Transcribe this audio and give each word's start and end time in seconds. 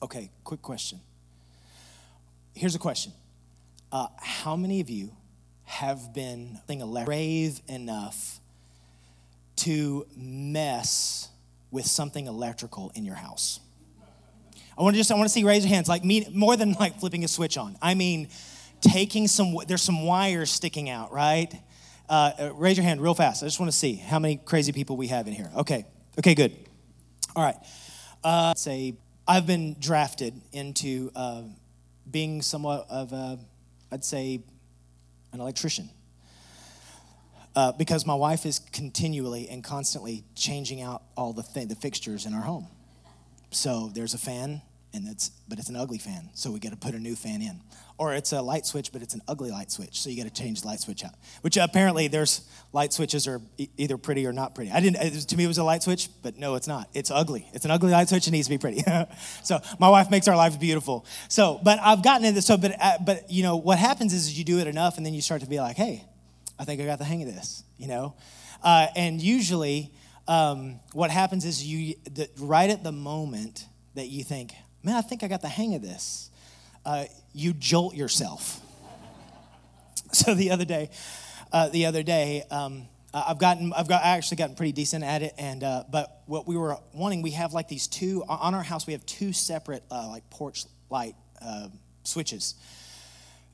Okay, 0.00 0.30
quick 0.44 0.62
question. 0.62 1.00
Here's 2.54 2.74
a 2.74 2.78
question 2.78 3.12
uh, 3.92 4.08
How 4.18 4.56
many 4.56 4.80
of 4.80 4.90
you 4.90 5.10
have 5.64 6.14
been 6.14 6.58
brave 7.04 7.60
enough 7.68 8.40
to 9.56 10.06
mess 10.16 11.28
with 11.70 11.86
something 11.86 12.26
electrical 12.26 12.92
in 12.94 13.04
your 13.04 13.16
house? 13.16 13.60
I 14.78 14.82
want 14.82 14.94
to 14.94 14.98
just 15.00 15.10
I 15.10 15.14
want 15.14 15.26
to 15.26 15.32
see 15.32 15.42
raise 15.42 15.64
your 15.64 15.74
hands 15.74 15.88
like 15.88 16.04
me 16.04 16.28
more 16.32 16.56
than 16.56 16.72
like 16.74 17.00
flipping 17.00 17.24
a 17.24 17.28
switch 17.28 17.58
on. 17.58 17.76
I 17.82 17.94
mean 17.94 18.28
taking 18.80 19.26
some 19.26 19.56
there's 19.66 19.82
some 19.82 20.06
wires 20.06 20.50
sticking 20.50 20.88
out, 20.88 21.12
right? 21.12 21.52
Uh, 22.08 22.30
uh 22.38 22.54
raise 22.54 22.76
your 22.76 22.84
hand 22.84 23.00
real 23.02 23.14
fast. 23.14 23.42
I 23.42 23.46
just 23.46 23.58
want 23.58 23.72
to 23.72 23.76
see 23.76 23.96
how 23.96 24.20
many 24.20 24.36
crazy 24.36 24.70
people 24.70 24.96
we 24.96 25.08
have 25.08 25.26
in 25.26 25.34
here. 25.34 25.50
Okay. 25.56 25.84
Okay, 26.18 26.34
good. 26.34 26.56
All 27.34 27.44
right. 27.44 27.56
Uh, 28.22 28.54
say 28.54 28.94
I've 29.30 29.46
been 29.46 29.76
drafted 29.78 30.40
into 30.52 31.12
uh, 31.14 31.42
being 32.10 32.40
somewhat 32.40 32.86
of 32.88 33.12
a, 33.12 33.38
I'd 33.92 34.02
say, 34.02 34.40
an 35.34 35.40
electrician. 35.40 35.90
Uh, 37.54 37.72
because 37.72 38.06
my 38.06 38.14
wife 38.14 38.46
is 38.46 38.58
continually 38.72 39.50
and 39.50 39.62
constantly 39.62 40.24
changing 40.34 40.80
out 40.80 41.02
all 41.14 41.34
the, 41.34 41.42
th- 41.42 41.68
the 41.68 41.74
fixtures 41.74 42.24
in 42.24 42.32
our 42.32 42.40
home. 42.40 42.68
So 43.50 43.90
there's 43.92 44.14
a 44.14 44.18
fan, 44.18 44.62
and 44.94 45.06
it's 45.06 45.30
but 45.46 45.58
it's 45.58 45.68
an 45.68 45.76
ugly 45.76 45.98
fan, 45.98 46.30
so 46.32 46.50
we 46.50 46.58
got 46.58 46.70
to 46.70 46.76
put 46.76 46.94
a 46.94 46.98
new 46.98 47.14
fan 47.14 47.42
in. 47.42 47.60
Or 47.98 48.14
it's 48.14 48.32
a 48.32 48.40
light 48.40 48.64
switch, 48.64 48.92
but 48.92 49.02
it's 49.02 49.14
an 49.14 49.22
ugly 49.26 49.50
light 49.50 49.72
switch, 49.72 50.00
so 50.00 50.08
you 50.08 50.16
got 50.22 50.32
to 50.32 50.42
change 50.42 50.60
the 50.60 50.68
light 50.68 50.78
switch 50.78 51.04
out. 51.04 51.14
Which 51.40 51.56
apparently 51.56 52.06
there's 52.06 52.48
light 52.72 52.92
switches 52.92 53.26
are 53.26 53.40
e- 53.56 53.68
either 53.76 53.98
pretty 53.98 54.24
or 54.24 54.32
not 54.32 54.54
pretty. 54.54 54.70
I 54.70 54.78
didn't 54.78 55.28
to 55.28 55.36
me 55.36 55.44
it 55.44 55.48
was 55.48 55.58
a 55.58 55.64
light 55.64 55.82
switch, 55.82 56.08
but 56.22 56.38
no, 56.38 56.54
it's 56.54 56.68
not. 56.68 56.88
It's 56.94 57.10
ugly. 57.10 57.48
It's 57.52 57.64
an 57.64 57.72
ugly 57.72 57.90
light 57.90 58.08
switch. 58.08 58.28
It 58.28 58.30
needs 58.30 58.46
to 58.46 58.54
be 58.54 58.58
pretty. 58.58 58.84
so 59.42 59.60
my 59.80 59.88
wife 59.88 60.10
makes 60.10 60.28
our 60.28 60.36
lives 60.36 60.56
beautiful. 60.56 61.06
So, 61.28 61.60
but 61.64 61.80
I've 61.82 62.04
gotten 62.04 62.24
into 62.24 62.40
so, 62.40 62.56
but 62.56 62.76
uh, 62.80 62.98
but 63.04 63.30
you 63.30 63.42
know 63.42 63.56
what 63.56 63.78
happens 63.78 64.12
is 64.12 64.38
you 64.38 64.44
do 64.44 64.60
it 64.60 64.68
enough, 64.68 64.96
and 64.96 65.04
then 65.04 65.12
you 65.12 65.20
start 65.20 65.40
to 65.40 65.48
be 65.48 65.58
like, 65.58 65.76
hey, 65.76 66.04
I 66.58 66.64
think 66.64 66.80
I 66.80 66.86
got 66.86 66.98
the 66.98 67.04
hang 67.04 67.22
of 67.22 67.28
this. 67.28 67.64
You 67.78 67.88
know, 67.88 68.14
uh, 68.62 68.86
and 68.96 69.20
usually. 69.20 69.92
Um, 70.26 70.80
what 70.92 71.10
happens 71.10 71.46
is 71.46 71.64
you 71.64 71.94
the, 72.04 72.28
right 72.38 72.68
at 72.68 72.84
the 72.84 72.92
moment 72.92 73.64
that 73.94 74.08
you 74.08 74.22
think 74.22 74.52
man, 74.82 74.96
I 74.96 75.02
think 75.02 75.22
I 75.22 75.28
got 75.28 75.42
the 75.42 75.48
hang 75.48 75.74
of 75.74 75.82
this. 75.82 76.30
Uh, 76.88 77.04
you 77.34 77.52
jolt 77.52 77.94
yourself. 77.94 78.62
so 80.12 80.34
the 80.34 80.50
other 80.52 80.64
day, 80.64 80.88
uh, 81.52 81.68
the 81.68 81.84
other 81.84 82.02
day, 82.02 82.44
um, 82.50 82.88
I've 83.12 83.38
gotten, 83.38 83.74
I've 83.74 83.88
got, 83.88 84.02
I 84.02 84.16
actually 84.16 84.38
gotten 84.38 84.56
pretty 84.56 84.72
decent 84.72 85.04
at 85.04 85.20
it. 85.20 85.34
And 85.36 85.62
uh, 85.62 85.84
but 85.92 86.22
what 86.24 86.48
we 86.48 86.56
were 86.56 86.78
wanting, 86.94 87.20
we 87.20 87.32
have 87.32 87.52
like 87.52 87.68
these 87.68 87.88
two 87.88 88.24
on 88.26 88.54
our 88.54 88.62
house. 88.62 88.86
We 88.86 88.94
have 88.94 89.04
two 89.04 89.34
separate 89.34 89.82
uh, 89.90 90.08
like 90.08 90.30
porch 90.30 90.64
light 90.88 91.14
uh, 91.42 91.68
switches. 92.04 92.54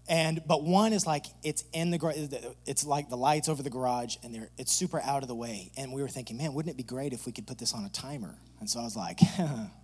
And 0.08 0.40
but 0.46 0.62
one 0.62 0.92
is 0.92 1.04
like 1.04 1.26
it's 1.42 1.64
in 1.72 1.90
the 1.90 2.54
it's 2.66 2.86
like 2.86 3.08
the 3.08 3.16
lights 3.16 3.48
over 3.48 3.64
the 3.64 3.70
garage 3.70 4.14
and 4.22 4.32
they're 4.32 4.50
it's 4.58 4.70
super 4.70 5.00
out 5.00 5.22
of 5.22 5.28
the 5.28 5.34
way. 5.34 5.72
And 5.76 5.92
we 5.92 6.02
were 6.02 6.08
thinking, 6.08 6.36
man, 6.36 6.54
wouldn't 6.54 6.72
it 6.72 6.76
be 6.76 6.84
great 6.84 7.12
if 7.12 7.26
we 7.26 7.32
could 7.32 7.48
put 7.48 7.58
this 7.58 7.74
on 7.74 7.84
a 7.84 7.90
timer? 7.90 8.36
And 8.60 8.70
so 8.70 8.78
I 8.78 8.84
was 8.84 8.94
like, 8.94 9.18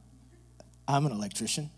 I'm 0.87 1.05
an 1.05 1.11
electrician. 1.11 1.71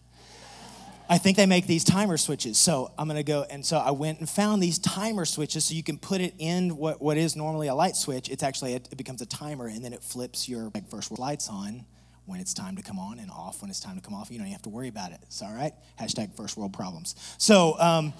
I 1.09 1.19
think 1.19 1.37
they 1.37 1.47
make 1.47 1.67
these 1.67 1.85
timer 1.85 2.17
switches. 2.17 2.59
So 2.59 2.93
I'm 2.99 3.07
gonna 3.09 3.23
go, 3.23 3.45
and 3.51 3.65
so 3.65 3.77
I 3.79 3.91
went 3.91 4.21
and 4.21 4.29
found 4.29 4.63
these 4.63 4.79
timer 4.79 5.25
switches 5.25 5.65
so 5.65 5.75
you 5.75 5.83
can 5.83 5.99
put 5.99 6.21
it 6.21 6.35
in 6.39 6.77
what, 6.77 7.03
what 7.03 7.17
is 7.17 7.37
normally 7.37 7.69
a 7.69 7.75
light 7.75 7.97
switch. 7.97 8.29
It's 8.29 8.43
actually, 8.43 8.75
a, 8.75 8.77
it 8.77 8.97
becomes 8.97 9.21
a 9.21 9.27
timer 9.27 9.67
and 9.67 9.85
then 9.85 9.93
it 9.93 10.03
flips 10.03 10.49
your 10.49 10.71
like, 10.75 10.89
first 10.89 11.19
lights 11.19 11.49
on 11.49 11.85
when 12.27 12.41
it's 12.41 12.55
time 12.55 12.77
to 12.77 12.83
come 12.83 12.99
on 12.99 13.19
and 13.19 13.31
off 13.31 13.63
when 13.63 13.71
it's 13.71 13.81
time 13.81 13.97
to 13.97 14.01
come 14.03 14.15
off. 14.15 14.31
You 14.31 14.39
don't 14.39 14.47
have 14.49 14.63
to 14.63 14.69
worry 14.69 14.89
about 14.89 15.13
it. 15.13 15.19
It's 15.23 15.43
all 15.43 15.53
right. 15.53 15.73
Hashtag 16.01 16.37
first 16.37 16.57
world 16.57 16.73
problems. 16.73 17.15
So, 17.39 17.79
um, 17.79 18.13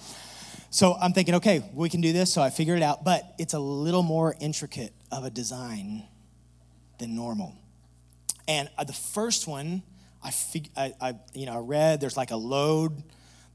so 0.69 0.95
I'm 0.95 1.13
thinking, 1.13 1.35
okay, 1.35 1.63
we 1.73 1.89
can 1.89 2.01
do 2.01 2.11
this. 2.13 2.33
So 2.33 2.41
I 2.41 2.49
figured 2.49 2.79
it 2.79 2.83
out, 2.83 3.03
but 3.03 3.33
it's 3.37 3.53
a 3.53 3.59
little 3.59 4.03
more 4.03 4.35
intricate 4.39 4.93
of 5.11 5.23
a 5.23 5.29
design 5.29 6.03
than 6.99 7.15
normal. 7.15 7.55
And 8.47 8.69
uh, 8.77 8.83
the 8.83 8.93
first 8.93 9.47
one, 9.47 9.83
I, 10.23 10.31
fig- 10.31 10.71
I, 10.75 10.93
I, 11.01 11.15
you 11.33 11.45
know, 11.45 11.53
I 11.53 11.59
read 11.59 12.01
there's 12.01 12.17
like 12.17 12.31
a 12.31 12.35
load, 12.35 13.03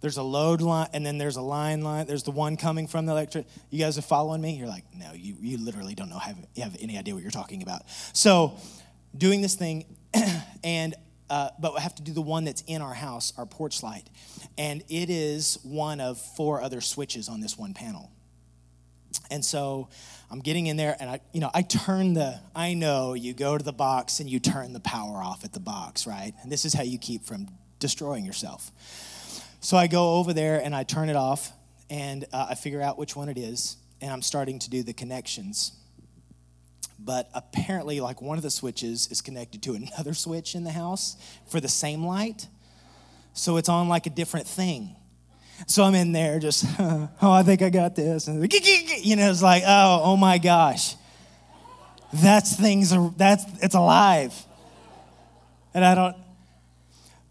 there's 0.00 0.16
a 0.16 0.22
load 0.22 0.60
line, 0.60 0.88
and 0.92 1.04
then 1.04 1.18
there's 1.18 1.36
a 1.36 1.42
line 1.42 1.82
line. 1.82 2.06
There's 2.06 2.22
the 2.22 2.30
one 2.30 2.56
coming 2.56 2.86
from 2.86 3.06
the 3.06 3.12
electric. 3.12 3.46
You 3.70 3.78
guys 3.78 3.98
are 3.98 4.02
following 4.02 4.40
me? 4.40 4.54
You're 4.54 4.68
like, 4.68 4.84
no, 4.94 5.12
you, 5.14 5.36
you 5.40 5.58
literally 5.58 5.94
don't 5.94 6.10
know, 6.10 6.18
have, 6.18 6.36
you 6.54 6.62
have 6.62 6.76
any 6.80 6.98
idea 6.98 7.14
what 7.14 7.22
you're 7.22 7.30
talking 7.30 7.62
about. 7.62 7.82
So, 8.12 8.56
doing 9.16 9.40
this 9.40 9.54
thing, 9.54 9.96
and 10.64 10.94
uh, 11.30 11.50
but 11.58 11.74
we 11.74 11.80
have 11.80 11.94
to 11.94 12.02
do 12.02 12.12
the 12.12 12.22
one 12.22 12.44
that's 12.44 12.62
in 12.66 12.80
our 12.80 12.94
house, 12.94 13.32
our 13.36 13.44
porch 13.46 13.82
light, 13.82 14.08
and 14.56 14.82
it 14.88 15.10
is 15.10 15.58
one 15.62 16.00
of 16.00 16.18
four 16.18 16.62
other 16.62 16.80
switches 16.80 17.28
on 17.28 17.40
this 17.40 17.58
one 17.58 17.74
panel. 17.74 18.10
And 19.30 19.44
so 19.44 19.88
I'm 20.30 20.40
getting 20.40 20.66
in 20.66 20.76
there 20.76 20.96
and 21.00 21.08
I, 21.08 21.20
you 21.32 21.40
know, 21.40 21.50
I 21.54 21.62
turn 21.62 22.14
the, 22.14 22.40
I 22.54 22.74
know 22.74 23.14
you 23.14 23.32
go 23.32 23.56
to 23.56 23.64
the 23.64 23.72
box 23.72 24.20
and 24.20 24.28
you 24.28 24.38
turn 24.38 24.72
the 24.72 24.80
power 24.80 25.22
off 25.22 25.44
at 25.44 25.52
the 25.52 25.60
box, 25.60 26.06
right? 26.06 26.32
And 26.42 26.52
this 26.52 26.64
is 26.64 26.74
how 26.74 26.82
you 26.82 26.98
keep 26.98 27.24
from 27.24 27.48
destroying 27.78 28.24
yourself. 28.24 28.70
So 29.60 29.76
I 29.76 29.86
go 29.86 30.16
over 30.16 30.32
there 30.32 30.60
and 30.62 30.74
I 30.74 30.84
turn 30.84 31.08
it 31.08 31.16
off 31.16 31.52
and 31.90 32.24
uh, 32.32 32.48
I 32.50 32.54
figure 32.54 32.82
out 32.82 32.98
which 32.98 33.16
one 33.16 33.28
it 33.28 33.38
is 33.38 33.76
and 34.00 34.12
I'm 34.12 34.22
starting 34.22 34.58
to 34.60 34.70
do 34.70 34.82
the 34.82 34.92
connections. 34.92 35.72
But 36.98 37.30
apparently, 37.32 38.00
like 38.00 38.20
one 38.20 38.38
of 38.38 38.42
the 38.42 38.50
switches 38.50 39.06
is 39.10 39.20
connected 39.20 39.62
to 39.62 39.74
another 39.74 40.14
switch 40.14 40.54
in 40.54 40.64
the 40.64 40.72
house 40.72 41.16
for 41.48 41.60
the 41.60 41.68
same 41.68 42.04
light. 42.04 42.48
So 43.34 43.56
it's 43.56 43.68
on 43.68 43.88
like 43.88 44.06
a 44.06 44.10
different 44.10 44.46
thing. 44.46 44.96
So 45.66 45.84
I'm 45.84 45.94
in 45.94 46.12
there 46.12 46.38
just, 46.38 46.64
oh, 46.78 47.08
I 47.22 47.42
think 47.42 47.62
I 47.62 47.70
got 47.70 47.96
this. 47.96 48.28
And 48.28 48.52
you 48.52 49.16
know, 49.16 49.30
it's 49.30 49.42
like, 49.42 49.64
oh, 49.66 50.00
oh 50.04 50.16
my 50.16 50.38
gosh. 50.38 50.94
That's 52.12 52.56
things, 52.56 52.94
that's, 53.16 53.44
it's 53.62 53.74
alive. 53.74 54.34
And 55.74 55.84
I 55.84 55.94
don't, 55.94 56.16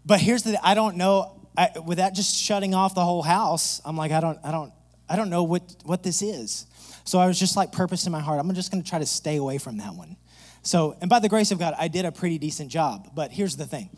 but 0.06 0.20
here's 0.20 0.42
the, 0.42 0.58
I 0.64 0.74
don't 0.74 0.96
know, 0.96 1.40
I, 1.56 1.70
without 1.84 2.14
just 2.14 2.36
shutting 2.36 2.74
off 2.74 2.94
the 2.94 3.04
whole 3.04 3.22
house, 3.22 3.80
I'm 3.84 3.96
like, 3.96 4.12
I 4.12 4.20
don't, 4.20 4.38
I 4.44 4.52
don't, 4.52 4.72
I 5.08 5.16
don't 5.16 5.30
know 5.30 5.42
what, 5.42 5.62
what 5.84 6.02
this 6.02 6.22
is. 6.22 6.66
So 7.04 7.18
I 7.18 7.26
was 7.26 7.38
just 7.38 7.56
like 7.56 7.72
purpose 7.72 8.06
in 8.06 8.12
my 8.12 8.20
heart. 8.20 8.38
I'm 8.38 8.54
just 8.54 8.70
going 8.70 8.82
to 8.82 8.88
try 8.88 8.98
to 8.98 9.06
stay 9.06 9.36
away 9.36 9.58
from 9.58 9.78
that 9.78 9.94
one. 9.94 10.16
So, 10.62 10.96
and 11.00 11.08
by 11.08 11.18
the 11.18 11.28
grace 11.28 11.50
of 11.50 11.58
God, 11.58 11.74
I 11.78 11.88
did 11.88 12.04
a 12.04 12.12
pretty 12.12 12.38
decent 12.38 12.70
job. 12.70 13.10
But 13.14 13.32
here's 13.32 13.56
the 13.56 13.64
thing 13.64 13.90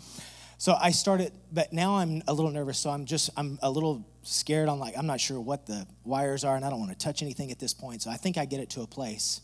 so 0.61 0.77
I 0.79 0.91
started, 0.91 1.33
but 1.51 1.73
now 1.73 1.97
I'm 1.97 2.23
a 2.29 2.35
little 2.35 2.51
nervous. 2.51 2.79
So 2.79 2.91
I'm 2.91 3.07
just, 3.07 3.31
I'm 3.35 3.59
a 3.63 3.71
little 3.71 4.05
scared. 4.25 4.69
I'm 4.69 4.79
like, 4.79 4.93
I'm 4.95 5.07
not 5.07 5.19
sure 5.19 5.41
what 5.41 5.65
the 5.65 5.87
wires 6.05 6.45
are, 6.45 6.55
and 6.55 6.67
I 6.67 6.69
don't 6.69 6.79
want 6.79 6.93
to 6.93 6.99
touch 6.99 7.23
anything 7.23 7.51
at 7.51 7.59
this 7.59 7.73
point. 7.73 8.03
So 8.03 8.11
I 8.11 8.19
think 8.19 8.37
I 8.37 8.45
get 8.45 8.61
it 8.61 8.69
to 8.71 8.83
a 8.83 8.87
place, 8.87 9.41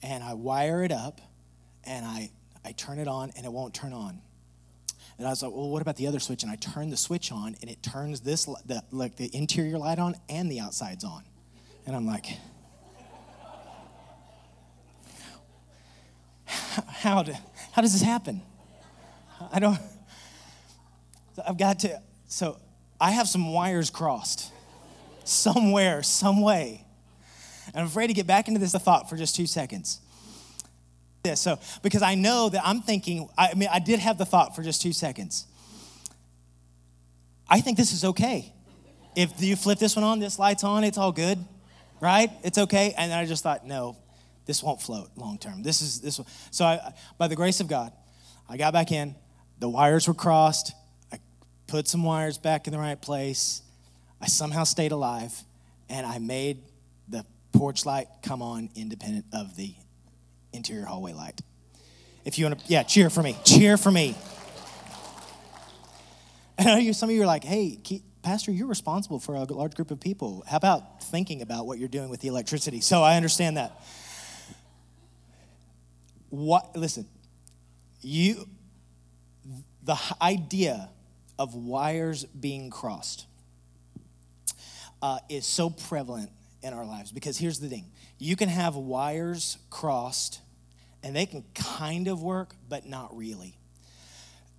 and 0.00 0.22
I 0.22 0.34
wire 0.34 0.84
it 0.84 0.92
up, 0.92 1.20
and 1.82 2.06
I, 2.06 2.30
I 2.64 2.70
turn 2.70 3.00
it 3.00 3.08
on, 3.08 3.32
and 3.36 3.44
it 3.44 3.50
won't 3.52 3.74
turn 3.74 3.92
on. 3.92 4.20
And 5.18 5.26
I 5.26 5.30
was 5.30 5.42
like, 5.42 5.50
well, 5.50 5.70
what 5.70 5.82
about 5.82 5.96
the 5.96 6.06
other 6.06 6.20
switch? 6.20 6.44
And 6.44 6.52
I 6.52 6.54
turn 6.54 6.88
the 6.88 6.96
switch 6.96 7.32
on, 7.32 7.56
and 7.60 7.68
it 7.68 7.82
turns 7.82 8.20
this, 8.20 8.44
the, 8.44 8.80
like 8.92 9.16
the 9.16 9.34
interior 9.34 9.76
light 9.76 9.98
on 9.98 10.14
and 10.28 10.48
the 10.48 10.60
outside's 10.60 11.02
on. 11.02 11.24
And 11.84 11.96
I'm 11.96 12.06
like, 12.06 12.26
how, 16.46 17.24
do, 17.24 17.32
how 17.72 17.82
does 17.82 17.92
this 17.92 18.02
happen? 18.02 18.40
I 19.52 19.58
don't. 19.58 19.80
So 21.34 21.42
I've 21.46 21.58
got 21.58 21.80
to, 21.80 22.00
so 22.28 22.58
I 23.00 23.10
have 23.10 23.28
some 23.28 23.52
wires 23.52 23.90
crossed 23.90 24.52
somewhere, 25.24 26.02
some 26.02 26.40
way. 26.40 26.84
And 27.68 27.76
I'm 27.76 27.86
afraid 27.86 28.08
to 28.08 28.12
get 28.12 28.26
back 28.26 28.48
into 28.48 28.60
this 28.60 28.72
thought 28.72 29.08
for 29.08 29.16
just 29.16 29.34
two 29.34 29.46
seconds. 29.46 30.00
Yeah, 31.24 31.34
so, 31.34 31.58
because 31.82 32.02
I 32.02 32.14
know 32.14 32.50
that 32.50 32.62
I'm 32.64 32.82
thinking, 32.82 33.28
I 33.36 33.54
mean, 33.54 33.68
I 33.72 33.78
did 33.78 33.98
have 33.98 34.18
the 34.18 34.26
thought 34.26 34.54
for 34.54 34.62
just 34.62 34.82
two 34.82 34.92
seconds. 34.92 35.46
I 37.48 37.60
think 37.60 37.78
this 37.78 37.92
is 37.92 38.04
okay. 38.04 38.52
If 39.16 39.42
you 39.42 39.56
flip 39.56 39.78
this 39.78 39.96
one 39.96 40.04
on, 40.04 40.18
this 40.18 40.38
light's 40.38 40.64
on, 40.64 40.84
it's 40.84 40.98
all 40.98 41.12
good, 41.12 41.38
right? 42.00 42.30
It's 42.42 42.58
okay. 42.58 42.94
And 42.96 43.12
I 43.12 43.24
just 43.24 43.42
thought, 43.42 43.66
no, 43.66 43.96
this 44.44 44.62
won't 44.62 44.82
float 44.82 45.10
long 45.16 45.38
term. 45.38 45.62
This 45.62 45.80
is 45.80 46.00
this. 46.00 46.20
So, 46.50 46.64
I, 46.64 46.92
by 47.16 47.28
the 47.28 47.36
grace 47.36 47.60
of 47.60 47.68
God, 47.68 47.92
I 48.48 48.58
got 48.58 48.74
back 48.74 48.92
in. 48.92 49.14
The 49.60 49.68
wires 49.68 50.06
were 50.06 50.14
crossed 50.14 50.74
put 51.74 51.88
some 51.88 52.04
wires 52.04 52.38
back 52.38 52.68
in 52.68 52.72
the 52.72 52.78
right 52.78 53.02
place. 53.02 53.60
I 54.20 54.28
somehow 54.28 54.62
stayed 54.62 54.92
alive, 54.92 55.32
and 55.88 56.06
I 56.06 56.20
made 56.20 56.62
the 57.08 57.26
porch 57.52 57.84
light 57.84 58.06
come 58.22 58.42
on 58.42 58.70
independent 58.76 59.24
of 59.32 59.56
the 59.56 59.74
interior 60.52 60.84
hallway 60.84 61.14
light. 61.14 61.40
If 62.24 62.38
you 62.38 62.44
want 62.44 62.60
to, 62.60 62.66
yeah, 62.68 62.84
cheer 62.84 63.10
for 63.10 63.24
me. 63.24 63.36
Cheer 63.44 63.76
for 63.76 63.90
me. 63.90 64.14
And 66.56 66.68
I 66.68 66.74
know 66.74 66.78
you, 66.78 66.92
some 66.92 67.08
of 67.08 67.16
you 67.16 67.22
are 67.22 67.26
like, 67.26 67.42
hey, 67.42 67.80
Pastor, 68.22 68.52
you're 68.52 68.68
responsible 68.68 69.18
for 69.18 69.34
a 69.34 69.42
large 69.42 69.74
group 69.74 69.90
of 69.90 69.98
people. 69.98 70.44
How 70.46 70.56
about 70.56 71.02
thinking 71.02 71.42
about 71.42 71.66
what 71.66 71.80
you're 71.80 71.88
doing 71.88 72.08
with 72.08 72.20
the 72.20 72.28
electricity? 72.28 72.80
So 72.80 73.02
I 73.02 73.16
understand 73.16 73.56
that. 73.56 73.82
What, 76.30 76.76
listen, 76.76 77.08
you, 78.00 78.48
the 79.82 79.96
idea 80.22 80.90
of 81.38 81.54
wires 81.54 82.24
being 82.24 82.70
crossed 82.70 83.26
uh, 85.02 85.18
is 85.28 85.46
so 85.46 85.70
prevalent 85.70 86.30
in 86.62 86.72
our 86.72 86.86
lives 86.86 87.12
because 87.12 87.36
here's 87.36 87.60
the 87.60 87.68
thing 87.68 87.84
you 88.18 88.36
can 88.36 88.48
have 88.48 88.74
wires 88.74 89.58
crossed 89.70 90.40
and 91.02 91.14
they 91.14 91.26
can 91.26 91.44
kind 91.54 92.08
of 92.08 92.22
work, 92.22 92.54
but 92.68 92.86
not 92.86 93.14
really. 93.14 93.58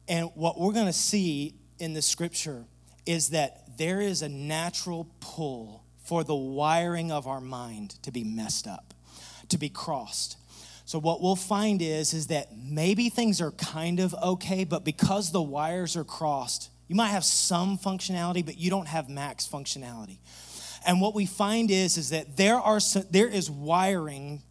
And 0.07 0.29
what 0.35 0.59
we're 0.59 0.73
going 0.73 0.85
to 0.85 0.93
see 0.93 1.55
in 1.79 1.93
the 1.93 2.01
scripture 2.03 2.65
is 3.07 3.29
that 3.29 3.77
there 3.77 3.99
is 3.99 4.21
a 4.21 4.29
natural 4.29 5.09
pull 5.19 5.83
for 6.03 6.23
the 6.23 6.35
wiring 6.35 7.11
of 7.11 7.25
our 7.25 7.41
mind 7.41 7.95
to 8.03 8.11
be 8.11 8.23
messed 8.23 8.67
up, 8.67 8.93
to 9.49 9.57
be 9.57 9.69
crossed. 9.69 10.37
So 10.85 10.99
what 10.99 11.21
we'll 11.21 11.35
find 11.35 11.81
is 11.81 12.13
is 12.13 12.27
that 12.27 12.49
maybe 12.55 13.09
things 13.09 13.41
are 13.41 13.51
kind 13.51 13.99
of 13.99 14.13
okay, 14.13 14.63
but 14.63 14.85
because 14.85 15.31
the 15.31 15.41
wires 15.41 15.97
are 15.97 16.03
crossed, 16.03 16.69
you 16.87 16.95
might 16.95 17.09
have 17.09 17.25
some 17.25 17.77
functionality, 17.77 18.45
but 18.45 18.57
you 18.57 18.69
don't 18.69 18.87
have 18.87 19.09
max 19.09 19.47
functionality. 19.47 20.19
And 20.85 21.01
what 21.01 21.15
we 21.15 21.25
find 21.25 21.71
is 21.71 21.97
is 21.97 22.11
that 22.11 22.37
there 22.37 22.59
are 22.59 22.79
there 23.09 23.27
is 23.27 23.49
wiring 23.49 24.43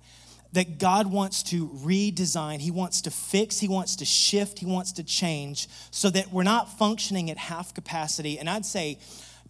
that 0.53 0.79
God 0.79 1.09
wants 1.09 1.43
to 1.45 1.69
redesign, 1.69 2.61
He 2.61 2.71
wants 2.71 3.03
to 3.03 3.11
fix, 3.11 3.59
He 3.59 3.69
wants 3.69 3.97
to 3.97 4.05
shift, 4.05 4.59
He 4.59 4.67
wants 4.67 4.93
to 4.93 5.05
change 5.05 5.69
so 5.91 6.11
that 6.11 6.33
we're 6.33 6.43
not 6.43 6.79
functioning 6.79 7.31
at 7.31 7.39
half 7.39 7.75
capacity. 7.75 8.39
And 8.39 8.49
I'd 8.51 8.67
say, 8.67 8.99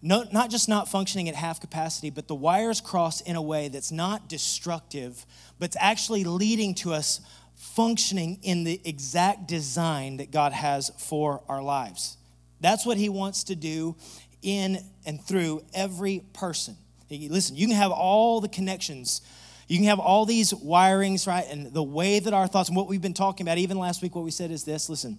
no, 0.01 0.25
not 0.31 0.49
just 0.49 0.69
not 0.69 0.89
functioning 0.89 1.29
at 1.29 1.35
half 1.35 1.59
capacity, 1.59 2.09
but 2.09 2.27
the 2.27 2.35
wires 2.35 2.81
cross 2.81 3.21
in 3.21 3.35
a 3.35 3.41
way 3.41 3.67
that's 3.69 3.91
not 3.91 4.29
destructive, 4.29 5.25
but 5.59 5.65
it's 5.65 5.77
actually 5.79 6.23
leading 6.23 6.75
to 6.75 6.93
us 6.93 7.21
functioning 7.55 8.39
in 8.43 8.63
the 8.63 8.79
exact 8.83 9.47
design 9.47 10.17
that 10.17 10.31
God 10.31 10.51
has 10.53 10.91
for 10.97 11.41
our 11.47 11.63
lives. 11.63 12.17
That's 12.59 12.85
what 12.85 12.97
He 12.97 13.09
wants 13.09 13.45
to 13.45 13.55
do 13.55 13.95
in 14.41 14.79
and 15.05 15.21
through 15.23 15.63
every 15.73 16.23
person. 16.33 16.75
Listen, 17.09 17.55
you 17.55 17.67
can 17.67 17.75
have 17.75 17.91
all 17.91 18.41
the 18.41 18.49
connections 18.49 19.21
you 19.67 19.77
can 19.77 19.87
have 19.87 19.99
all 19.99 20.25
these 20.25 20.53
wirings, 20.53 21.27
right? 21.27 21.45
And 21.49 21.73
the 21.73 21.83
way 21.83 22.19
that 22.19 22.33
our 22.33 22.47
thoughts, 22.47 22.69
and 22.69 22.77
what 22.77 22.87
we've 22.87 23.01
been 23.01 23.13
talking 23.13 23.47
about, 23.47 23.57
even 23.57 23.79
last 23.79 24.01
week, 24.01 24.15
what 24.15 24.23
we 24.23 24.31
said 24.31 24.51
is 24.51 24.63
this 24.63 24.89
listen, 24.89 25.17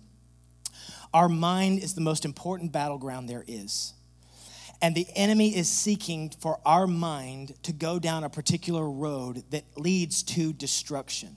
our 1.12 1.28
mind 1.28 1.80
is 1.80 1.94
the 1.94 2.00
most 2.00 2.24
important 2.24 2.72
battleground 2.72 3.28
there 3.28 3.44
is. 3.46 3.92
And 4.82 4.94
the 4.94 5.06
enemy 5.14 5.56
is 5.56 5.70
seeking 5.70 6.30
for 6.30 6.60
our 6.64 6.86
mind 6.86 7.54
to 7.62 7.72
go 7.72 7.98
down 7.98 8.24
a 8.24 8.30
particular 8.30 8.88
road 8.88 9.44
that 9.50 9.64
leads 9.76 10.22
to 10.24 10.52
destruction 10.52 11.36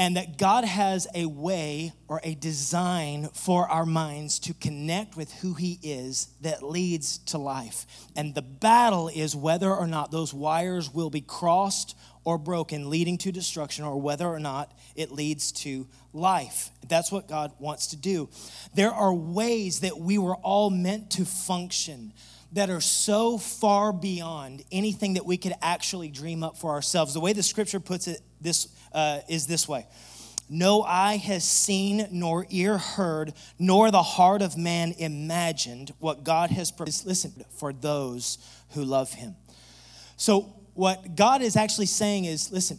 and 0.00 0.16
that 0.16 0.38
God 0.38 0.64
has 0.64 1.06
a 1.14 1.26
way 1.26 1.92
or 2.08 2.22
a 2.24 2.34
design 2.34 3.28
for 3.34 3.68
our 3.68 3.84
minds 3.84 4.38
to 4.38 4.54
connect 4.54 5.14
with 5.14 5.30
who 5.30 5.52
He 5.52 5.78
is 5.82 6.28
that 6.40 6.62
leads 6.62 7.18
to 7.18 7.36
life. 7.36 7.84
And 8.16 8.34
the 8.34 8.40
battle 8.40 9.08
is 9.08 9.36
whether 9.36 9.70
or 9.70 9.86
not 9.86 10.10
those 10.10 10.32
wires 10.32 10.92
will 10.92 11.10
be 11.10 11.20
crossed 11.20 11.94
or 12.24 12.38
broken, 12.38 12.88
leading 12.88 13.18
to 13.18 13.30
destruction, 13.30 13.84
or 13.84 14.00
whether 14.00 14.26
or 14.26 14.40
not 14.40 14.72
it 14.96 15.12
leads 15.12 15.52
to 15.52 15.86
life. 16.14 16.70
That's 16.88 17.12
what 17.12 17.28
God 17.28 17.52
wants 17.58 17.88
to 17.88 17.96
do. 17.96 18.30
There 18.74 18.92
are 18.92 19.12
ways 19.12 19.80
that 19.80 19.98
we 19.98 20.16
were 20.16 20.36
all 20.36 20.70
meant 20.70 21.10
to 21.10 21.26
function 21.26 22.14
that 22.52 22.70
are 22.70 22.80
so 22.80 23.36
far 23.36 23.92
beyond 23.92 24.64
anything 24.72 25.14
that 25.14 25.26
we 25.26 25.36
could 25.36 25.54
actually 25.60 26.08
dream 26.08 26.42
up 26.42 26.56
for 26.56 26.70
ourselves. 26.70 27.12
The 27.12 27.20
way 27.20 27.34
the 27.34 27.42
scripture 27.42 27.80
puts 27.80 28.08
it 28.08 28.22
this 28.40 28.68
uh, 28.92 29.20
is 29.28 29.46
this 29.46 29.68
way 29.68 29.86
No 30.48 30.82
eye 30.82 31.16
has 31.16 31.44
seen, 31.44 32.08
nor 32.10 32.46
ear 32.50 32.78
heard, 32.78 33.32
nor 33.58 33.90
the 33.90 34.02
heart 34.02 34.42
of 34.42 34.56
man 34.56 34.94
imagined 34.98 35.92
what 35.98 36.24
God 36.24 36.50
has 36.50 36.70
promised. 36.70 37.06
Listen, 37.06 37.44
for 37.50 37.72
those 37.72 38.38
who 38.70 38.84
love 38.84 39.12
him. 39.12 39.36
So, 40.16 40.42
what 40.74 41.16
God 41.16 41.42
is 41.42 41.56
actually 41.56 41.86
saying 41.86 42.24
is 42.24 42.52
listen, 42.52 42.78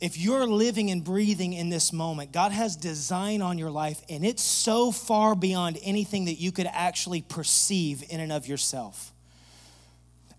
if 0.00 0.18
you're 0.18 0.46
living 0.46 0.90
and 0.90 1.02
breathing 1.02 1.54
in 1.54 1.70
this 1.70 1.92
moment, 1.92 2.32
God 2.32 2.52
has 2.52 2.76
design 2.76 3.40
on 3.40 3.56
your 3.56 3.70
life, 3.70 4.02
and 4.10 4.26
it's 4.26 4.42
so 4.42 4.92
far 4.92 5.34
beyond 5.34 5.78
anything 5.82 6.26
that 6.26 6.34
you 6.34 6.52
could 6.52 6.68
actually 6.70 7.22
perceive 7.22 8.04
in 8.10 8.20
and 8.20 8.30
of 8.30 8.46
yourself. 8.46 9.12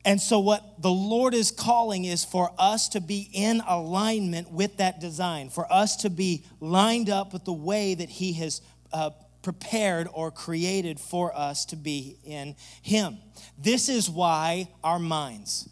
And 0.08 0.22
so, 0.22 0.40
what 0.40 0.82
the 0.82 0.90
Lord 0.90 1.34
is 1.34 1.52
calling 1.52 2.06
is 2.06 2.24
for 2.24 2.54
us 2.58 2.88
to 2.90 3.02
be 3.02 3.30
in 3.34 3.62
alignment 3.68 4.50
with 4.50 4.78
that 4.78 5.02
design, 5.02 5.50
for 5.50 5.70
us 5.70 5.98
to 5.98 6.10
be 6.10 6.46
lined 6.62 7.10
up 7.10 7.34
with 7.34 7.44
the 7.44 7.52
way 7.52 7.94
that 7.94 8.08
He 8.08 8.32
has 8.34 8.62
uh, 8.94 9.10
prepared 9.42 10.08
or 10.14 10.32
created 10.32 10.98
for 10.98 11.38
us 11.38 11.66
to 11.66 11.76
be 11.76 12.20
in 12.24 12.56
Him. 12.82 13.18
This 13.58 13.90
is 13.90 14.10
why 14.10 14.70
our 14.82 14.98
minds, 14.98 15.68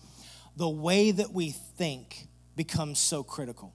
the 0.58 0.68
way 0.68 1.12
that 1.12 1.32
we 1.32 1.52
think, 1.52 2.28
becomes 2.58 3.00
so 3.00 3.24
critical. 3.24 3.74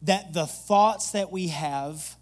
That 0.00 0.32
the 0.32 0.46
thoughts 0.46 1.10
that 1.10 1.30
we 1.30 1.48
have, 1.48 2.16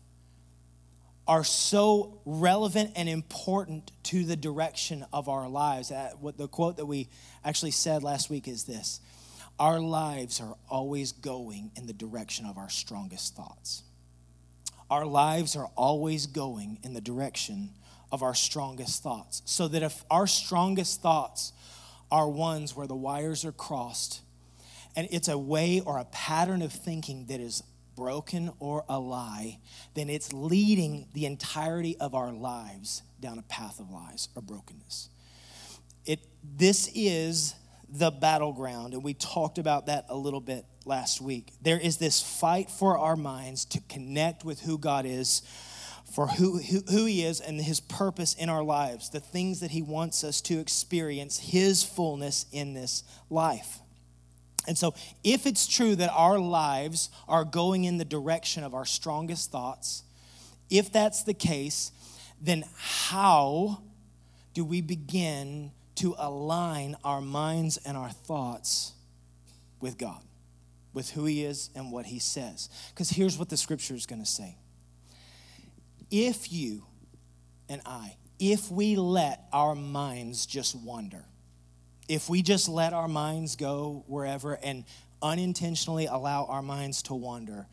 are 1.27 1.45
so 1.45 2.21
relevant 2.25 2.93
and 2.97 3.09
important 3.09 3.93
to 4.05 4.25
the 4.25 4.37
direction 4.37 5.05
of 5.13 5.29
our 5.29 5.49
lives. 5.49 5.91
Uh, 5.91 6.11
what 6.21 6.37
the 6.37 6.49
quote 6.49 6.77
that 6.77 6.87
we 6.87 7.09
actually 7.45 7.71
said 7.71 8.03
last 8.03 8.29
week 8.29 8.49
is 8.49 8.65
this 8.65 9.01
Our 9.59 9.81
lives 9.81 10.41
are 10.41 10.57
always 10.69 11.13
going 11.13 11.71
in 11.77 11.87
the 11.87 11.93
direction 11.93 12.47
of 12.47 12.59
our 12.59 12.71
strongest 12.71 13.37
thoughts. 13.37 13.85
Our 14.91 15.07
lives 15.07 15.57
are 15.57 15.71
always 15.77 16.27
going 16.27 16.79
in 16.83 16.93
the 16.93 17.01
direction 17.01 17.71
of 18.11 18.23
our 18.23 18.35
strongest 18.35 19.03
thoughts. 19.03 19.43
So 19.47 19.69
that 19.69 19.83
if 19.83 20.05
our 20.11 20.27
strongest 20.27 21.01
thoughts 21.01 21.53
are 22.11 22.29
ones 22.29 22.77
where 22.77 22.87
the 22.87 22.95
wires 22.95 23.45
are 23.45 23.53
crossed, 23.53 24.21
and 24.95 25.09
it's 25.11 25.29
a 25.29 25.39
way 25.39 25.81
or 25.81 25.99
a 25.99 26.05
pattern 26.05 26.61
of 26.61 26.73
thinking 26.73 27.27
that 27.27 27.41
is 27.41 27.63
broken 28.03 28.51
or 28.59 28.85
a 28.89 28.99
lie, 28.99 29.61
then 29.95 30.11
it's 30.11 30.33
leading 30.33 31.07
the 31.15 31.25
entirety 31.25 31.97
of 31.99 32.17
our 32.17 32.33
lives 32.33 33.03
down 33.21 33.39
a 33.39 33.43
path 33.43 33.79
of 33.79 33.91
lies 33.91 34.29
or 34.35 34.43
brokenness. 34.43 35.09
It, 36.05 36.19
this 36.57 36.91
is 36.97 37.55
the 37.89 38.11
battleground, 38.11 38.95
and 38.95 39.05
we 39.05 39.15
talked 39.15 39.57
about 39.57 39.87
that 39.87 40.07
a 40.09 40.17
little 40.17 40.41
bit 40.41 40.65
last 40.85 41.21
week. 41.21 41.53
There 41.63 41.79
is 41.79 41.99
this 41.99 42.21
fight 42.21 42.71
for 42.71 42.99
our 42.99 43.15
minds 43.15 43.65
to 43.67 43.81
connect 43.89 44.45
with 44.45 44.63
who 44.63 44.79
God 44.79 45.07
is, 45.07 45.43
for 46.13 46.27
who, 46.27 46.59
who, 46.59 46.81
who 46.91 47.05
He 47.05 47.25
is, 47.25 47.41
and 47.41 47.61
His 47.61 47.79
purpose 47.79 48.35
in 48.35 48.49
our 48.49 48.65
lives, 48.65 49.11
the 49.11 49.21
things 49.21 49.61
that 49.61 49.71
He 49.71 49.81
wants 49.81 50.25
us 50.25 50.41
to 50.43 50.59
experience, 50.59 51.39
His 51.39 51.85
fullness 51.85 52.47
in 52.51 52.75
this 52.75 53.05
life. 53.31 53.79
And 54.67 54.79
so, 54.79 54.95
if 55.25 55.47
it's 55.47 55.67
true 55.67 55.97
that 55.97 56.11
our 56.13 56.39
lives 56.39 57.11
are 57.29 57.45
going 57.45 57.85
in 57.85 57.99
the 57.99 58.05
direction 58.05 58.63
of 58.63 58.75
our 58.75 58.85
strongest 58.85 59.51
thoughts, 59.51 60.05
if 60.71 60.93
that's 60.93 61.25
the 61.25 61.35
case, 61.35 61.91
then 62.41 62.65
how 62.77 63.83
do 64.55 64.65
we 64.65 64.81
begin 64.81 65.73
to 65.97 66.15
align 66.19 66.97
our 67.05 67.21
minds 67.21 67.77
and 67.79 67.97
our 67.97 68.11
thoughts 68.11 68.93
with 69.81 69.99
God, 69.99 70.23
with 70.93 71.11
who 71.11 71.25
He 71.25 71.45
is 71.45 71.71
and 71.75 71.91
what 71.91 72.07
He 72.07 72.19
says? 72.19 72.69
Because 72.91 73.11
here's 73.11 73.37
what 73.37 73.49
the 73.49 73.57
scripture 73.57 73.95
is 73.95 74.07
going 74.07 74.23
to 74.23 74.27
say 74.27 74.57
If 76.11 76.53
you 76.53 76.85
and 77.69 77.81
I, 77.85 78.17
if 78.39 78.71
we 78.71 78.97
let 78.97 79.45
our 79.53 79.75
minds 79.75 80.47
just 80.47 80.75
wander, 80.75 81.25
if 82.09 82.29
we 82.29 82.43
just 82.43 82.69
let 82.69 82.93
our 82.93 83.09
minds 83.09 83.57
go 83.57 84.05
wherever 84.07 84.55
and 84.63 84.85
unintentionally 85.23 86.07
allow 86.07 86.47
our 86.47 86.63
minds 86.63 87.03
to 87.03 87.15
wander, 87.15 87.67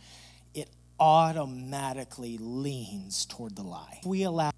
it 0.53 0.69
automatically 0.99 2.37
leans 2.39 3.25
toward 3.25 3.55
the 3.55 3.63
lie. 3.63 3.99
If 4.01 4.05
we 4.05 4.23
allow 4.23 4.51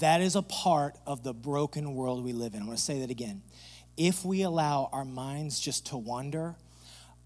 that 0.00 0.20
is 0.22 0.36
a 0.36 0.42
part 0.42 0.96
of 1.06 1.22
the 1.22 1.34
broken 1.34 1.94
world 1.94 2.24
we 2.24 2.32
live 2.32 2.54
in. 2.54 2.60
I'm 2.60 2.66
going 2.66 2.76
to 2.76 2.82
say 2.82 3.00
that 3.00 3.10
again. 3.10 3.42
If 3.96 4.24
we 4.24 4.42
allow 4.42 4.88
our 4.90 5.04
minds 5.04 5.60
just 5.60 5.86
to 5.86 5.98
wander, 5.98 6.56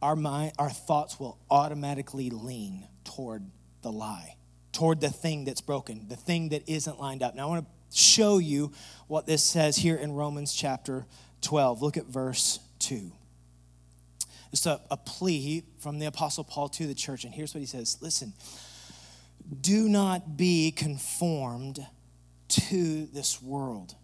our 0.02 0.16
mind, 0.16 0.52
our 0.58 0.70
thoughts 0.70 1.20
will 1.20 1.38
automatically 1.48 2.30
lean 2.30 2.88
toward 3.04 3.44
the 3.82 3.92
lie, 3.92 4.36
toward 4.72 5.00
the 5.00 5.10
thing 5.10 5.44
that's 5.44 5.60
broken, 5.60 6.08
the 6.08 6.16
thing 6.16 6.48
that 6.48 6.68
isn't 6.68 6.98
lined 6.98 7.22
up. 7.22 7.36
Now 7.36 7.46
I 7.46 7.50
want 7.50 7.66
to 7.66 7.96
show 7.96 8.38
you 8.38 8.72
what 9.06 9.26
this 9.26 9.44
says 9.44 9.76
here 9.76 9.96
in 9.96 10.12
Romans 10.12 10.52
chapter 10.52 11.06
12. 11.42 11.82
Look 11.82 11.96
at 11.96 12.06
verse 12.06 12.58
2. 12.80 13.12
It's 14.52 14.66
a, 14.66 14.80
a 14.90 14.96
plea 14.96 15.64
from 15.78 15.98
the 15.98 16.06
Apostle 16.06 16.44
Paul 16.44 16.68
to 16.70 16.86
the 16.86 16.94
church, 16.94 17.24
and 17.24 17.34
here's 17.34 17.54
what 17.54 17.60
he 17.60 17.66
says 17.66 17.98
Listen, 18.00 18.32
do 19.60 19.88
not 19.88 20.36
be 20.36 20.70
conformed 20.70 21.84
to 22.48 23.06
this 23.06 23.42
world, 23.42 23.94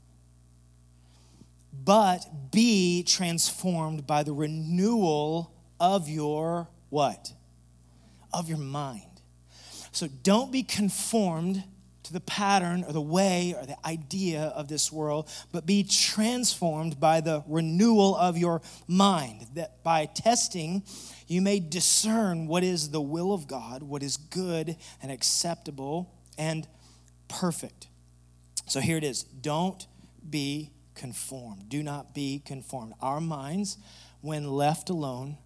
but 1.73 2.21
be 2.51 3.03
transformed 3.03 4.07
by 4.07 4.23
the 4.23 4.33
renewal 4.33 5.53
of 5.81 6.09
your 6.09 6.69
what? 6.91 7.33
Of 8.33 8.49
your 8.49 8.59
mind. 8.59 9.03
So 9.93 10.09
don't 10.23 10.53
be 10.53 10.63
conformed 10.63 11.65
to 12.05 12.13
the 12.13 12.21
pattern 12.21 12.85
or 12.85 12.93
the 12.93 13.01
way 13.01 13.55
or 13.59 13.65
the 13.67 13.77
idea 13.87 14.53
of 14.57 14.69
this 14.69 14.91
world, 14.91 15.29
but 15.53 15.67
be 15.67 15.85
transformed 15.85 16.99
by 16.99 17.21
the 17.21 17.45
renewal 17.47 18.17
of 18.17 18.37
your 18.37 18.61
mind. 18.89 19.47
That 19.55 19.83
by 19.83 20.07
testing, 20.07 20.83
you 21.29 21.41
may 21.41 21.61
discern 21.61 22.47
what 22.47 22.65
is 22.65 22.91
the 22.91 23.01
will 23.01 23.33
of 23.33 23.47
God, 23.47 23.83
what 23.83 24.03
is 24.03 24.17
good 24.17 24.77
and 25.01 25.13
acceptable 25.13 26.13
and 26.37 26.67
perfect. 27.29 27.89
So 28.67 28.81
here 28.81 28.97
it 28.97 29.05
is 29.05 29.23
don't 29.23 29.87
be 30.29 30.71
conformed. 30.95 31.69
Do 31.69 31.83
not 31.83 32.15
be 32.15 32.43
conformed. 32.45 32.95
Our 33.01 33.21
minds, 33.21 33.79
when 34.21 34.49
left 34.49 34.91
alone, 34.91 35.37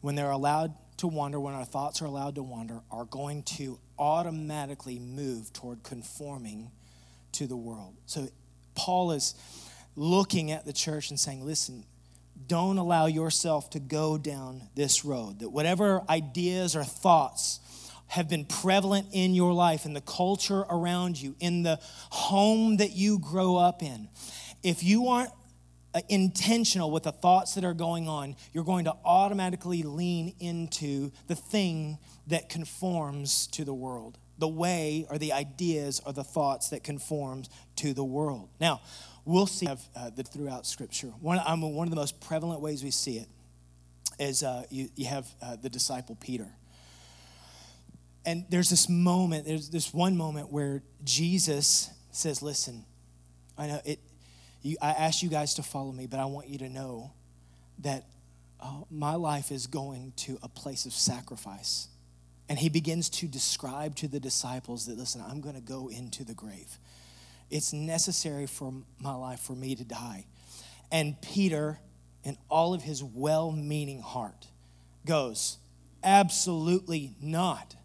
when 0.00 0.14
they're 0.14 0.30
allowed 0.30 0.74
to 0.98 1.06
wander, 1.06 1.40
when 1.40 1.54
our 1.54 1.64
thoughts 1.64 2.02
are 2.02 2.06
allowed 2.06 2.34
to 2.36 2.42
wander, 2.42 2.80
are 2.90 3.04
going 3.04 3.42
to 3.42 3.78
automatically 4.00 4.98
move 4.98 5.52
toward 5.52 5.82
conforming 5.82 6.70
to 7.32 7.46
the 7.46 7.56
world. 7.56 7.94
So 8.06 8.28
Paul 8.74 9.12
is 9.12 9.34
looking 9.94 10.50
at 10.50 10.64
the 10.64 10.72
church 10.72 11.10
and 11.10 11.20
saying, 11.20 11.44
listen, 11.44 11.84
don't 12.46 12.78
allow 12.78 13.06
yourself 13.06 13.70
to 13.70 13.78
go 13.78 14.16
down 14.16 14.62
this 14.74 15.04
road. 15.04 15.40
That 15.40 15.50
whatever 15.50 16.02
ideas 16.08 16.74
or 16.74 16.82
thoughts 16.82 17.60
have 18.06 18.28
been 18.28 18.44
prevalent 18.44 19.08
in 19.12 19.34
your 19.34 19.52
life, 19.52 19.84
in 19.84 19.92
the 19.92 20.00
culture 20.00 20.64
around 20.68 21.20
you, 21.20 21.36
in 21.38 21.62
the 21.62 21.78
home 22.10 22.78
that 22.78 22.92
you 22.92 23.18
grow 23.18 23.56
up 23.56 23.82
in, 23.82 24.08
if 24.62 24.82
you 24.82 25.08
aren't 25.08 25.30
intentional 26.08 26.90
with 26.90 27.02
the 27.02 27.12
thoughts 27.12 27.54
that 27.54 27.64
are 27.64 27.74
going 27.74 28.08
on, 28.08 28.36
you're 28.52 28.64
going 28.64 28.84
to 28.84 28.94
automatically 29.04 29.82
lean 29.82 30.34
into 30.38 31.10
the 31.26 31.34
thing 31.34 31.98
that 32.28 32.48
conforms 32.48 33.46
to 33.48 33.64
the 33.64 33.74
world, 33.74 34.18
the 34.38 34.48
way 34.48 35.06
or 35.10 35.18
the 35.18 35.32
ideas 35.32 36.00
or 36.06 36.12
the 36.12 36.24
thoughts 36.24 36.68
that 36.70 36.84
conforms 36.84 37.50
to 37.76 37.92
the 37.92 38.04
world. 38.04 38.48
Now, 38.60 38.80
we'll 39.24 39.46
see 39.46 39.66
uh, 39.66 39.76
that 40.10 40.28
throughout 40.28 40.66
Scripture. 40.66 41.08
One, 41.20 41.40
um, 41.44 41.62
one 41.74 41.86
of 41.86 41.90
the 41.90 41.96
most 41.96 42.20
prevalent 42.20 42.60
ways 42.60 42.84
we 42.84 42.90
see 42.90 43.18
it 43.18 43.28
is 44.18 44.42
uh, 44.42 44.64
you, 44.70 44.88
you 44.94 45.06
have 45.06 45.26
uh, 45.42 45.56
the 45.56 45.68
disciple 45.68 46.16
Peter. 46.20 46.48
And 48.24 48.44
there's 48.50 48.68
this 48.68 48.88
moment, 48.88 49.46
there's 49.46 49.70
this 49.70 49.94
one 49.94 50.16
moment 50.16 50.52
where 50.52 50.82
Jesus 51.04 51.90
says, 52.12 52.42
Listen, 52.42 52.84
I 53.56 53.66
know 53.66 53.80
it, 53.84 53.98
you, 54.62 54.76
I 54.80 54.90
asked 54.90 55.22
you 55.22 55.28
guys 55.28 55.54
to 55.54 55.62
follow 55.62 55.92
me, 55.92 56.06
but 56.06 56.20
I 56.20 56.26
want 56.26 56.48
you 56.48 56.58
to 56.58 56.68
know 56.68 57.12
that 57.78 58.06
uh, 58.60 58.82
my 58.90 59.14
life 59.14 59.50
is 59.50 59.66
going 59.66 60.12
to 60.16 60.38
a 60.42 60.48
place 60.48 60.86
of 60.86 60.92
sacrifice. 60.92 61.88
And 62.48 62.58
he 62.58 62.68
begins 62.68 63.08
to 63.10 63.26
describe 63.26 63.94
to 63.96 64.08
the 64.08 64.20
disciples 64.20 64.86
that, 64.86 64.98
listen, 64.98 65.22
I'm 65.26 65.40
going 65.40 65.54
to 65.54 65.60
go 65.60 65.88
into 65.88 66.24
the 66.24 66.34
grave. 66.34 66.78
It's 67.48 67.72
necessary 67.72 68.46
for 68.46 68.72
my 69.00 69.14
life 69.14 69.40
for 69.40 69.54
me 69.54 69.74
to 69.76 69.84
die. 69.84 70.26
And 70.90 71.20
Peter, 71.22 71.78
in 72.24 72.36
all 72.48 72.74
of 72.74 72.82
his 72.82 73.02
well 73.02 73.52
meaning 73.52 74.00
heart, 74.00 74.46
goes, 75.06 75.58
Absolutely 76.02 77.14
not. 77.20 77.76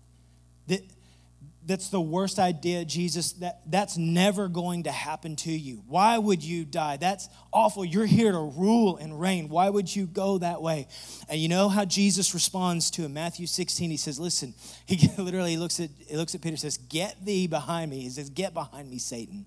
That, 1.65 1.67
that's 1.67 1.89
the 1.89 2.01
worst 2.01 2.39
idea, 2.39 2.85
Jesus. 2.85 3.33
That, 3.33 3.61
that's 3.65 3.97
never 3.97 4.47
going 4.47 4.83
to 4.83 4.91
happen 4.91 5.35
to 5.37 5.51
you. 5.51 5.83
Why 5.87 6.17
would 6.17 6.43
you 6.43 6.65
die? 6.65 6.97
That's 6.97 7.27
awful. 7.51 7.83
You're 7.83 8.05
here 8.05 8.31
to 8.31 8.39
rule 8.39 8.97
and 8.97 9.19
reign. 9.19 9.49
Why 9.49 9.69
would 9.69 9.93
you 9.93 10.05
go 10.05 10.37
that 10.39 10.61
way? 10.61 10.87
And 11.29 11.39
you 11.39 11.49
know 11.49 11.69
how 11.69 11.85
Jesus 11.85 12.33
responds 12.33 12.91
to 12.91 13.03
him? 13.03 13.13
Matthew 13.13 13.47
16, 13.47 13.89
he 13.89 13.97
says, 13.97 14.19
Listen, 14.19 14.53
he 14.85 15.09
literally 15.17 15.57
looks 15.57 15.79
at, 15.79 15.89
he 16.07 16.15
looks 16.15 16.35
at 16.35 16.41
Peter 16.41 16.57
says, 16.57 16.77
Get 16.77 17.23
thee 17.25 17.47
behind 17.47 17.91
me. 17.91 18.01
He 18.01 18.09
says, 18.09 18.29
Get 18.29 18.53
behind 18.53 18.89
me, 18.89 18.97
Satan. 18.97 19.45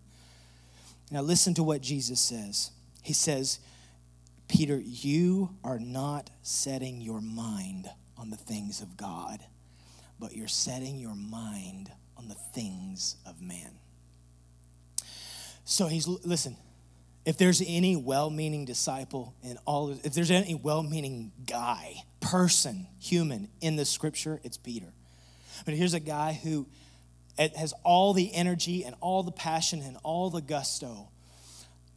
Now 1.11 1.23
listen 1.23 1.55
to 1.55 1.63
what 1.63 1.81
Jesus 1.81 2.21
says. 2.21 2.71
He 3.03 3.13
says, 3.13 3.61
Peter, 4.49 4.79
you 4.79 5.51
are 5.63 5.79
not 5.79 6.31
setting 6.43 7.01
your 7.01 7.21
mind 7.21 7.89
on 8.17 8.31
the 8.31 8.37
things 8.37 8.81
of 8.81 8.97
God, 8.97 9.41
but 10.19 10.35
you're 10.35 10.49
setting 10.49 10.99
your 10.99 11.15
mind 11.15 11.91
on 12.19 12.29
the 12.29 12.35
things 12.35 13.17
of 13.27 13.41
man. 13.41 13.79
So 15.65 15.87
he's, 15.87 16.09
listen, 16.09 16.57
if 17.25 17.37
there's 17.37 17.63
any 17.67 17.95
well 17.95 18.31
meaning 18.31 18.65
disciple 18.65 19.35
in 19.43 19.59
all, 19.67 19.91
if 20.03 20.15
there's 20.15 20.31
any 20.31 20.55
well 20.55 20.83
meaning 20.83 21.31
guy, 21.47 21.97
person, 22.21 22.87
human 22.99 23.49
in 23.61 23.77
the 23.77 23.85
scripture, 23.85 24.41
it's 24.43 24.57
Peter. 24.57 24.93
But 25.65 25.75
here's 25.75 25.95
a 25.95 26.01
guy 26.01 26.33
who 26.43 26.67
has 27.39 27.75
all 27.85 28.15
the 28.15 28.35
energy 28.35 28.85
and 28.85 28.95
all 29.01 29.23
the 29.23 29.33
passion 29.33 29.83
and 29.83 29.97
all 30.03 30.31
the 30.31 30.41
gusto, 30.41 31.09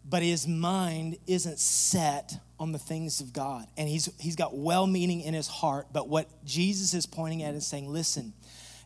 but 0.08 0.22
his 0.22 0.48
mind 0.48 1.18
isn't 1.28 1.60
set 1.60 2.34
on 2.60 2.72
the 2.72 2.80
things 2.80 3.22
of 3.22 3.34
God. 3.34 3.66
And 3.78 3.88
he's, 3.88 4.10
he's 4.20 4.36
got 4.36 4.56
well 4.56 4.86
meaning 4.86 5.22
in 5.22 5.34
his 5.34 5.48
heart, 5.48 5.88
but 5.92 6.08
what 6.10 6.28
Jesus 6.46 6.94
is 6.94 7.06
pointing 7.06 7.42
at 7.44 7.56
is 7.56 7.66
saying, 7.66 7.88
listen, 7.88 8.34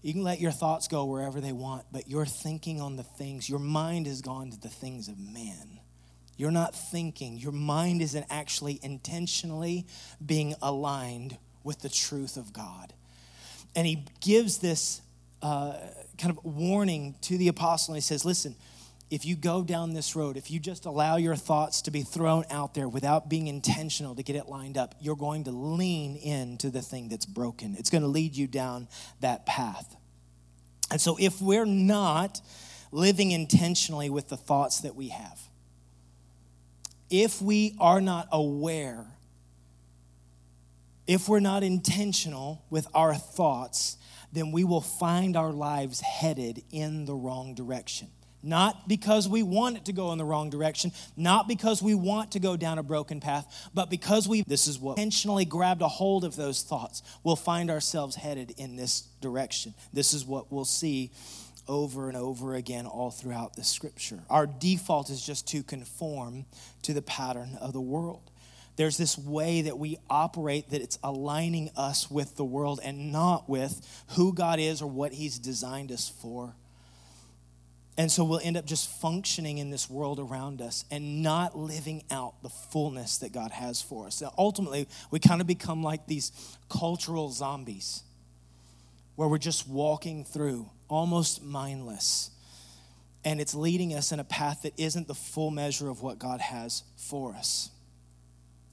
you 0.06 0.14
can 0.14 0.22
let 0.22 0.40
your 0.40 0.52
thoughts 0.52 0.88
go 0.88 1.06
wherever 1.06 1.42
they 1.42 1.52
want, 1.52 1.86
but 1.92 2.08
you're 2.08 2.28
thinking 2.28 2.80
on 2.80 2.96
the 2.96 3.02
things, 3.02 3.50
your 3.50 3.58
mind 3.58 4.06
has 4.06 4.22
gone 4.22 4.52
to 4.52 4.60
the 4.62 4.70
things 4.70 5.08
of 5.08 5.18
man. 5.18 5.80
You're 6.38 6.52
not 6.52 6.76
thinking, 6.76 7.38
your 7.38 7.52
mind 7.52 8.04
isn't 8.04 8.28
actually 8.30 8.80
intentionally 8.84 9.88
being 10.24 10.54
aligned 10.62 11.40
with 11.64 11.80
the 11.80 11.90
truth 11.90 12.38
of 12.38 12.54
God. 12.54 12.94
And 13.76 13.88
he 13.88 14.06
gives 14.22 14.60
this 14.60 15.02
uh, 15.42 15.74
kind 16.20 16.38
of 16.38 16.46
warning 16.46 17.16
to 17.22 17.40
the 17.40 17.48
apostle, 17.48 17.96
and 17.96 17.98
he 17.98 18.06
says, 18.06 18.24
Listen, 18.24 18.56
if 19.16 19.24
you 19.24 19.38
go 19.38 19.64
down 19.64 19.94
this 19.94 20.14
road, 20.14 20.36
if 20.36 20.52
you 20.52 20.60
just 20.60 20.86
allow 20.86 21.16
your 21.16 21.38
thoughts 21.38 21.84
to 21.84 21.90
be 21.90 22.02
thrown 22.02 22.44
out 22.50 22.74
there 22.74 22.90
without 22.90 23.30
being 23.30 23.48
intentional 23.48 24.14
to 24.14 24.22
get 24.22 24.36
it 24.36 24.50
lined 24.50 24.78
up, 24.78 24.94
you're 25.00 25.16
going 25.16 25.46
to 25.46 25.52
lean 25.52 26.18
into 26.18 26.70
the 26.70 26.82
thing 26.82 27.08
that's 27.08 27.26
broken. 27.26 27.78
It's 27.80 27.90
going 27.90 28.02
to 28.02 28.10
lead 28.10 28.36
you 28.36 28.46
down 28.46 28.90
that 29.22 29.46
path. 29.46 29.96
And 30.92 31.00
so, 31.00 31.16
if 31.18 31.42
we're 31.42 31.64
not 31.64 32.42
living 32.92 33.32
intentionally 33.32 34.10
with 34.10 34.28
the 34.28 34.36
thoughts 34.36 34.82
that 34.82 34.98
we 34.98 35.08
have, 35.08 35.40
if 37.10 37.42
we 37.42 37.74
are 37.80 38.02
not 38.02 38.28
aware, 38.34 39.06
if 41.08 41.30
we're 41.30 41.40
not 41.40 41.64
intentional 41.64 42.66
with 42.70 42.86
our 42.94 43.16
thoughts, 43.16 43.96
then 44.34 44.52
we 44.52 44.66
will 44.66 44.82
find 44.82 45.38
our 45.38 45.54
lives 45.54 46.02
headed 46.02 46.64
in 46.70 47.06
the 47.06 47.16
wrong 47.16 47.56
direction. 47.56 48.10
Not 48.46 48.88
because 48.88 49.28
we 49.28 49.42
want 49.42 49.76
it 49.76 49.86
to 49.86 49.94
go 49.94 50.12
in 50.12 50.20
the 50.20 50.24
wrong 50.24 50.52
direction, 50.52 50.92
not 51.18 51.48
because 51.48 51.82
we 51.82 51.96
want 51.96 52.34
to 52.34 52.40
go 52.40 52.56
down 52.56 52.78
a 52.78 52.84
broken 52.84 53.20
path, 53.20 53.70
but 53.74 53.90
because 53.90 54.28
we, 54.28 54.44
this 54.44 54.68
is 54.68 54.78
what 54.78 55.00
intentionally 55.00 55.46
grabbed 55.46 55.82
a 55.82 55.88
hold 55.88 56.24
of 56.24 56.36
those 56.36 56.62
thoughts, 56.62 57.02
we'll 57.24 57.36
find 57.36 57.72
ourselves 57.72 58.16
headed 58.16 58.54
in 58.58 58.76
this 58.76 59.02
direction. 59.20 59.74
This 59.94 60.14
is 60.14 60.26
what 60.26 60.52
we'll 60.52 60.64
see 60.64 61.12
over 61.68 62.08
and 62.08 62.16
over 62.16 62.54
again 62.54 62.86
all 62.86 63.10
throughout 63.10 63.56
the 63.56 63.64
scripture. 63.64 64.20
Our 64.30 64.46
default 64.46 65.10
is 65.10 65.26
just 65.26 65.48
to 65.48 65.64
conform 65.64 66.46
to 66.84 66.94
the 66.94 67.02
pattern 67.02 67.58
of 67.60 67.74
the 67.74 67.82
world. 67.82 68.30
There's 68.76 68.98
this 68.98 69.18
way 69.18 69.64
that 69.64 69.80
we 69.80 69.98
operate 70.08 70.70
that 70.70 70.84
it's 70.84 71.00
aligning 71.04 71.72
us 71.76 72.12
with 72.12 72.36
the 72.36 72.46
world 72.46 72.80
and 72.84 73.12
not 73.12 73.50
with 73.50 74.06
who 74.10 74.34
God 74.34 74.60
is 74.60 74.84
or 74.84 74.90
what 74.90 75.14
He's 75.14 75.40
designed 75.40 75.92
us 75.92 76.10
for. 76.22 76.54
And 77.98 78.12
so 78.12 78.26
we'll 78.26 78.42
end 78.44 78.58
up 78.58 78.66
just 78.66 78.90
functioning 78.90 79.58
in 79.58 79.70
this 79.70 79.90
world 79.90 80.20
around 80.20 80.62
us 80.62 80.84
and 80.92 81.24
not 81.24 81.58
living 81.58 82.04
out 82.12 82.42
the 82.44 82.50
fullness 82.50 83.20
that 83.20 83.32
God 83.32 83.52
has 83.52 83.82
for 83.82 84.06
us. 84.06 84.22
Now, 84.22 84.34
ultimately, 84.38 84.90
we 85.12 85.20
kind 85.20 85.40
of 85.40 85.48
become 85.48 85.82
like 85.82 86.06
these 86.06 86.32
cultural 86.70 87.30
zombies 87.30 88.04
where 89.16 89.30
we're 89.30 89.38
just 89.38 89.66
walking 89.66 90.26
through, 90.26 90.70
almost 90.90 91.42
mindless. 91.42 92.32
And 93.24 93.40
it's 93.40 93.56
leading 93.56 93.94
us 93.94 94.12
in 94.12 94.20
a 94.20 94.26
path 94.26 94.64
that 94.64 94.74
isn't 94.78 95.08
the 95.08 95.16
full 95.16 95.50
measure 95.50 95.90
of 95.90 96.02
what 96.02 96.20
God 96.20 96.42
has 96.42 96.84
for 96.98 97.34
us. 97.34 97.70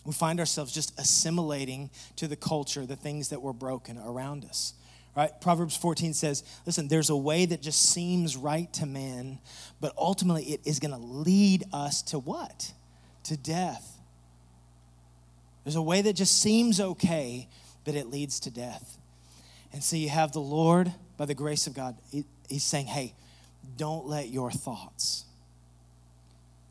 We 0.05 0.13
find 0.13 0.41
ourselves 0.41 0.73
just 0.73 0.99
assimilating 0.99 1.91
to 2.17 2.27
the 2.27 2.35
culture, 2.35 2.85
the 2.87 2.97
things 2.97 3.29
that 3.29 3.41
were 3.41 3.53
broken 3.53 3.99
around 3.99 4.45
us 4.45 4.75
right? 5.17 5.31
Proverbs 5.41 5.77
14 5.77 6.15
says, 6.15 6.43
listen, 6.67 6.89
there's 6.89 7.11
a 7.11 7.17
way 7.17 7.47
that 7.47 7.61
just 7.61 7.91
seems 7.91 8.37
right 8.37 8.73
to 8.75 8.87
man, 8.87 9.39
but 9.81 9.93
ultimately 9.97 10.45
it 10.45 10.61
is 10.65 10.79
going 10.79 10.93
to 10.93 10.99
lead 10.99 11.65
us 11.73 12.03
to 12.03 12.19
what? 12.19 12.73
To 13.25 13.37
death. 13.37 13.99
There's 15.65 15.77
a 15.77 15.83
way 15.83 16.03
that 16.03 16.15
just 16.15 16.41
seems 16.41 16.81
okay, 16.81 17.49
but 17.85 17.95
it 17.95 18.09
leads 18.09 18.41
to 18.41 18.51
death. 18.51 18.99
And 19.73 19.83
so 19.83 19.97
you 19.97 20.09
have 20.09 20.33
the 20.33 20.41
Lord, 20.41 20.93
by 21.17 21.27
the 21.27 21.35
grace 21.35 21.67
of 21.67 21.75
God, 21.75 21.97
He's 22.49 22.65
saying, 22.65 22.87
hey, 22.87 23.15
don't 23.77 24.07
let 24.07 24.29
your 24.29 24.51
thoughts 24.51 25.25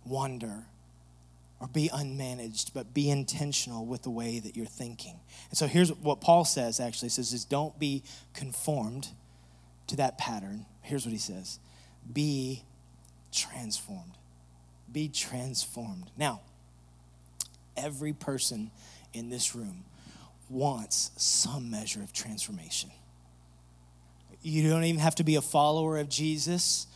wander 0.06 0.66
or 1.62 1.68
be 1.68 1.90
unmanaged, 1.94 2.74
but 2.74 2.94
be 2.94 3.10
intentional 3.10 3.86
with 3.86 4.02
the 4.02 4.10
way 4.10 4.40
that 4.40 4.58
you're 4.58 4.66
thinking. 4.66 5.20
And 5.50 5.58
so 5.58 5.68
here's 5.68 5.94
what 5.94 6.20
Paul 6.20 6.44
says 6.44 6.82
actually 6.82 7.10
says 7.10 7.32
is 7.32 7.46
don't 7.46 7.78
be 7.80 8.04
conformed 8.34 9.08
to 9.88 9.96
that 9.98 10.18
pattern, 10.18 10.66
Here's 10.82 11.06
what 11.06 11.12
he 11.12 11.20
says 11.20 11.60
Be 12.12 12.64
transformed. 13.32 14.18
Be 14.92 15.08
transformed. 15.08 16.12
Now, 16.18 16.42
every 17.78 18.12
person 18.12 18.72
in 19.14 19.30
this 19.30 19.56
room 19.56 19.86
wants 20.50 21.12
some 21.16 21.72
measure 21.72 22.02
of 22.02 22.12
transformation. 22.12 22.92
You 24.42 24.70
don't 24.70 24.84
even 24.84 25.00
have 25.00 25.16
to 25.16 25.24
be 25.24 25.36
a 25.36 25.42
follower 25.42 25.98
of 25.98 26.10
Jesus 26.10 26.88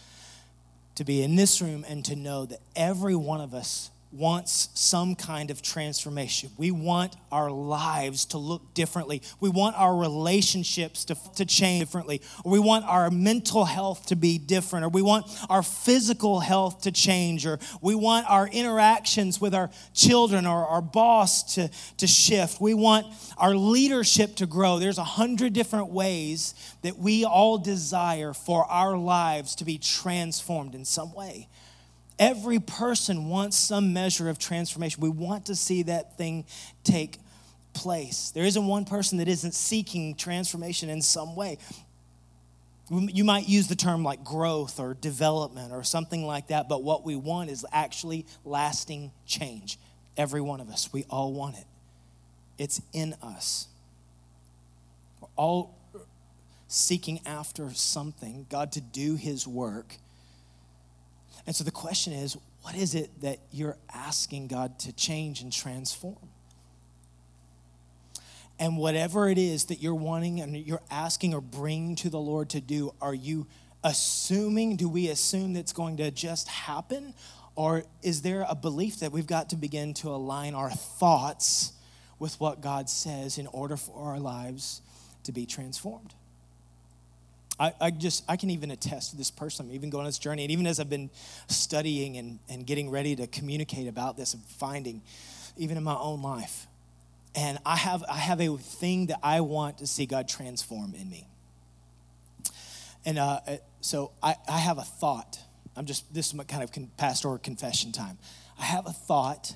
to 0.96 1.06
be 1.06 1.22
in 1.22 1.36
this 1.36 1.62
room 1.62 1.86
and 1.88 2.04
to 2.06 2.16
know 2.16 2.46
that 2.48 2.60
every 2.76 3.16
one 3.16 3.40
of 3.40 3.54
us 3.54 3.92
wants 4.16 4.70
some 4.74 5.16
kind 5.16 5.52
of 5.52 5.62
transformation. 5.62 6.50
We 6.58 6.72
want 6.72 7.16
our 7.32 7.52
lives 7.52 8.26
to 8.26 8.38
look 8.38 8.74
differently. 8.74 9.22
We 9.40 9.50
want 9.50 9.78
our 9.78 9.96
relationships 9.96 11.06
to, 11.06 11.18
to 11.36 11.46
change 11.46 11.86
differently. 11.86 12.22
Or 12.44 12.52
we 12.52 12.60
want 12.60 12.86
our 12.86 13.12
mental 13.12 13.66
health 13.66 14.08
to 14.08 14.16
be 14.16 14.38
different. 14.38 14.86
Or 14.86 14.90
we 14.90 15.02
want 15.02 15.28
our 15.50 15.62
physical 15.62 16.40
health 16.40 16.82
to 16.82 16.92
change. 16.92 17.46
Or 17.46 17.60
we 17.82 17.96
want 17.96 18.30
our 18.30 18.48
interactions 18.48 19.40
with 19.40 19.54
our 19.54 19.70
children 19.94 20.46
or 20.46 20.66
our 20.66 20.82
boss 20.82 21.56
to, 21.56 21.70
to 21.98 22.08
shift. 22.08 22.60
We 22.60 22.74
want 22.74 23.08
our 23.38 23.56
leadership 23.56 24.36
to 24.38 24.46
grow. 24.46 24.80
There's 24.80 24.98
a 24.98 25.04
hundred 25.04 25.54
different 25.54 25.90
ways 25.90 26.54
that 26.82 26.98
we 26.98 27.26
all 27.26 27.58
desire 27.58 28.34
for 28.34 28.66
our 28.66 28.98
lives 28.98 29.56
to 29.56 29.66
be 29.66 29.78
transformed 29.78 30.76
in 30.76 30.86
some 30.86 31.14
way. 31.14 31.48
Every 32.18 32.60
person 32.60 33.28
wants 33.28 33.58
some 33.58 33.94
measure 33.94 34.30
of 34.30 34.40
transformation. 34.40 35.02
We 35.02 35.10
want 35.10 35.48
to 35.48 35.56
see 35.56 35.84
that 35.84 36.18
thing 36.18 36.46
take 36.84 37.20
place. 37.74 38.32
There 38.32 38.46
isn't 38.46 38.66
one 38.66 38.86
person 38.86 39.18
that 39.18 39.28
isn't 39.28 39.54
seeking 39.54 40.16
transformation 40.16 40.90
in 40.90 41.02
some 41.02 41.36
way. 41.36 41.58
You 42.90 43.24
might 43.24 43.50
use 43.50 43.68
the 43.68 43.76
term 43.76 44.04
like 44.04 44.24
growth 44.24 44.80
or 44.80 44.94
development 44.94 45.74
or 45.74 45.84
something 45.84 46.26
like 46.26 46.48
that, 46.48 46.70
but 46.70 46.84
what 46.84 47.04
we 47.04 47.16
want 47.16 47.50
is 47.50 47.66
actually 47.72 48.26
lasting 48.46 49.12
change. 49.26 49.78
Every 50.16 50.40
one 50.40 50.62
of 50.62 50.70
us, 50.70 50.94
we 50.94 51.04
all 51.10 51.34
want 51.34 51.58
it. 51.58 51.66
It's 52.58 52.82
in 52.94 53.16
us. 53.22 53.68
We're 55.20 55.28
all 55.36 55.76
seeking 56.68 57.20
after 57.26 57.72
something, 57.74 58.46
God 58.50 58.72
to 58.74 58.82
do 58.82 59.16
His 59.16 59.48
work 59.48 59.98
and 61.46 61.56
so 61.56 61.64
the 61.64 61.72
question 61.72 62.14
is 62.14 62.38
what 62.62 62.76
is 62.76 62.96
it 62.96 63.22
that 63.22 63.40
you're 63.52 63.78
asking 63.94 64.48
God 64.48 64.80
to 64.80 64.94
change 64.94 65.42
and 65.42 65.54
transform? 65.54 66.30
And 68.58 68.78
whatever 68.78 69.30
it 69.30 69.38
is 69.38 69.66
that 69.66 69.82
you're 69.82 69.94
wanting 69.94 70.40
and 70.40 70.56
you're 70.56 70.82
asking 70.90 71.34
or 71.34 71.42
bringing 71.42 71.96
to 71.98 72.10
the 72.10 72.20
Lord 72.20 72.50
to 72.52 72.62
do, 72.62 72.94
are 73.02 73.14
you 73.14 73.46
assuming, 73.84 74.78
do 74.78 74.90
we 74.90 75.10
assume 75.10 75.54
that's 75.54 75.74
going 75.74 75.98
to 75.98 76.10
just 76.10 76.48
happen? 76.48 77.14
Or 77.56 77.84
is 78.02 78.24
there 78.24 78.46
a 78.50 78.56
belief 78.56 79.00
that 79.02 79.12
we've 79.12 79.28
got 79.28 79.52
to 79.52 79.56
begin 79.56 79.94
to 79.96 80.10
align 80.10 80.56
our 80.56 80.72
thoughts 80.72 81.74
with 82.18 82.40
what 82.40 82.62
God 82.62 82.90
says 82.90 83.38
in 83.38 83.46
order 83.48 83.78
for 83.78 84.10
our 84.10 84.20
lives 84.20 84.82
to 85.24 85.32
be 85.32 85.46
transformed? 85.46 86.14
I, 87.60 87.74
I, 87.80 87.92
just 87.92 88.24
I 88.28 88.36
can 88.36 88.50
even 88.50 88.72
attest 88.72 89.12
to 89.12 89.18
this 89.18 89.32
person. 89.32 89.68
I'm 89.68 89.76
even 89.76 89.90
going 89.90 90.02
on 90.02 90.08
this 90.08 90.18
journey, 90.18 90.44
and 90.44 90.52
even 90.52 90.68
as 90.68 90.80
I've 90.80 90.90
been 90.90 91.10
studying 91.48 92.18
and, 92.18 92.40
and 92.50 92.66
getting 92.66 92.90
ready 92.90 93.16
to 93.16 93.28
communicate 93.28 93.88
about 93.88 94.18
this 94.18 94.34
and 94.34 94.44
finding, 94.44 95.02
even 95.58 95.78
in 95.78 95.84
my 95.84 95.96
own 95.96 96.22
life, 96.22 96.68
and 97.34 97.58
I 97.66 97.78
have 97.78 98.04
I 98.10 98.18
have 98.18 98.42
a 98.42 98.58
thing 98.58 99.08
that 99.08 99.20
I 99.24 99.42
want 99.42 99.78
to 99.80 99.88
see 99.88 100.06
God 100.06 100.28
transform 100.28 100.96
in 100.96 101.10
me. 101.10 101.28
And 103.06 103.18
uh, 103.20 103.40
uh 103.48 103.58
so 103.82 104.12
I, 104.22 104.36
I 104.50 104.58
have 104.58 104.78
a 104.78 104.84
thought. 104.84 105.40
I'm 105.78 105.86
just 105.86 106.14
this 106.14 106.28
is 106.28 106.34
my 106.34 106.44
kind 106.44 106.64
of 106.64 106.98
pastoral 106.98 107.38
confession 107.38 107.92
time. 107.92 108.18
I 108.60 108.64
have 108.64 108.86
a 108.86 108.92
thought 108.92 109.54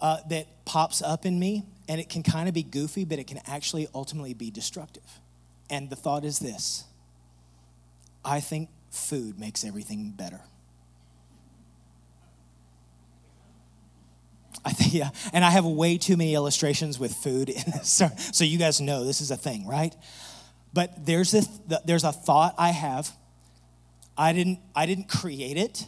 uh, 0.00 0.18
that 0.28 0.46
pops 0.64 1.00
up 1.00 1.24
in 1.24 1.38
me, 1.38 1.64
and 1.88 2.00
it 2.00 2.08
can 2.08 2.22
kind 2.22 2.48
of 2.48 2.54
be 2.54 2.62
goofy, 2.62 3.04
but 3.04 3.18
it 3.18 3.26
can 3.26 3.40
actually 3.46 3.88
ultimately 3.94 4.34
be 4.34 4.50
destructive. 4.50 5.20
And 5.72 5.88
the 5.88 5.96
thought 5.96 6.24
is 6.24 6.38
this 6.38 6.84
I 8.24 8.38
think 8.38 8.68
food 8.90 9.40
makes 9.40 9.64
everything 9.64 10.12
better. 10.12 10.40
I 14.64 14.72
think, 14.72 14.94
yeah, 14.94 15.10
and 15.32 15.44
I 15.44 15.50
have 15.50 15.64
way 15.64 15.98
too 15.98 16.16
many 16.16 16.34
illustrations 16.34 17.00
with 17.00 17.12
food 17.12 17.48
in 17.48 17.62
this, 17.72 17.88
so, 17.90 18.08
so 18.16 18.44
you 18.44 18.58
guys 18.58 18.80
know 18.80 19.04
this 19.04 19.20
is 19.20 19.32
a 19.32 19.36
thing, 19.36 19.66
right? 19.66 19.96
But 20.72 21.04
there's 21.04 21.32
this, 21.32 21.48
there's 21.84 22.04
a 22.04 22.12
thought 22.12 22.54
I 22.58 22.70
have. 22.70 23.10
I 24.16 24.32
didn't 24.34 24.60
I 24.76 24.84
didn't 24.84 25.08
create 25.08 25.56
it. 25.56 25.86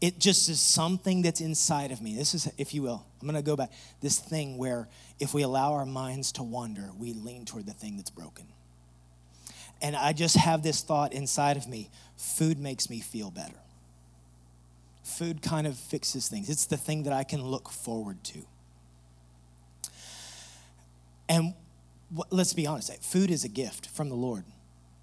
It 0.00 0.18
just 0.18 0.48
is 0.48 0.60
something 0.60 1.22
that's 1.22 1.40
inside 1.40 1.90
of 1.90 2.00
me. 2.00 2.14
This 2.14 2.34
is, 2.34 2.48
if 2.56 2.72
you 2.72 2.82
will, 2.82 3.04
I'm 3.24 3.30
going 3.30 3.42
to 3.42 3.46
go 3.50 3.56
back. 3.56 3.72
This 4.02 4.18
thing 4.18 4.58
where 4.58 4.86
if 5.18 5.32
we 5.32 5.40
allow 5.40 5.72
our 5.72 5.86
minds 5.86 6.32
to 6.32 6.42
wander, 6.42 6.90
we 6.98 7.14
lean 7.14 7.46
toward 7.46 7.64
the 7.64 7.72
thing 7.72 7.96
that's 7.96 8.10
broken. 8.10 8.44
And 9.80 9.96
I 9.96 10.12
just 10.12 10.36
have 10.36 10.62
this 10.62 10.82
thought 10.82 11.14
inside 11.14 11.56
of 11.56 11.66
me 11.66 11.88
food 12.18 12.58
makes 12.58 12.90
me 12.90 13.00
feel 13.00 13.30
better. 13.30 13.56
Food 15.04 15.40
kind 15.40 15.66
of 15.66 15.78
fixes 15.78 16.28
things, 16.28 16.50
it's 16.50 16.66
the 16.66 16.76
thing 16.76 17.04
that 17.04 17.14
I 17.14 17.24
can 17.24 17.42
look 17.42 17.70
forward 17.70 18.22
to. 18.24 18.40
And 21.26 21.54
let's 22.30 22.52
be 22.52 22.66
honest, 22.66 23.02
food 23.02 23.30
is 23.30 23.44
a 23.44 23.48
gift 23.48 23.86
from 23.86 24.10
the 24.10 24.14
Lord. 24.14 24.44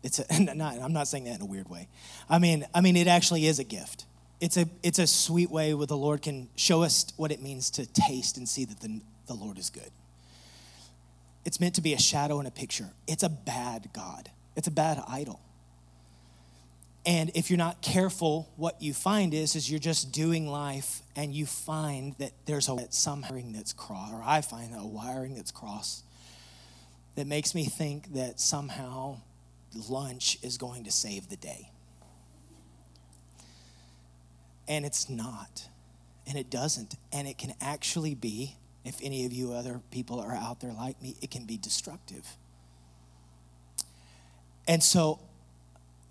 It's 0.03 0.19
a, 0.19 0.39
not, 0.53 0.75
I'm 0.77 0.93
not 0.93 1.07
saying 1.07 1.23
that 1.23 1.37
in 1.37 1.41
a 1.41 1.45
weird 1.45 1.69
way. 1.69 1.87
I 2.29 2.37
mean, 2.37 2.67
I 2.71 2.81
mean, 2.81 2.97
it 2.97 3.07
actually 3.07 3.47
is 3.47 3.57
a 3.57 3.63
gift 3.63 4.05
it's 4.41 4.57
a, 4.57 4.65
it's 4.81 4.97
a 4.97 5.05
sweet 5.05 5.51
way 5.51 5.75
where 5.75 5.85
the 5.85 5.95
Lord 5.95 6.23
can 6.23 6.49
show 6.55 6.81
us 6.81 7.05
what 7.15 7.31
it 7.31 7.41
means 7.41 7.69
to 7.71 7.85
taste 7.85 8.37
and 8.37 8.49
see 8.49 8.65
that 8.65 8.79
the, 8.81 8.99
the 9.27 9.35
Lord 9.35 9.59
is 9.59 9.69
good. 9.69 9.91
It's 11.45 11.59
meant 11.59 11.75
to 11.75 11.81
be 11.81 11.93
a 11.93 11.99
shadow 11.99 12.39
and 12.39 12.47
a 12.47 12.51
picture. 12.51 12.89
It's 13.07 13.23
a 13.23 13.29
bad 13.29 13.91
God, 13.93 14.29
it's 14.57 14.67
a 14.67 14.71
bad 14.71 15.01
idol. 15.07 15.39
And 17.03 17.31
if 17.33 17.49
you're 17.49 17.57
not 17.57 17.81
careful, 17.81 18.51
what 18.57 18.79
you 18.79 18.93
find 18.93 19.33
is, 19.33 19.55
is 19.55 19.71
you're 19.71 19.79
just 19.79 20.11
doing 20.11 20.47
life 20.47 21.01
and 21.15 21.33
you 21.33 21.47
find 21.47 22.15
that 22.19 22.31
there's 22.45 22.69
a 22.69 22.77
some 22.91 23.23
wiring 23.23 23.53
that's 23.53 23.73
crossed, 23.73 24.13
or 24.13 24.21
I 24.23 24.41
find 24.41 24.71
a 24.75 24.85
wiring 24.85 25.33
that's 25.33 25.49
crossed 25.49 26.03
that 27.15 27.25
makes 27.25 27.55
me 27.55 27.65
think 27.65 28.13
that 28.13 28.39
somehow 28.39 29.17
lunch 29.89 30.37
is 30.43 30.57
going 30.59 30.83
to 30.83 30.91
save 30.91 31.29
the 31.29 31.37
day 31.37 31.71
and 34.71 34.85
it's 34.85 35.09
not. 35.09 35.67
And 36.25 36.37
it 36.37 36.49
doesn't. 36.49 36.95
And 37.11 37.27
it 37.27 37.37
can 37.37 37.53
actually 37.59 38.15
be, 38.15 38.55
if 38.85 38.97
any 39.03 39.25
of 39.25 39.33
you 39.33 39.51
other 39.51 39.81
people 39.91 40.21
are 40.21 40.31
out 40.31 40.61
there 40.61 40.71
like 40.71 41.01
me, 41.01 41.17
it 41.21 41.29
can 41.29 41.43
be 41.45 41.57
destructive. 41.57 42.25
And 44.67 44.81
so 44.81 45.19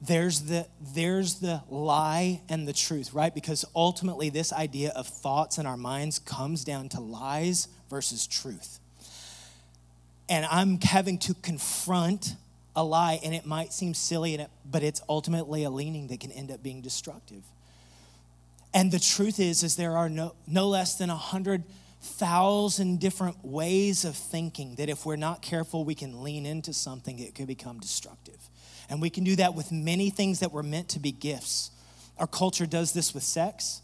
there's 0.03 0.43
the 0.43 0.67
there's 0.95 1.37
the 1.37 1.63
lie 1.71 2.43
and 2.51 2.69
the 2.69 2.75
truth, 2.75 3.15
right? 3.15 3.35
Because 3.35 3.65
ultimately 3.75 4.29
this 4.29 4.53
idea 4.53 4.93
of 4.95 5.07
thoughts 5.07 5.57
in 5.57 5.65
our 5.65 5.79
minds 5.79 6.19
comes 6.19 6.63
down 6.63 6.91
to 6.91 7.01
lies 7.01 7.67
versus 7.89 8.27
truth. 8.27 8.79
And 10.29 10.45
I'm 10.45 10.79
having 10.83 11.19
to 11.21 11.35
confront 11.35 12.35
a 12.77 12.85
lie 12.85 13.21
and 13.25 13.35
it 13.35 13.47
might 13.47 13.73
seem 13.73 13.95
silly 13.95 14.47
but 14.71 14.83
it's 14.83 15.01
ultimately 15.09 15.65
a 15.65 15.71
leaning 15.71 16.09
that 16.09 16.21
can 16.21 16.31
end 16.31 16.51
up 16.51 16.63
being 16.63 16.83
destructive. 16.83 17.43
And 18.73 18.93
the 18.93 19.01
truth 19.01 19.41
is, 19.41 19.63
is 19.63 19.77
there 19.77 19.97
are 19.97 20.09
no, 20.09 20.35
no 20.47 20.69
less 20.69 20.97
than 20.97 21.11
a 21.11 21.17
hundred 21.17 21.65
thousand 22.03 23.01
different 23.01 23.45
ways 23.45 24.05
of 24.05 24.17
thinking 24.17 24.77
that 24.77 24.89
if 24.89 25.05
we're 25.05 25.17
not 25.17 25.43
careful, 25.43 25.85
we 25.85 25.95
can 25.95 26.23
lean 26.23 26.47
into 26.47 26.73
something, 26.73 27.19
it 27.19 27.35
could 27.35 27.47
become 27.47 27.79
destructive. 27.79 28.39
And 28.89 29.01
we 29.01 29.11
can 29.11 29.25
do 29.25 29.37
that 29.37 29.55
with 29.55 29.71
many 29.71 30.11
things 30.11 30.41
that 30.41 30.53
were 30.53 30.63
meant 30.63 30.89
to 30.91 30.99
be 30.99 31.13
gifts. 31.13 31.71
Our 32.19 32.27
culture 32.27 32.67
does 32.67 32.93
this 32.93 33.15
with 33.15 33.23
sex. 33.23 33.83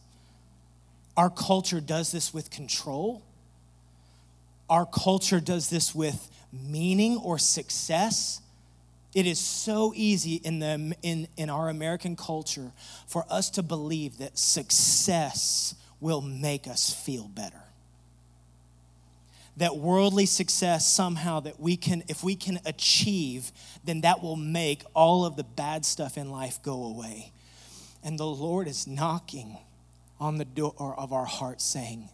Our 1.16 1.30
culture 1.30 1.80
does 1.80 2.12
this 2.12 2.34
with 2.34 2.50
control. 2.50 3.22
Our 4.68 4.86
culture 4.86 5.40
does 5.40 5.70
this 5.70 5.94
with 5.94 6.30
meaning 6.52 7.18
or 7.18 7.38
success. 7.38 8.40
It 9.14 9.26
is 9.26 9.38
so 9.38 9.92
easy 9.94 10.34
in, 10.36 10.58
the, 10.58 10.94
in, 11.02 11.28
in 11.36 11.48
our 11.48 11.68
American 11.68 12.16
culture 12.16 12.72
for 13.06 13.24
us 13.30 13.50
to 13.50 13.62
believe 13.62 14.18
that 14.18 14.38
success 14.38 15.74
will 16.00 16.20
make 16.20 16.66
us 16.66 16.92
feel 16.92 17.28
better. 17.28 17.62
That 19.56 19.76
worldly 19.76 20.26
success 20.26 20.86
somehow 20.86 21.40
that 21.40 21.58
we 21.58 21.78
can, 21.78 22.04
if 22.08 22.22
we 22.22 22.36
can 22.36 22.60
achieve, 22.66 23.52
then 23.84 24.02
that 24.02 24.22
will 24.22 24.36
make 24.36 24.82
all 24.92 25.24
of 25.24 25.36
the 25.36 25.44
bad 25.44 25.86
stuff 25.86 26.18
in 26.18 26.30
life 26.30 26.62
go 26.62 26.84
away. 26.84 27.32
And 28.04 28.18
the 28.18 28.26
Lord 28.26 28.68
is 28.68 28.86
knocking 28.86 29.56
on 30.20 30.36
the 30.36 30.44
door 30.44 30.94
of 30.98 31.12
our 31.12 31.24
heart 31.24 31.60
saying, 31.62 32.10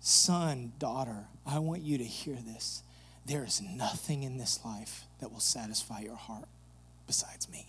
Son, 0.00 0.72
daughter, 0.78 1.24
I 1.46 1.58
want 1.58 1.82
you 1.82 1.98
to 1.98 2.04
hear 2.04 2.36
this. 2.36 2.82
There 3.26 3.44
is 3.44 3.60
nothing 3.60 4.22
in 4.22 4.38
this 4.38 4.60
life 4.64 5.04
that 5.20 5.32
will 5.32 5.40
satisfy 5.40 6.00
your 6.00 6.16
heart 6.16 6.48
besides 7.06 7.50
me. 7.50 7.66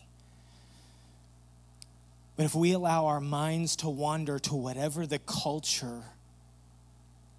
But 2.36 2.46
if 2.46 2.54
we 2.54 2.72
allow 2.72 3.08
our 3.08 3.20
minds 3.20 3.76
to 3.78 3.90
wander 3.90 4.38
to 4.40 4.54
whatever 4.54 5.08
the 5.08 5.18
culture 5.18 6.04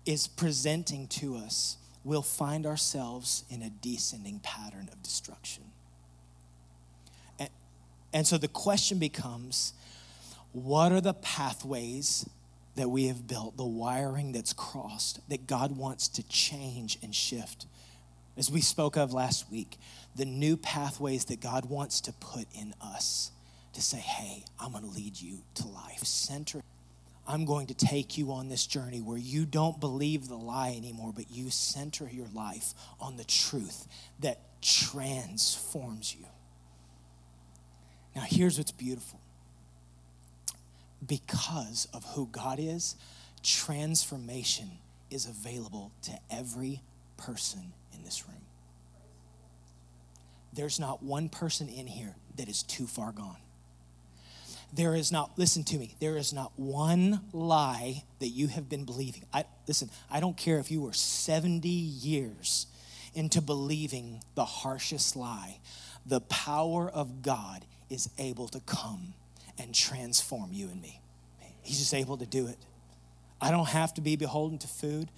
is 0.05 0.27
presenting 0.27 1.07
to 1.07 1.37
us, 1.37 1.77
we'll 2.03 2.23
find 2.23 2.67
ourselves 2.67 3.45
in 3.49 3.63
a 3.63 3.71
descending 3.71 4.41
pattern 4.41 4.89
of 4.93 5.01
destruction. 5.03 5.63
And, 7.39 7.51
and 8.13 8.27
so 8.27 8.37
the 8.37 8.49
question 8.49 8.99
becomes 8.99 9.75
what 10.53 10.91
are 10.91 11.01
the 11.01 11.15
pathways 11.15 12.29
that 12.75 12.89
we 12.89 13.07
have 13.07 13.29
built, 13.29 13.57
the 13.57 13.65
wiring 13.65 14.33
that's 14.33 14.53
crossed, 14.53 15.21
that 15.29 15.47
God 15.47 15.77
wants 15.77 16.09
to 16.09 16.27
change 16.29 16.99
and 17.03 17.15
shift? 17.15 17.67
As 18.39 18.53
we 18.53 18.61
spoke 18.61 18.97
of 18.97 19.13
last 19.13 19.51
week, 19.51 19.79
the 20.15 20.25
new 20.25 20.57
pathways 20.57 21.25
that 21.25 21.41
God 21.41 21.65
wants 21.69 22.01
to 22.03 22.13
put 22.13 22.47
in 22.55 22.73
us 22.81 23.33
to 23.73 23.83
say, 23.83 23.99
hey, 23.99 24.45
I'm 24.61 24.73
gonna 24.73 24.87
lead 24.87 25.21
you 25.21 25.39
to 25.57 25.67
life. 25.67 26.05
Center. 26.05 26.63
I'm 27.27 27.45
going 27.45 27.67
to 27.67 27.75
take 27.75 28.17
you 28.17 28.33
on 28.33 28.49
this 28.49 28.67
journey 28.67 29.01
where 29.01 29.19
you 29.19 29.45
don't 29.45 29.79
believe 29.81 30.29
the 30.29 30.37
lie 30.37 30.75
anymore, 30.75 31.13
but 31.15 31.31
you 31.31 31.51
center 31.51 32.09
your 32.11 32.29
life 32.33 32.73
on 33.01 33.19
the 33.19 33.25
truth 33.25 33.87
that 34.21 34.41
transforms 34.63 36.15
you. 36.19 36.25
Now, 38.17 38.23
here's 38.23 38.57
what's 38.57 38.73
beautiful 38.73 39.21
because 41.07 41.87
of 41.93 42.03
who 42.15 42.29
God 42.29 42.59
is, 42.59 42.97
transformation 43.43 44.71
is 45.11 45.27
available 45.27 45.93
to 46.03 46.13
every 46.31 46.83
person 47.19 47.75
in 47.99 48.05
this 48.05 48.27
room. 48.27 48.37
There's 50.53 50.81
not 50.81 51.03
one 51.03 51.29
person 51.29 51.69
in 51.69 51.87
here 51.87 52.17
that 52.37 52.49
is 52.49 52.63
too 52.63 52.87
far 52.87 53.13
gone. 53.13 53.37
There 54.73 54.95
is 54.95 55.11
not, 55.11 55.39
listen 55.39 55.65
to 55.65 55.79
me, 55.79 55.95
there 55.99 56.17
is 56.17 56.33
not 56.33 56.53
one 56.57 57.21
lie 57.33 58.05
that 58.19 58.29
you 58.29 58.49
have 58.49 58.69
been 58.69 58.85
believing. 58.85 59.25
I, 59.33 59.45
listen, 59.67 59.89
I 60.11 60.21
don't 60.21 60.37
care 60.37 60.59
if 60.59 60.71
you 60.71 60.83
were 60.83 60.93
70 60.93 61.69
years 61.69 62.67
into 63.15 63.41
believing 63.41 64.23
the 64.35 64.45
harshest 64.45 65.17
lie. 65.17 65.59
The 66.05 66.21
power 66.23 66.91
of 66.91 67.23
God 67.23 67.65
is 67.89 68.11
able 68.19 68.49
to 68.49 68.61
come 68.61 69.15
and 69.59 69.75
transform 69.75 70.53
you 70.53 70.69
and 70.69 70.81
me. 70.81 71.01
He's 71.63 71.79
just 71.79 71.95
able 71.95 72.17
to 72.19 72.27
do 72.27 72.47
it. 72.47 72.59
I 73.41 73.51
don't 73.51 73.69
have 73.69 73.95
to 73.95 74.01
be 74.01 74.17
beholden 74.17 74.59
to 74.59 74.69
food. 74.69 75.11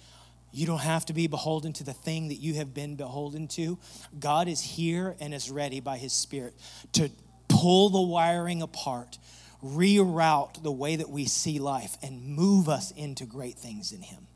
You 0.51 0.65
don't 0.65 0.81
have 0.81 1.05
to 1.05 1.13
be 1.13 1.27
beholden 1.27 1.73
to 1.73 1.83
the 1.83 1.93
thing 1.93 2.27
that 2.29 2.35
you 2.35 2.55
have 2.55 2.73
been 2.73 2.95
beholden 2.95 3.47
to. 3.49 3.77
God 4.19 4.47
is 4.47 4.61
here 4.61 5.15
and 5.19 5.33
is 5.33 5.49
ready 5.49 5.79
by 5.79 5.97
His 5.97 6.13
Spirit 6.13 6.53
to 6.93 7.09
pull 7.47 7.89
the 7.89 8.01
wiring 8.01 8.61
apart, 8.61 9.17
reroute 9.63 10.61
the 10.61 10.71
way 10.71 10.95
that 10.97 11.09
we 11.09 11.25
see 11.25 11.59
life, 11.59 11.97
and 12.03 12.23
move 12.23 12.67
us 12.67 12.91
into 12.91 13.25
great 13.25 13.55
things 13.55 13.91
in 13.91 14.01
Him. 14.01 14.27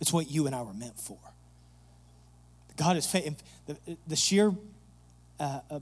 It's 0.00 0.12
what 0.12 0.30
you 0.30 0.46
and 0.46 0.54
I 0.54 0.62
were 0.62 0.74
meant 0.74 0.98
for. 0.98 1.18
God 2.76 2.96
is 2.96 3.06
faith. 3.06 3.42
The, 3.66 3.96
the 4.06 4.16
sheer 4.16 4.52
uh, 5.40 5.60
uh, 5.70 5.80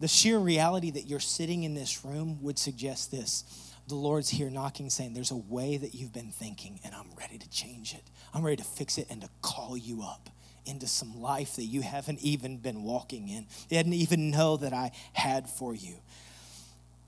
the 0.00 0.08
sheer 0.08 0.38
reality 0.38 0.90
that 0.90 1.06
you're 1.06 1.20
sitting 1.20 1.62
in 1.64 1.74
this 1.74 2.04
room 2.04 2.42
would 2.42 2.58
suggest 2.58 3.10
this. 3.10 3.44
The 3.86 3.94
Lord's 3.94 4.30
here 4.30 4.48
knocking, 4.48 4.88
saying, 4.88 5.12
There's 5.12 5.30
a 5.30 5.36
way 5.36 5.76
that 5.76 5.94
you've 5.94 6.12
been 6.12 6.30
thinking, 6.30 6.80
and 6.84 6.94
I'm 6.94 7.08
ready 7.18 7.36
to 7.36 7.50
change 7.50 7.94
it. 7.94 8.02
I'm 8.32 8.42
ready 8.42 8.56
to 8.56 8.64
fix 8.64 8.98
it 8.98 9.06
and 9.10 9.20
to 9.22 9.28
call 9.42 9.76
you 9.76 10.02
up 10.02 10.30
into 10.66 10.86
some 10.86 11.20
life 11.20 11.56
that 11.56 11.64
you 11.64 11.82
haven't 11.82 12.20
even 12.20 12.58
been 12.58 12.82
walking 12.82 13.28
in. 13.28 13.46
You 13.68 13.78
didn't 13.78 13.94
even 13.94 14.30
know 14.30 14.56
that 14.58 14.72
I 14.72 14.92
had 15.12 15.48
for 15.48 15.74
you. 15.74 15.96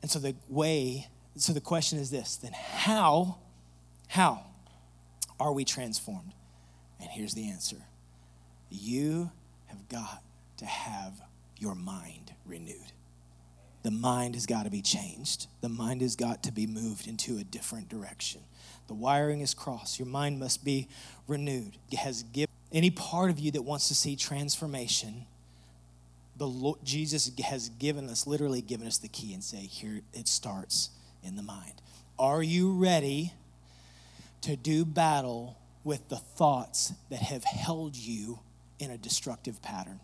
And 0.00 0.10
so 0.10 0.18
the 0.18 0.34
way, 0.48 1.08
so 1.36 1.52
the 1.52 1.60
question 1.60 1.98
is 1.98 2.10
this 2.10 2.36
then 2.36 2.52
how, 2.52 3.38
how 4.08 4.44
are 5.38 5.52
we 5.52 5.64
transformed? 5.64 6.32
And 7.00 7.08
here's 7.10 7.34
the 7.34 7.48
answer 7.50 7.76
you 8.70 9.30
have 9.66 9.88
got 9.88 10.22
to 10.58 10.66
have 10.66 11.20
your 11.58 11.74
mind 11.74 12.32
renewed. 12.46 12.92
The 13.82 13.90
mind 13.90 14.34
has 14.34 14.46
got 14.46 14.64
to 14.64 14.70
be 14.70 14.82
changed. 14.82 15.48
The 15.60 15.68
mind 15.68 16.02
has 16.02 16.14
got 16.14 16.42
to 16.44 16.52
be 16.52 16.66
moved 16.66 17.08
into 17.08 17.38
a 17.38 17.44
different 17.44 17.88
direction. 17.88 18.40
The 18.86 18.94
wiring 18.94 19.40
is 19.40 19.54
crossed. 19.54 19.98
Your 19.98 20.06
mind 20.06 20.38
must 20.38 20.64
be 20.64 20.88
renewed. 21.26 21.76
It 21.90 21.98
has 21.98 22.22
given 22.22 22.48
any 22.72 22.90
part 22.90 23.30
of 23.30 23.38
you 23.38 23.50
that 23.52 23.62
wants 23.62 23.88
to 23.88 23.94
see 23.94 24.16
transformation. 24.16 25.26
The 26.36 26.46
Lord, 26.46 26.78
Jesus 26.84 27.30
has 27.44 27.68
given 27.70 28.08
us, 28.08 28.26
literally 28.26 28.62
given 28.62 28.86
us 28.86 28.98
the 28.98 29.08
key 29.08 29.34
and 29.34 29.42
say, 29.42 29.58
here 29.58 30.00
it 30.12 30.28
starts 30.28 30.90
in 31.22 31.36
the 31.36 31.42
mind. 31.42 31.74
Are 32.18 32.42
you 32.42 32.72
ready 32.72 33.32
to 34.42 34.56
do 34.56 34.84
battle 34.84 35.58
with 35.84 36.08
the 36.08 36.16
thoughts 36.16 36.92
that 37.10 37.20
have 37.20 37.44
held 37.44 37.96
you 37.96 38.40
in 38.78 38.90
a 38.90 38.98
destructive 38.98 39.60
pattern? 39.62 40.00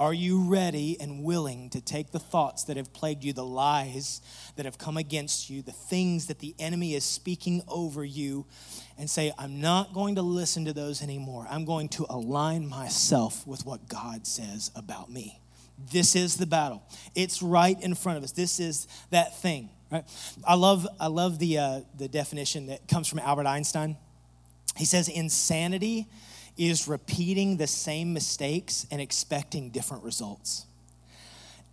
Are 0.00 0.14
you 0.14 0.40
ready 0.44 0.98
and 0.98 1.22
willing 1.22 1.68
to 1.70 1.82
take 1.82 2.10
the 2.10 2.18
thoughts 2.18 2.64
that 2.64 2.78
have 2.78 2.90
plagued 2.90 3.22
you, 3.22 3.34
the 3.34 3.44
lies 3.44 4.22
that 4.56 4.64
have 4.64 4.78
come 4.78 4.96
against 4.96 5.50
you, 5.50 5.60
the 5.60 5.72
things 5.72 6.28
that 6.28 6.38
the 6.38 6.54
enemy 6.58 6.94
is 6.94 7.04
speaking 7.04 7.62
over 7.68 8.02
you, 8.02 8.46
and 8.96 9.10
say, 9.10 9.30
I'm 9.38 9.60
not 9.60 9.92
going 9.92 10.14
to 10.14 10.22
listen 10.22 10.64
to 10.64 10.72
those 10.72 11.02
anymore. 11.02 11.46
I'm 11.50 11.66
going 11.66 11.90
to 11.90 12.06
align 12.08 12.66
myself 12.66 13.46
with 13.46 13.66
what 13.66 13.90
God 13.90 14.26
says 14.26 14.70
about 14.74 15.10
me. 15.10 15.38
This 15.92 16.16
is 16.16 16.38
the 16.38 16.46
battle. 16.46 16.82
It's 17.14 17.42
right 17.42 17.78
in 17.82 17.94
front 17.94 18.16
of 18.16 18.24
us. 18.24 18.32
This 18.32 18.58
is 18.58 18.88
that 19.10 19.38
thing. 19.42 19.68
Right? 19.92 20.04
I 20.46 20.54
love, 20.54 20.88
I 20.98 21.08
love 21.08 21.38
the, 21.38 21.58
uh, 21.58 21.80
the 21.98 22.08
definition 22.08 22.68
that 22.68 22.88
comes 22.88 23.06
from 23.06 23.18
Albert 23.18 23.46
Einstein. 23.46 23.98
He 24.78 24.86
says, 24.86 25.08
insanity 25.08 26.08
is 26.56 26.88
repeating 26.88 27.56
the 27.56 27.66
same 27.66 28.12
mistakes 28.12 28.86
and 28.90 29.00
expecting 29.00 29.70
different 29.70 30.04
results. 30.04 30.66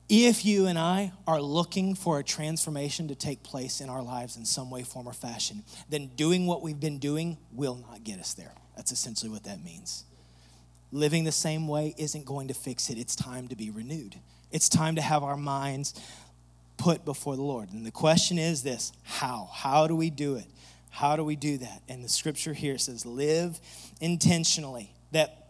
If 0.10 0.46
you 0.46 0.68
and 0.68 0.80
I 0.80 1.12
are 1.28 1.42
looking 1.42 1.94
for 1.94 2.20
a 2.20 2.24
transformation 2.24 3.10
to 3.10 3.16
take 3.16 3.44
place 3.44 3.82
in 3.82 3.90
our 3.90 4.02
lives 4.02 4.38
in 4.38 4.46
some 4.46 4.70
way, 4.70 4.84
form, 4.84 5.08
or 5.08 5.14
fashion, 5.14 5.64
then 5.90 6.12
doing 6.16 6.46
what 6.46 6.62
we've 6.62 6.80
been 6.80 6.98
doing 6.98 7.38
will 7.52 7.76
not 7.76 8.06
get 8.06 8.20
us 8.20 8.34
there. 8.34 8.54
That's 8.78 8.94
essentially 8.94 9.30
what 9.30 9.44
that 9.44 9.64
means. 9.64 10.06
Living 10.94 11.26
the 11.26 11.32
same 11.34 11.68
way 11.68 11.94
isn't 11.98 12.26
going 12.26 12.48
to 12.48 12.54
fix 12.54 12.90
it. 12.90 12.98
It's 12.98 13.18
time 13.18 13.50
to 13.50 13.56
be 13.58 13.70
renewed. 13.70 14.16
It's 14.50 14.70
time 14.70 14.96
to 14.96 15.02
have 15.02 15.24
our 15.24 15.36
minds 15.36 15.94
put 16.78 17.04
before 17.04 17.36
the 17.36 17.42
Lord. 17.42 17.74
And 17.74 17.86
the 17.86 17.92
question 17.92 18.38
is 18.38 18.64
this 18.64 18.94
how? 19.04 19.50
How 19.52 19.88
do 19.88 19.96
we 19.96 20.10
do 20.10 20.36
it? 20.36 20.46
How 20.90 21.16
do 21.16 21.24
we 21.24 21.36
do 21.36 21.58
that? 21.60 21.82
And 21.88 22.04
the 22.04 22.10
scripture 22.10 22.54
here 22.54 22.78
says, 22.78 23.06
live 23.06 23.60
intentionally, 24.02 24.92
that 25.12 25.48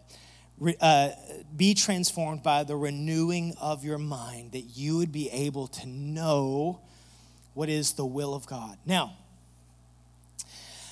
uh, 0.81 1.09
be 1.55 1.73
transformed 1.73 2.43
by 2.43 2.63
the 2.63 2.75
renewing 2.75 3.55
of 3.61 3.83
your 3.83 3.97
mind, 3.97 4.53
that 4.53 4.75
you 4.75 4.97
would 4.97 5.11
be 5.11 5.29
able 5.29 5.67
to 5.67 5.87
know 5.87 6.81
what 7.53 7.69
is 7.69 7.93
the 7.93 8.05
will 8.05 8.33
of 8.33 8.45
God. 8.47 8.77
Now, 8.85 9.13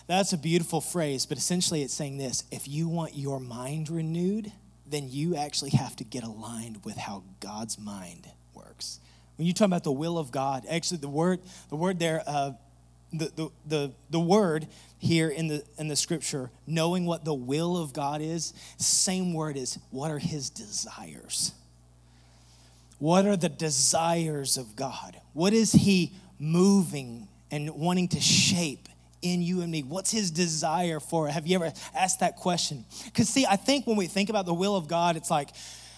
that's 0.07 0.33
a 0.33 0.37
beautiful 0.37 0.81
phrase, 0.81 1.25
but 1.25 1.37
essentially 1.37 1.81
it's 1.81 1.93
saying 1.93 2.17
this 2.17 2.43
if 2.51 2.67
you 2.67 2.87
want 2.87 3.15
your 3.15 3.39
mind 3.39 3.89
renewed, 3.89 4.51
then 4.87 5.09
you 5.09 5.35
actually 5.35 5.71
have 5.71 5.95
to 5.95 6.03
get 6.03 6.23
aligned 6.23 6.85
with 6.85 6.95
how 6.95 7.23
God's 7.39 7.79
mind 7.79 8.27
works. 8.53 8.99
When 9.37 9.47
you 9.47 9.53
talk 9.53 9.65
about 9.65 9.83
the 9.83 9.91
will 9.91 10.17
of 10.17 10.31
God, 10.31 10.63
actually 10.69 10.97
the 10.97 11.09
word, 11.09 11.39
the 11.69 11.75
word 11.75 11.97
there, 11.97 12.23
uh, 12.27 12.51
the, 13.17 13.51
the, 13.65 13.93
the, 14.09 14.19
word 14.19 14.67
here 14.97 15.29
in 15.29 15.47
the, 15.47 15.63
in 15.77 15.87
the 15.87 15.95
scripture, 15.95 16.49
knowing 16.65 17.05
what 17.05 17.25
the 17.25 17.33
will 17.33 17.77
of 17.77 17.93
God 17.93 18.21
is, 18.21 18.53
same 18.77 19.33
word 19.33 19.57
is 19.57 19.77
what 19.91 20.11
are 20.11 20.19
his 20.19 20.49
desires? 20.49 21.53
What 22.99 23.25
are 23.25 23.35
the 23.35 23.49
desires 23.49 24.57
of 24.57 24.75
God? 24.75 25.19
What 25.33 25.53
is 25.53 25.71
he 25.71 26.13
moving 26.39 27.27
and 27.51 27.69
wanting 27.71 28.07
to 28.09 28.19
shape 28.19 28.87
in 29.21 29.41
you 29.41 29.61
and 29.61 29.71
me? 29.71 29.83
What's 29.83 30.11
his 30.11 30.31
desire 30.31 30.99
for? 30.99 31.27
Have 31.27 31.45
you 31.45 31.55
ever 31.55 31.73
asked 31.93 32.21
that 32.21 32.37
question? 32.37 32.85
Because, 33.05 33.29
see, 33.29 33.45
I 33.45 33.57
think 33.57 33.85
when 33.85 33.97
we 33.97 34.07
think 34.07 34.29
about 34.29 34.45
the 34.45 34.53
will 34.53 34.75
of 34.75 34.87
God, 34.87 35.17
it's 35.17 35.29
like, 35.29 35.49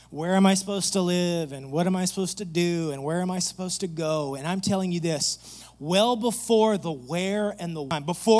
where 0.09 0.35
am 0.35 0.45
I 0.45 0.53
supposed 0.53 0.93
to 0.93 1.01
live 1.01 1.51
and 1.51 1.71
what 1.71 1.85
am 1.85 1.95
I 1.95 2.05
supposed 2.05 2.37
to 2.37 2.45
do 2.45 2.91
and 2.91 3.03
where 3.03 3.21
am 3.21 3.29
I 3.29 3.39
supposed 3.39 3.81
to 3.81 3.87
go? 3.87 4.35
And 4.35 4.47
I'm 4.47 4.61
telling 4.61 4.91
you 4.91 4.99
this 4.99 5.65
well 5.79 6.15
before 6.15 6.77
the 6.77 6.91
where 6.91 7.55
and 7.59 7.75
the 7.75 7.81
why. 7.81 7.99
Before 7.99 8.39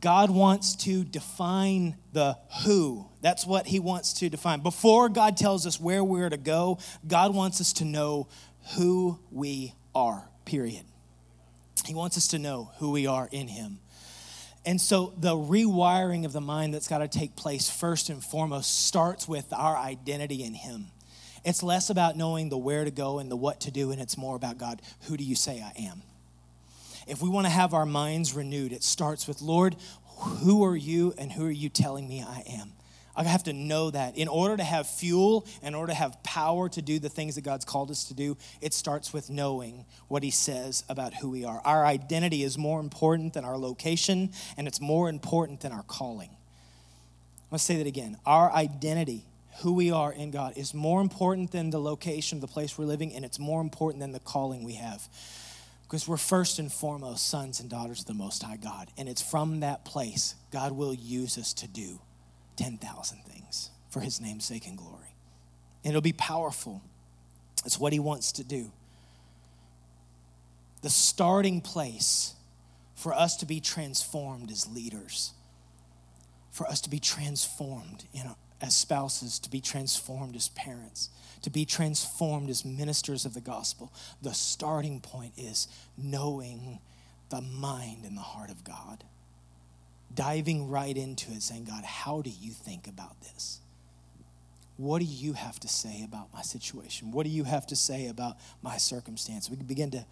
God 0.00 0.30
wants 0.30 0.76
to 0.76 1.04
define 1.04 1.96
the 2.12 2.36
who. 2.64 3.06
That's 3.20 3.46
what 3.46 3.66
he 3.66 3.80
wants 3.80 4.12
to 4.14 4.28
define. 4.28 4.60
Before 4.60 5.08
God 5.08 5.36
tells 5.36 5.66
us 5.66 5.80
where 5.80 6.04
we're 6.04 6.28
to 6.28 6.36
go, 6.36 6.78
God 7.06 7.34
wants 7.34 7.60
us 7.60 7.72
to 7.74 7.84
know 7.84 8.28
who 8.76 9.18
we 9.30 9.74
are, 9.94 10.28
period. 10.44 10.84
He 11.86 11.94
wants 11.94 12.16
us 12.16 12.28
to 12.28 12.38
know 12.38 12.70
who 12.78 12.90
we 12.90 13.06
are 13.06 13.28
in 13.30 13.48
him. 13.48 13.80
And 14.66 14.80
so 14.80 15.14
the 15.16 15.34
rewiring 15.34 16.26
of 16.26 16.32
the 16.32 16.40
mind 16.40 16.74
that's 16.74 16.88
got 16.88 16.98
to 16.98 17.08
take 17.08 17.36
place 17.36 17.70
first 17.70 18.10
and 18.10 18.22
foremost 18.22 18.86
starts 18.86 19.26
with 19.26 19.52
our 19.52 19.76
identity 19.76 20.44
in 20.44 20.52
him. 20.52 20.88
It's 21.44 21.62
less 21.62 21.88
about 21.88 22.16
knowing 22.16 22.50
the 22.50 22.58
where 22.58 22.84
to 22.84 22.90
go 22.90 23.18
and 23.18 23.30
the 23.30 23.36
what 23.36 23.60
to 23.62 23.70
do, 23.70 23.90
and 23.90 24.00
it's 24.00 24.18
more 24.18 24.36
about 24.36 24.58
God, 24.58 24.82
who 25.02 25.16
do 25.16 25.24
you 25.24 25.34
say 25.34 25.62
I 25.62 25.72
am? 25.80 26.02
If 27.08 27.22
we 27.22 27.28
want 27.28 27.46
to 27.46 27.52
have 27.52 27.74
our 27.74 27.86
minds 27.86 28.34
renewed, 28.34 28.72
it 28.72 28.82
starts 28.82 29.26
with, 29.26 29.40
Lord, 29.40 29.76
who 30.18 30.64
are 30.64 30.76
you 30.76 31.14
and 31.16 31.32
who 31.32 31.46
are 31.46 31.50
you 31.50 31.68
telling 31.68 32.08
me 32.08 32.22
I 32.22 32.42
am? 32.46 32.72
I 33.18 33.24
have 33.24 33.44
to 33.44 33.52
know 33.52 33.90
that. 33.90 34.16
In 34.16 34.28
order 34.28 34.56
to 34.56 34.62
have 34.62 34.86
fuel, 34.88 35.44
in 35.60 35.74
order 35.74 35.92
to 35.92 35.98
have 35.98 36.22
power 36.22 36.68
to 36.68 36.80
do 36.80 37.00
the 37.00 37.08
things 37.08 37.34
that 37.34 37.40
God's 37.40 37.64
called 37.64 37.90
us 37.90 38.04
to 38.04 38.14
do, 38.14 38.36
it 38.60 38.72
starts 38.72 39.12
with 39.12 39.28
knowing 39.28 39.86
what 40.06 40.22
He 40.22 40.30
says 40.30 40.84
about 40.88 41.14
who 41.14 41.28
we 41.28 41.44
are. 41.44 41.60
Our 41.64 41.84
identity 41.84 42.44
is 42.44 42.56
more 42.56 42.78
important 42.78 43.34
than 43.34 43.44
our 43.44 43.58
location, 43.58 44.30
and 44.56 44.68
it's 44.68 44.80
more 44.80 45.08
important 45.08 45.62
than 45.62 45.72
our 45.72 45.82
calling. 45.82 46.30
Let's 47.50 47.64
say 47.64 47.76
that 47.78 47.88
again. 47.88 48.18
Our 48.24 48.52
identity, 48.52 49.24
who 49.62 49.72
we 49.72 49.90
are 49.90 50.12
in 50.12 50.30
God, 50.30 50.56
is 50.56 50.72
more 50.72 51.00
important 51.00 51.50
than 51.50 51.70
the 51.70 51.80
location 51.80 52.38
the 52.38 52.46
place 52.46 52.78
we're 52.78 52.84
living, 52.84 53.12
and 53.16 53.24
it's 53.24 53.40
more 53.40 53.60
important 53.60 54.00
than 54.00 54.12
the 54.12 54.20
calling 54.20 54.62
we 54.62 54.74
have. 54.74 55.08
Because 55.88 56.06
we're 56.06 56.18
first 56.18 56.58
and 56.58 56.70
foremost 56.70 57.28
sons 57.28 57.60
and 57.60 57.70
daughters 57.70 58.00
of 58.00 58.06
the 58.06 58.14
Most 58.14 58.42
High 58.42 58.58
God. 58.58 58.90
And 58.98 59.08
it's 59.08 59.22
from 59.22 59.60
that 59.60 59.86
place 59.86 60.34
God 60.52 60.72
will 60.72 60.92
use 60.92 61.38
us 61.38 61.54
to 61.54 61.66
do 61.66 61.98
10,000 62.56 63.24
things 63.24 63.70
for 63.88 64.00
his 64.00 64.20
name's 64.20 64.44
sake 64.44 64.66
and 64.66 64.76
glory. 64.76 65.14
And 65.82 65.92
it'll 65.92 66.02
be 66.02 66.12
powerful. 66.12 66.82
It's 67.64 67.78
what 67.78 67.94
he 67.94 68.00
wants 68.00 68.32
to 68.32 68.44
do. 68.44 68.70
The 70.82 70.90
starting 70.90 71.62
place 71.62 72.34
for 72.94 73.14
us 73.14 73.36
to 73.36 73.46
be 73.46 73.60
transformed 73.60 74.50
as 74.50 74.68
leaders, 74.68 75.32
for 76.50 76.66
us 76.66 76.82
to 76.82 76.90
be 76.90 77.00
transformed 77.00 78.04
know, 78.24 78.36
as 78.60 78.74
spouses, 78.74 79.38
to 79.38 79.50
be 79.50 79.60
transformed 79.60 80.34
as 80.34 80.48
parents, 80.48 81.10
to 81.42 81.50
be 81.50 81.64
transformed 81.64 82.50
as 82.50 82.64
ministers 82.64 83.24
of 83.24 83.34
the 83.34 83.40
gospel. 83.40 83.92
The 84.20 84.34
starting 84.34 85.00
point 85.00 85.32
is 85.36 85.68
knowing 85.96 86.80
the 87.30 87.40
mind 87.40 88.04
and 88.04 88.16
the 88.16 88.22
heart 88.22 88.50
of 88.50 88.64
God 88.64 89.04
diving 90.14 90.68
right 90.68 90.96
into 90.96 91.30
it, 91.32 91.42
saying, 91.42 91.64
God, 91.64 91.84
how 91.84 92.22
do 92.22 92.30
you 92.30 92.50
think 92.50 92.88
about 92.88 93.20
this? 93.20 93.60
What 94.76 95.00
do 95.00 95.04
you 95.04 95.32
have 95.32 95.58
to 95.60 95.68
say 95.68 96.02
about 96.04 96.32
my 96.32 96.42
situation? 96.42 97.12
What 97.12 97.24
do 97.24 97.30
you 97.30 97.44
have 97.44 97.66
to 97.68 97.76
say 97.76 98.06
about 98.06 98.36
my 98.62 98.78
circumstance? 98.78 99.50
We 99.50 99.56
can 99.56 99.66
begin 99.66 99.90
to 99.90 100.06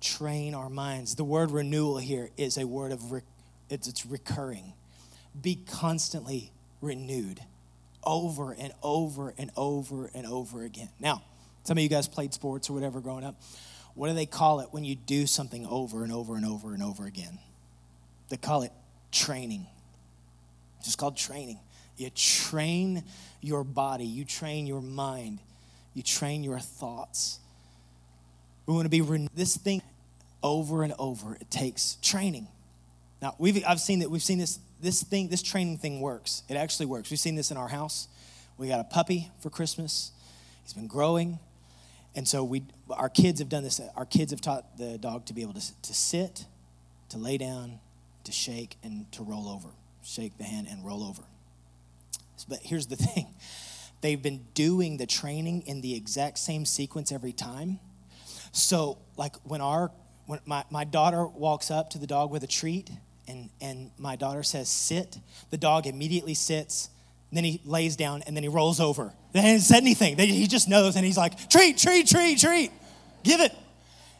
train 0.00 0.54
our 0.54 0.68
minds. 0.68 1.14
The 1.14 1.24
word 1.24 1.50
renewal 1.50 1.98
here 1.98 2.30
is 2.36 2.58
a 2.58 2.66
word 2.66 2.92
of, 2.92 3.10
re- 3.10 3.22
it's, 3.68 3.88
it's 3.88 4.06
recurring. 4.06 4.74
Be 5.40 5.56
constantly 5.66 6.52
renewed 6.80 7.40
over 8.06 8.52
and 8.52 8.72
over 8.82 9.34
and 9.36 9.50
over 9.56 10.10
and 10.14 10.26
over 10.26 10.62
again. 10.62 10.88
Now, 11.00 11.22
some 11.64 11.76
of 11.76 11.82
you 11.82 11.90
guys 11.90 12.06
played 12.08 12.32
sports 12.32 12.70
or 12.70 12.74
whatever 12.74 13.00
growing 13.00 13.24
up. 13.24 13.34
What 13.94 14.08
do 14.08 14.14
they 14.14 14.26
call 14.26 14.60
it 14.60 14.68
when 14.70 14.84
you 14.84 14.94
do 14.94 15.26
something 15.26 15.66
over 15.66 16.04
and 16.04 16.12
over 16.12 16.36
and 16.36 16.46
over 16.46 16.72
and 16.72 16.82
over 16.82 17.06
again? 17.06 17.38
They 18.28 18.36
call 18.36 18.62
it 18.62 18.72
training. 19.10 19.66
It's 20.78 20.86
just 20.86 20.98
called 20.98 21.16
training. 21.16 21.58
You 21.96 22.10
train 22.10 23.04
your 23.40 23.64
body, 23.64 24.04
you 24.04 24.24
train 24.24 24.66
your 24.66 24.82
mind, 24.82 25.40
you 25.94 26.02
train 26.02 26.44
your 26.44 26.58
thoughts. 26.58 27.40
We 28.66 28.74
want 28.74 28.84
to 28.84 28.90
be 28.90 29.00
re- 29.00 29.28
this 29.34 29.56
thing 29.56 29.80
over 30.42 30.82
and 30.82 30.92
over. 30.98 31.34
It 31.36 31.50
takes 31.50 31.96
training. 32.02 32.48
Now 33.22 33.34
we've 33.38 33.64
I've 33.66 33.80
seen 33.80 34.00
that 34.00 34.10
we've 34.10 34.22
seen 34.22 34.38
this 34.38 34.58
this 34.80 35.02
thing 35.02 35.28
this 35.28 35.42
training 35.42 35.78
thing 35.78 36.00
works. 36.00 36.42
It 36.48 36.56
actually 36.56 36.86
works. 36.86 37.10
We've 37.10 37.20
seen 37.20 37.34
this 37.34 37.50
in 37.50 37.56
our 37.56 37.68
house. 37.68 38.08
We 38.58 38.68
got 38.68 38.80
a 38.80 38.84
puppy 38.84 39.30
for 39.40 39.50
Christmas. 39.50 40.12
He's 40.62 40.72
been 40.72 40.86
growing, 40.86 41.38
and 42.14 42.26
so 42.26 42.44
we 42.44 42.64
our 42.90 43.08
kids 43.08 43.40
have 43.40 43.48
done 43.48 43.62
this. 43.62 43.80
Our 43.96 44.06
kids 44.06 44.32
have 44.32 44.40
taught 44.40 44.78
the 44.78 44.98
dog 44.98 45.26
to 45.26 45.32
be 45.32 45.42
able 45.42 45.54
to 45.54 45.82
to 45.82 45.94
sit, 45.94 46.46
to 47.10 47.18
lay 47.18 47.38
down, 47.38 47.80
to 48.24 48.32
shake 48.32 48.76
and 48.82 49.10
to 49.12 49.22
roll 49.22 49.48
over. 49.48 49.68
Shake 50.02 50.38
the 50.38 50.44
hand 50.44 50.68
and 50.70 50.84
roll 50.84 51.02
over. 51.02 51.22
But 52.48 52.60
here's 52.62 52.86
the 52.86 52.96
thing 52.96 53.34
they've 54.00 54.22
been 54.22 54.44
doing 54.54 54.98
the 54.98 55.06
training 55.06 55.62
in 55.66 55.80
the 55.80 55.96
exact 55.96 56.38
same 56.38 56.64
sequence 56.64 57.10
every 57.10 57.32
time. 57.32 57.80
So, 58.52 58.98
like 59.16 59.36
when 59.44 59.60
our 59.60 59.90
when 60.26 60.40
my, 60.44 60.64
my 60.70 60.84
daughter 60.84 61.26
walks 61.26 61.70
up 61.70 61.90
to 61.90 61.98
the 61.98 62.06
dog 62.06 62.30
with 62.30 62.42
a 62.42 62.48
treat 62.48 62.90
and, 63.28 63.50
and 63.60 63.90
my 63.98 64.16
daughter 64.16 64.42
says 64.42 64.68
sit, 64.68 65.18
the 65.50 65.56
dog 65.56 65.86
immediately 65.86 66.34
sits, 66.34 66.90
then 67.32 67.44
he 67.44 67.60
lays 67.64 67.96
down 67.96 68.22
and 68.26 68.36
then 68.36 68.42
he 68.42 68.48
rolls 68.48 68.80
over. 68.80 69.12
They 69.32 69.40
hasn't 69.40 69.62
said 69.62 69.82
anything. 69.82 70.16
He 70.18 70.46
just 70.46 70.68
knows 70.68 70.96
and 70.96 71.04
he's 71.04 71.16
like, 71.16 71.48
treat, 71.48 71.76
treat, 71.76 72.06
treat, 72.06 72.38
treat. 72.38 72.70
Give 73.22 73.40
it. 73.40 73.52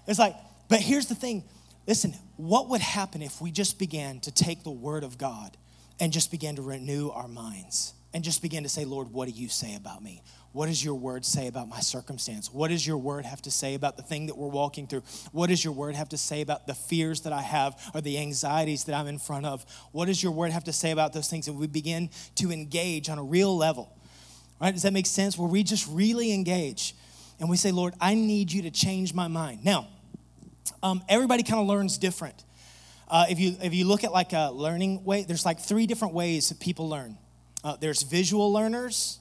It's 0.07 0.19
like, 0.19 0.37
but 0.69 0.81
here's 0.81 1.07
the 1.07 1.15
thing 1.15 1.45
Listen, 1.87 2.15
what 2.37 2.69
would 2.69 2.81
happen 2.81 3.23
if 3.23 3.41
we 3.41 3.51
just 3.53 3.79
began 3.79 4.19
to 4.21 4.33
take 4.33 4.65
the 4.65 4.71
word 4.71 5.05
of 5.05 5.19
God 5.19 5.57
and 6.01 6.13
just 6.13 6.31
began 6.31 6.57
to 6.57 6.63
renew 6.63 7.11
our 7.11 7.29
minds 7.29 7.95
and 8.13 8.25
just 8.25 8.43
began 8.43 8.65
to 8.65 8.69
say, 8.69 8.85
Lord, 8.85 9.13
what 9.13 9.29
do 9.29 9.35
you 9.35 9.49
say 9.49 9.77
about 9.77 10.03
me? 10.03 10.23
What 10.57 10.69
does 10.69 10.83
your 10.83 10.95
word 10.95 11.23
say 11.27 11.49
about 11.49 11.69
my 11.69 11.81
circumstance? 11.81 12.51
What 12.51 12.69
does 12.69 12.87
your 12.87 12.97
word 12.97 13.27
have 13.27 13.43
to 13.43 13.51
say 13.51 13.75
about 13.75 13.99
the 13.99 14.03
thing 14.03 14.25
that 14.29 14.39
we're 14.39 14.49
walking 14.49 14.87
through? 14.87 15.03
What 15.31 15.49
does 15.51 15.63
your 15.63 15.75
word 15.75 15.95
have 15.97 16.09
to 16.09 16.17
say 16.17 16.41
about 16.41 16.67
the 16.67 16.73
fears 16.73 17.21
that 17.21 17.33
I 17.35 17.43
have 17.43 17.79
or 17.93 18.01
the 18.01 18.17
anxieties 18.17 18.85
that 18.85 18.95
I'm 18.95 19.07
in 19.07 19.19
front 19.19 19.45
of? 19.45 19.67
What 19.93 20.07
does 20.07 20.23
your 20.23 20.33
word 20.33 20.53
have 20.53 20.65
to 20.65 20.73
say 20.73 20.93
about 20.93 21.13
those 21.13 21.29
things? 21.29 21.47
And 21.47 21.59
we 21.59 21.67
begin 21.67 22.09
to 22.37 22.51
engage 22.51 23.11
on 23.11 23.19
a 23.19 23.23
real 23.23 23.55
level. 23.55 23.95
Right? 24.59 24.73
Does 24.73 24.85
that 24.85 24.95
make 24.95 25.05
sense? 25.05 25.37
Where 25.37 25.47
we 25.47 25.63
just 25.63 25.87
really 25.91 26.33
engage 26.33 26.97
and 27.39 27.51
we 27.51 27.59
say, 27.59 27.71
Lord, 27.71 27.93
I 28.01 28.15
need 28.15 28.51
you 28.51 28.63
to 28.63 28.71
change 28.71 29.13
my 29.13 29.29
mind. 29.29 29.63
Now, 29.63 29.89
um, 30.83 31.03
everybody 31.07 31.43
kind 31.43 31.61
of 31.61 31.67
learns 31.67 31.99
different. 31.99 32.45
Uh, 33.09 33.27
if, 33.29 33.39
you, 33.39 33.57
if 33.63 33.75
you 33.75 33.85
look 33.85 34.05
at 34.05 34.13
like 34.13 34.33
a 34.33 34.53
learning 34.53 35.05
way, 35.05 35.23
there's 35.25 35.45
like 35.45 35.61
three 35.61 35.87
different 35.87 36.15
ways 36.15 36.49
that 36.49 36.61
people 36.61 36.89
learn. 36.89 37.19
Uh, 37.63 37.77
there's 37.77 38.03
visual 38.03 38.51
learners, 38.51 39.19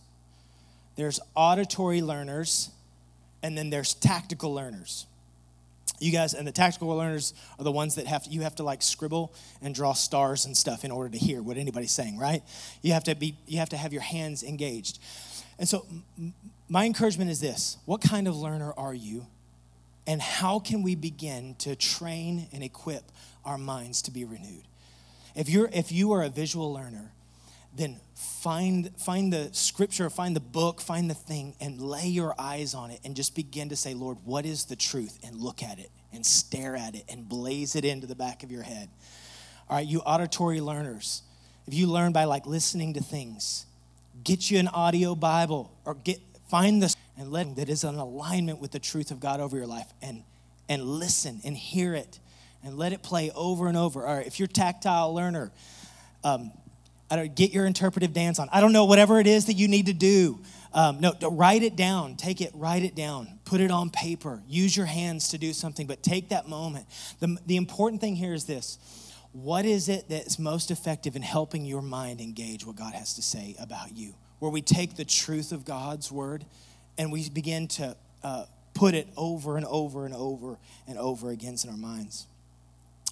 there's 0.96 1.20
auditory 1.36 2.02
learners, 2.02 2.70
and 3.44 3.58
then 3.58 3.70
there's 3.70 3.94
tactical 3.94 4.54
learners. 4.54 5.06
You 6.00 6.12
guys 6.12 6.34
and 6.34 6.46
the 6.46 6.52
tactical 6.52 6.90
learners 6.90 7.34
are 7.58 7.64
the 7.64 7.72
ones 7.72 7.96
that 7.96 8.08
have 8.08 8.26
you 8.30 8.42
have 8.42 8.56
to 8.56 8.64
like 8.64 8.82
scribble 8.82 9.34
and 9.62 9.74
draw 9.74 9.94
stars 9.94 10.46
and 10.46 10.56
stuff 10.56 10.84
in 10.84 10.92
order 10.92 11.10
to 11.10 11.18
hear 11.18 11.42
what 11.42 11.58
anybody's 11.58 11.92
saying, 11.92 12.18
right? 12.18 12.44
You 12.82 12.94
have 12.94 13.06
to 13.06 13.16
be 13.16 13.38
you 13.48 13.60
have 13.60 13.70
to 13.70 13.78
have 13.78 13.94
your 13.94 14.02
hands 14.02 14.44
engaged. 14.44 15.00
And 15.58 15.70
so 15.70 15.86
my 16.68 16.86
encouragement 16.86 17.32
is 17.32 17.40
this, 17.40 17.78
what 17.86 18.02
kind 18.02 18.28
of 18.28 18.36
learner 18.36 18.74
are 18.76 18.94
you? 18.94 19.28
And 20.08 20.22
how 20.22 20.60
can 20.60 20.84
we 20.84 20.96
begin 20.96 21.56
to 21.60 21.76
train 21.76 22.48
and 22.52 22.62
equip 22.64 23.04
our 23.46 23.58
minds 23.58 24.02
to 24.04 24.12
be 24.12 24.26
renewed? 24.26 24.64
If 25.36 25.50
you're 25.50 25.70
if 25.72 25.92
you 25.92 26.12
are 26.12 26.24
a 26.24 26.30
visual 26.30 26.74
learner, 26.74 27.12
then 27.76 28.00
find 28.16 28.92
find 28.98 29.32
the 29.32 29.50
scripture, 29.52 30.10
find 30.10 30.36
the 30.36 30.42
book, 30.42 30.82
find 30.82 31.10
the 31.10 31.16
thing 31.16 31.56
and 31.60 31.82
lay 31.82 32.08
your 32.08 32.34
eyes 32.40 32.74
on 32.74 32.92
it 32.92 33.00
and 33.04 33.16
just 33.16 33.36
begin 33.36 33.70
to 33.70 33.76
say, 33.76 33.94
"Lord, 33.94 34.18
what 34.24 34.46
is 34.46 34.66
the 34.66 34.76
truth?" 34.76 35.20
and 35.24 35.40
look 35.40 35.62
at 35.62 35.80
it 35.80 35.92
and 36.14 36.26
stare 36.26 36.76
at 36.76 36.96
it 36.96 37.04
and 37.10 37.28
blaze 37.28 37.76
it 37.76 37.84
into 37.84 38.08
the 38.08 38.16
back 38.16 38.44
of 38.44 38.52
your 38.52 38.64
head. 38.64 38.90
All 39.70 39.78
right, 39.78 39.86
you 39.86 40.00
auditory 40.02 40.62
learners, 40.62 41.24
if 41.68 41.74
you 41.74 41.88
learn 41.88 42.14
by 42.14 42.26
like 42.26 42.46
listening 42.46 42.94
to 42.94 43.02
things, 43.02 43.66
get 44.24 44.50
you 44.50 44.60
an 44.60 44.68
audio 44.70 45.16
Bible 45.16 45.72
or 45.84 45.96
get 45.96 46.22
find 46.48 46.82
the 46.82 46.96
and 47.18 47.32
let 47.32 47.56
that 47.56 47.70
is 47.70 47.84
in 47.84 47.96
alignment 47.96 48.60
with 48.60 48.72
the 48.72 48.80
truth 48.80 49.12
of 49.12 49.20
God 49.20 49.40
over 49.40 49.58
your 49.58 49.68
life 49.68 49.88
and 50.02 50.24
and 50.70 50.84
listen 50.84 51.42
and 51.44 51.56
hear 51.56 51.94
it 51.94 52.20
and 52.64 52.78
let 52.78 52.94
it 52.94 53.04
play 53.04 53.32
over 53.36 53.68
and 53.68 53.78
over. 53.78 54.06
All 54.06 54.16
right, 54.16 54.26
if 54.26 54.40
you're 54.40 54.48
tactile 54.48 55.14
learner, 55.14 55.52
um, 56.24 56.52
I 57.10 57.16
don't 57.16 57.36
get 57.36 57.52
your 57.52 57.66
interpretive 57.66 58.14
dance 58.14 58.40
on. 58.40 58.50
I 58.52 58.62
don't 58.62 58.74
know 58.74 58.86
whatever 58.86 59.20
it 59.20 59.28
is 59.28 59.46
that 59.46 59.54
you 59.54 59.68
need 59.68 59.86
to 59.88 59.94
do. 59.94 60.40
Um, 60.74 61.00
no, 61.00 61.14
write 61.22 61.64
it 61.64 61.76
down. 61.76 62.16
Take 62.16 62.42
it, 62.42 62.52
write 62.54 62.84
it 62.84 62.96
down. 62.96 63.40
Put 63.46 63.62
it 63.62 63.72
on 63.72 63.90
paper. 63.90 64.42
Use 64.48 64.76
your 64.76 64.88
hands 64.88 65.30
to 65.30 65.38
do 65.38 65.54
something, 65.54 65.88
but 65.88 66.04
take 66.04 66.30
that 66.30 66.50
moment. 66.50 66.88
The, 67.20 67.38
the 67.46 67.58
important 67.58 68.02
thing 68.02 68.16
here 68.16 68.34
is 68.34 68.46
this 68.46 68.78
what 69.32 69.66
is 69.66 69.90
it 69.90 70.08
that's 70.08 70.40
most 70.40 70.72
effective 70.72 71.18
in 71.18 71.22
helping 71.22 71.66
your 71.66 71.82
mind 71.82 72.22
engage 72.22 72.66
what 72.66 72.78
God 72.78 72.94
has 72.94 73.16
to 73.16 73.22
say 73.22 73.56
about 73.60 73.96
you? 73.96 74.14
Where 74.40 74.52
we 74.52 74.62
take 74.62 74.96
the 74.96 75.04
truth 75.04 75.52
of 75.52 75.66
God's 75.66 76.10
word 76.12 76.46
and 76.98 77.12
we 77.12 77.30
begin 77.30 77.68
to 77.70 77.98
uh, 78.24 78.46
put 78.74 78.94
it 78.94 79.08
over 79.18 79.58
and 79.58 79.66
over 79.66 80.06
and 80.06 80.16
over 80.16 80.58
and 80.88 80.98
over 80.98 81.32
again 81.32 81.56
in 81.62 81.70
our 81.70 81.78
minds. 81.78 82.28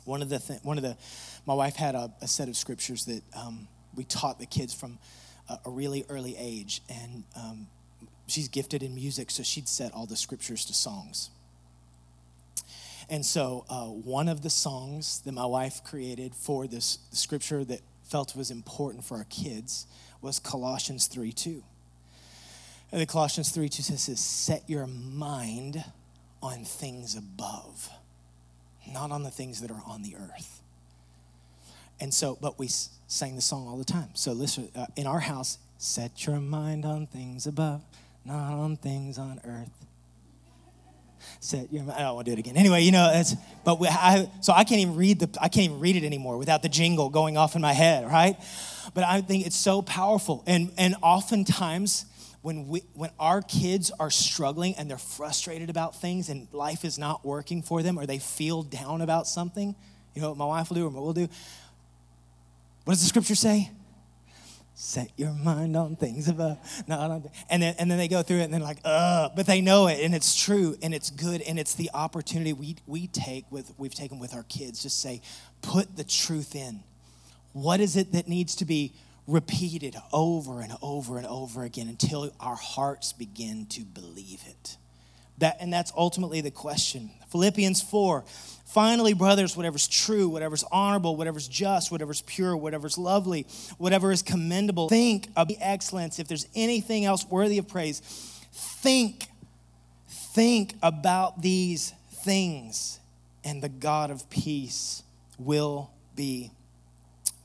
One 0.05 0.21
of 0.21 0.29
the 0.29 0.39
th- 0.39 0.59
one 0.63 0.77
of 0.77 0.83
the 0.83 0.97
my 1.45 1.53
wife 1.53 1.75
had 1.75 1.95
a, 1.95 2.13
a 2.21 2.27
set 2.27 2.47
of 2.47 2.55
scriptures 2.55 3.05
that 3.05 3.21
um, 3.35 3.67
we 3.95 4.03
taught 4.03 4.39
the 4.39 4.45
kids 4.45 4.73
from 4.73 4.99
a, 5.49 5.59
a 5.65 5.69
really 5.69 6.05
early 6.09 6.35
age, 6.37 6.81
and 6.89 7.23
um, 7.35 7.67
she's 8.27 8.47
gifted 8.47 8.83
in 8.83 8.95
music, 8.95 9.31
so 9.31 9.43
she'd 9.43 9.67
set 9.67 9.93
all 9.93 10.05
the 10.05 10.15
scriptures 10.15 10.65
to 10.65 10.73
songs. 10.73 11.29
And 13.09 13.25
so, 13.25 13.65
uh, 13.69 13.85
one 13.85 14.29
of 14.29 14.41
the 14.41 14.49
songs 14.49 15.21
that 15.25 15.33
my 15.33 15.45
wife 15.45 15.83
created 15.83 16.33
for 16.33 16.67
this 16.67 16.99
scripture 17.11 17.65
that 17.65 17.81
felt 18.03 18.35
was 18.35 18.49
important 18.49 19.03
for 19.03 19.17
our 19.17 19.25
kids 19.25 19.85
was 20.21 20.39
Colossians 20.39 21.07
3 21.07 21.31
2. 21.31 21.63
And 22.91 23.01
the 23.01 23.05
Colossians 23.05 23.49
3 23.49 23.69
2 23.69 23.83
says, 23.83 24.19
Set 24.19 24.69
your 24.69 24.87
mind 24.87 25.83
on 26.41 26.63
things 26.63 27.15
above, 27.15 27.89
not 28.87 29.11
on 29.11 29.23
the 29.23 29.31
things 29.31 29.61
that 29.61 29.71
are 29.71 29.81
on 29.85 30.03
the 30.03 30.15
earth. 30.15 30.61
And 31.99 32.13
so, 32.13 32.37
but 32.39 32.59
we 32.59 32.69
sang 33.13 33.35
the 33.35 33.41
song 33.41 33.67
all 33.67 33.77
the 33.77 33.85
time. 33.85 34.09
So 34.15 34.31
listen, 34.31 34.69
uh, 34.75 34.87
in 34.95 35.05
our 35.05 35.19
house, 35.19 35.59
set 35.77 36.25
your 36.25 36.39
mind 36.39 36.83
on 36.83 37.05
things 37.05 37.45
above, 37.45 37.83
not 38.25 38.53
on 38.53 38.75
things 38.75 39.19
on 39.19 39.39
earth. 39.45 39.69
Set 41.39 41.71
your 41.71 41.83
mind. 41.83 41.99
I 41.99 42.01
don't 42.01 42.15
want 42.15 42.25
to 42.25 42.31
do 42.31 42.33
it 42.33 42.39
again. 42.39 42.57
Anyway, 42.57 42.81
you 42.81 42.91
know, 42.91 43.11
it's, 43.13 43.35
but 43.63 43.79
we, 43.79 43.87
I, 43.87 44.29
so 44.41 44.51
I 44.51 44.63
can't 44.63 44.81
even 44.81 44.95
read 44.95 45.19
the, 45.19 45.29
I 45.39 45.47
can't 45.47 45.65
even 45.65 45.79
read 45.79 45.95
it 45.95 46.03
anymore 46.03 46.37
without 46.37 46.63
the 46.63 46.69
jingle 46.69 47.09
going 47.09 47.37
off 47.37 47.55
in 47.55 47.61
my 47.61 47.73
head, 47.73 48.05
right? 48.05 48.35
But 48.95 49.03
I 49.03 49.21
think 49.21 49.45
it's 49.45 49.55
so 49.55 49.81
powerful. 49.83 50.43
And, 50.47 50.71
and 50.77 50.95
oftentimes, 51.01 52.05
when, 52.41 52.67
we, 52.67 52.81
when 52.93 53.11
our 53.19 53.41
kids 53.41 53.91
are 53.99 54.09
struggling 54.09 54.75
and 54.75 54.89
they're 54.89 54.97
frustrated 54.97 55.69
about 55.69 56.01
things 56.01 56.29
and 56.29 56.47
life 56.51 56.83
is 56.83 56.97
not 56.97 57.23
working 57.23 57.61
for 57.61 57.83
them 57.83 57.97
or 57.97 58.05
they 58.05 58.19
feel 58.19 58.63
down 58.63 59.01
about 59.01 59.27
something, 59.27 59.75
you 60.13 60.21
know 60.21 60.29
what 60.29 60.37
my 60.37 60.45
wife 60.45 60.69
will 60.69 60.75
do 60.75 60.85
or 60.85 60.89
what 60.89 61.03
we'll 61.03 61.13
do? 61.13 61.29
What 62.83 62.93
does 62.93 63.01
the 63.01 63.07
scripture 63.07 63.35
say? 63.35 63.71
Set 64.75 65.11
your 65.17 65.33
mind 65.33 65.77
on 65.77 65.95
things 65.95 66.27
above, 66.27 66.57
not. 66.87 67.21
And 67.49 67.61
then, 67.61 67.75
and 67.77 67.89
then 67.89 67.97
they 67.97 68.07
go 68.07 68.23
through 68.23 68.39
it 68.39 68.43
and 68.45 68.53
they're 68.53 68.59
like, 68.59 68.79
uh, 68.83 69.29
but 69.35 69.45
they 69.45 69.61
know 69.61 69.87
it 69.87 69.99
and 70.03 70.15
it's 70.15 70.35
true 70.35 70.75
and 70.81 70.93
it's 70.93 71.11
good 71.11 71.41
and 71.41 71.59
it's 71.59 71.75
the 71.75 71.91
opportunity 71.93 72.53
we, 72.53 72.75
we 72.87 73.07
take 73.07 73.45
with, 73.51 73.71
we've 73.77 73.93
taken 73.93 74.19
with 74.19 74.33
our 74.33 74.43
kids. 74.43 74.81
Just 74.81 74.99
say, 74.99 75.21
put 75.61 75.95
the 75.95 76.03
truth 76.03 76.55
in. 76.55 76.83
What 77.53 77.79
is 77.79 77.95
it 77.95 78.13
that 78.13 78.27
needs 78.27 78.55
to 78.55 78.65
be 78.65 78.95
repeated 79.27 79.95
over 80.11 80.61
and 80.61 80.73
over 80.81 81.17
and 81.17 81.27
over 81.27 81.63
again 81.63 81.87
until 81.87 82.31
our 82.39 82.55
hearts 82.55 83.13
begin 83.13 83.65
to 83.67 83.81
believe 83.81 84.41
it. 84.47 84.77
That, 85.37 85.57
and 85.59 85.71
that's 85.71 85.91
ultimately 85.95 86.41
the 86.41 86.51
question. 86.51 87.09
Philippians 87.31 87.81
4 87.81 88.23
Finally, 88.65 89.13
brothers, 89.13 89.55
whatever's 89.55 89.87
true, 89.87 90.27
whatever's 90.29 90.63
honorable, 90.71 91.15
whatever's 91.15 91.47
just, 91.47 91.91
whatever's 91.91 92.21
pure, 92.21 92.57
whatever's 92.57 92.97
lovely, 92.97 93.45
whatever 93.77 94.11
is 94.11 94.21
commendable, 94.21 94.89
think 94.89 95.27
of 95.35 95.47
the 95.47 95.57
excellence. 95.59 96.17
If 96.17 96.27
there's 96.27 96.47
anything 96.55 97.05
else 97.05 97.25
worthy 97.25 97.57
of 97.57 97.67
praise, 97.67 97.99
think, 98.51 99.27
think 100.07 100.73
about 100.81 101.41
these 101.41 101.93
things, 102.23 102.99
and 103.43 103.61
the 103.61 103.69
God 103.69 104.09
of 104.09 104.29
peace 104.29 105.03
will 105.37 105.91
be 106.15 106.51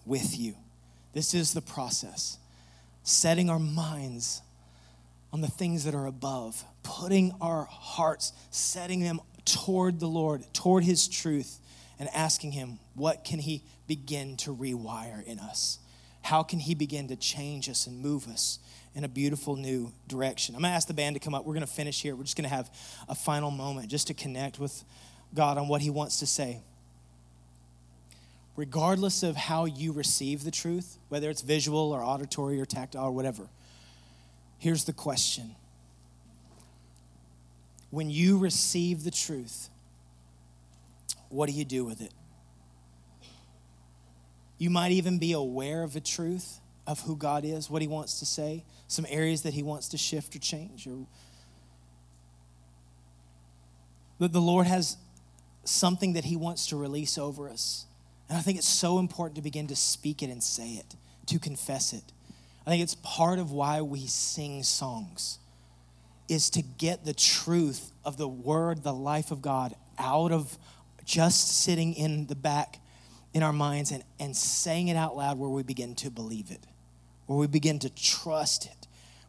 with 0.07 0.39
you. 0.39 0.55
This 1.13 1.35
is 1.35 1.53
the 1.53 1.61
process 1.61 2.39
setting 3.03 3.49
our 3.49 3.59
minds 3.59 4.43
on 5.33 5.41
the 5.41 5.49
things 5.49 5.85
that 5.85 5.95
are 5.95 6.07
above, 6.07 6.63
putting 6.83 7.35
our 7.41 7.65
hearts, 7.65 8.33
setting 8.51 9.01
them 9.01 9.21
toward 9.49 10.01
the 10.01 10.07
Lord, 10.07 10.45
toward 10.53 10.85
His 10.85 11.09
truth, 11.09 11.59
and 11.99 12.09
asking 12.15 12.53
Him, 12.53 12.79
what 12.95 13.25
can 13.25 13.39
He 13.39 13.63
begin 13.87 14.37
to 14.39 14.55
rewire 14.55 15.25
in 15.25 15.39
us? 15.39 15.79
How 16.23 16.43
can 16.43 16.59
He 16.59 16.75
begin 16.75 17.09
to 17.09 17.17
change 17.17 17.69
us 17.69 17.87
and 17.87 18.01
move 18.01 18.29
us 18.29 18.59
in 18.95 19.05
a 19.05 19.09
beautiful 19.09 19.57
new 19.57 19.93
direction? 20.07 20.55
I'm 20.55 20.63
gonna 20.63 20.75
ask 20.75 20.87
the 20.87 20.95
band 20.95 21.17
to 21.17 21.21
come 21.21 21.35
up. 21.35 21.45
We're 21.45 21.55
gonna 21.55 21.67
finish 21.67 22.03
here. 22.03 22.15
We're 22.15 22.25
just 22.25 22.37
gonna 22.37 22.49
have 22.49 22.71
a 23.09 23.15
final 23.15 23.51
moment 23.51 23.89
just 23.89 24.07
to 24.09 24.15
connect 24.15 24.59
with 24.59 24.85
God 25.35 25.59
on 25.59 25.69
what 25.69 25.81
He 25.81 25.91
wants 25.91 26.19
to 26.21 26.27
say 26.27 26.63
regardless 28.59 29.23
of 29.23 29.37
how 29.37 29.67
you 29.67 29.93
receive 29.93 30.43
the 30.43 30.51
truth, 30.51 30.99
whether 31.11 31.31
it's 31.31 31.43
visual 31.43 31.93
or 31.93 32.03
auditory 32.03 32.61
or 32.61 32.67
tactile 32.67 33.05
or 33.05 33.13
whatever, 33.13 33.49
here's 34.59 34.83
the 34.83 34.93
question. 34.93 35.55
When 37.91 38.11
you 38.11 38.39
receive 38.39 39.05
the 39.05 39.11
truth, 39.11 39.71
what 41.31 41.49
do 41.49 41.53
you 41.53 41.65
do 41.65 41.85
with 41.85 42.01
it? 42.01 42.13
You 44.59 44.71
might 44.71 44.93
even 44.93 45.19
be 45.19 45.33
aware 45.33 45.83
of 45.83 45.93
the 45.93 46.01
truth 46.01 46.61
of 46.87 47.01
who 47.01 47.17
God 47.17 47.45
is, 47.45 47.71
what 47.71 47.81
He 47.81 47.89
wants 47.89 48.19
to 48.19 48.27
say, 48.27 48.65
some 48.89 49.07
areas 49.09 49.43
that 49.43 49.55
He 49.55 49.63
wants 49.63 49.89
to 49.89 49.99
shift 49.99 50.35
or 50.35 50.39
change. 50.39 50.87
Or 50.87 51.07
that 54.19 54.33
the 54.33 54.41
Lord 54.41 54.67
has 54.67 54.97
something 55.65 56.15
that 56.15 56.25
He 56.25 56.37
wants 56.37 56.67
to 56.69 56.77
release 56.77 57.19
over 57.19 57.49
us. 57.49 57.87
And 58.29 58.37
I 58.37 58.41
think 58.41 58.59
it's 58.59 58.69
so 58.69 58.99
important 58.99 59.37
to 59.37 59.43
begin 59.43 59.69
to 59.69 59.77
speak 59.77 60.23
it 60.23 60.31
and 60.31 60.43
say 60.43 60.73
it, 60.73 60.97
to 61.27 61.39
confess 61.39 61.93
it. 61.93 62.05
I 62.67 62.71
think 62.71 62.83
it's 62.83 62.97
part 62.97 63.39
of 63.39 63.53
why 63.53 63.81
we 63.81 64.07
sing 64.07 64.63
songs 64.63 65.39
is 66.29 66.51
to 66.51 66.63
get 66.63 67.05
the 67.05 67.15
truth 67.15 67.91
of 68.05 68.17
the 68.17 68.29
word, 68.29 68.83
the 68.83 68.93
life 68.93 69.31
of 69.31 69.43
God 69.43 69.75
out 69.99 70.33
of 70.33 70.59
just 71.05 71.63
sitting 71.63 71.95
in 71.95 72.27
the 72.27 72.35
back 72.35 72.79
in 73.33 73.43
our 73.43 73.53
minds 73.53 73.91
and, 73.91 74.05
and 74.21 74.37
saying 74.37 74.89
it 74.89 74.97
out 74.97 75.17
loud 75.17 75.39
where 75.39 75.49
we 75.49 75.63
begin 75.63 75.95
to 75.97 76.11
believe 76.11 76.51
it, 76.51 76.61
where 77.27 77.39
we 77.39 77.47
begin 77.47 77.79
to 77.79 77.91
trust 77.91 78.67
it, 78.67 78.87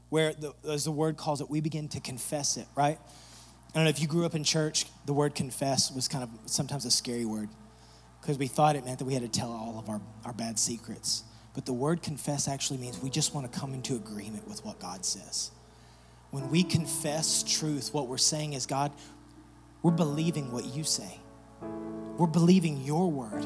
where, 0.09 0.33
the, 0.33 0.53
as 0.67 0.83
the 0.83 0.91
word 0.91 1.17
calls 1.17 1.41
it, 1.41 1.49
we 1.49 1.61
begin 1.61 1.87
to 1.87 1.99
confess 1.99 2.57
it, 2.57 2.67
right? 2.75 2.97
I 2.99 3.73
don't 3.75 3.83
know 3.83 3.89
if 3.89 4.01
you 4.01 4.07
grew 4.07 4.25
up 4.25 4.35
in 4.35 4.43
church, 4.43 4.85
the 5.05 5.13
word 5.13 5.35
confess 5.35 5.91
was 5.91 6.07
kind 6.07 6.23
of 6.23 6.29
sometimes 6.49 6.85
a 6.85 6.91
scary 6.91 7.25
word 7.25 7.49
because 8.19 8.37
we 8.37 8.47
thought 8.47 8.75
it 8.75 8.83
meant 8.83 8.99
that 8.99 9.05
we 9.05 9.13
had 9.13 9.21
to 9.21 9.29
tell 9.29 9.51
all 9.51 9.79
of 9.79 9.89
our, 9.89 10.01
our 10.25 10.33
bad 10.33 10.59
secrets. 10.59 11.23
But 11.53 11.65
the 11.65 11.73
word 11.73 12.01
confess 12.01 12.47
actually 12.47 12.79
means 12.79 12.99
we 12.99 13.09
just 13.09 13.33
want 13.33 13.51
to 13.51 13.59
come 13.59 13.73
into 13.73 13.95
agreement 13.95 14.47
with 14.47 14.63
what 14.65 14.79
God 14.79 15.05
says. 15.05 15.51
When 16.31 16.49
we 16.49 16.63
confess 16.63 17.43
truth, 17.43 17.93
what 17.93 18.07
we're 18.07 18.17
saying 18.17 18.53
is, 18.53 18.65
God, 18.65 18.91
we're 19.81 19.91
believing 19.91 20.51
what 20.51 20.65
you 20.65 20.83
say. 20.83 21.19
We're 22.17 22.27
believing 22.27 22.81
your 22.81 23.09
word. 23.09 23.45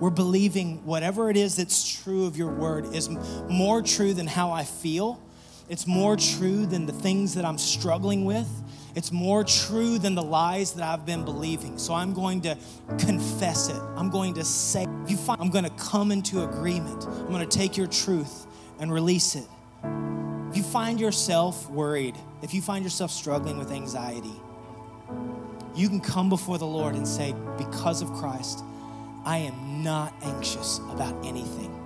We're 0.00 0.10
believing 0.10 0.84
whatever 0.84 1.30
it 1.30 1.36
is 1.36 1.56
that's 1.56 2.02
true 2.02 2.26
of 2.26 2.36
your 2.36 2.52
word 2.52 2.94
is 2.94 3.08
more 3.48 3.82
true 3.82 4.14
than 4.14 4.26
how 4.26 4.50
I 4.50 4.64
feel. 4.64 5.20
It's 5.68 5.86
more 5.86 6.16
true 6.16 6.66
than 6.66 6.86
the 6.86 6.92
things 6.92 7.34
that 7.34 7.44
I'm 7.44 7.58
struggling 7.58 8.24
with. 8.24 8.48
It's 8.94 9.12
more 9.12 9.44
true 9.44 9.98
than 9.98 10.14
the 10.14 10.22
lies 10.22 10.72
that 10.74 10.84
I've 10.84 11.06
been 11.06 11.24
believing. 11.24 11.78
So 11.78 11.94
I'm 11.94 12.14
going 12.14 12.42
to 12.42 12.58
confess 12.98 13.68
it. 13.68 13.80
I'm 13.96 14.10
going 14.10 14.34
to 14.34 14.44
say, 14.44 14.86
you 15.06 15.16
find, 15.16 15.40
I'm 15.40 15.50
going 15.50 15.64
to 15.64 15.70
come 15.70 16.10
into 16.10 16.42
agreement. 16.42 17.04
I'm 17.06 17.28
going 17.28 17.48
to 17.48 17.58
take 17.58 17.76
your 17.76 17.86
truth 17.86 18.46
and 18.80 18.92
release 18.92 19.34
it. 19.34 19.46
Find 20.72 20.98
yourself 20.98 21.68
worried, 21.70 22.16
if 22.42 22.54
you 22.54 22.62
find 22.62 22.82
yourself 22.82 23.10
struggling 23.10 23.58
with 23.58 23.70
anxiety, 23.70 24.40
you 25.74 25.88
can 25.88 26.00
come 26.00 26.28
before 26.28 26.58
the 26.58 26.66
Lord 26.66 26.94
and 26.94 27.06
say, 27.06 27.34
Because 27.58 28.02
of 28.02 28.12
Christ, 28.14 28.64
I 29.24 29.38
am 29.38 29.82
not 29.82 30.14
anxious 30.22 30.78
about 30.90 31.24
anything. 31.24 31.78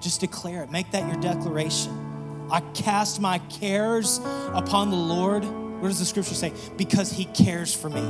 Just 0.00 0.20
declare 0.20 0.62
it. 0.62 0.70
Make 0.70 0.90
that 0.92 1.10
your 1.10 1.20
declaration. 1.20 2.46
I 2.50 2.60
cast 2.74 3.20
my 3.20 3.38
cares 3.50 4.18
upon 4.52 4.90
the 4.90 4.96
Lord 4.96 5.44
what 5.80 5.88
does 5.88 5.98
the 5.98 6.06
scripture 6.06 6.34
say? 6.34 6.54
Because 6.78 7.12
he 7.12 7.26
cares 7.26 7.74
for 7.74 7.90
me. 7.90 8.00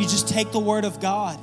You 0.00 0.08
just 0.08 0.28
take 0.28 0.50
the 0.50 0.58
word 0.58 0.86
of 0.86 0.98
God, 0.98 1.38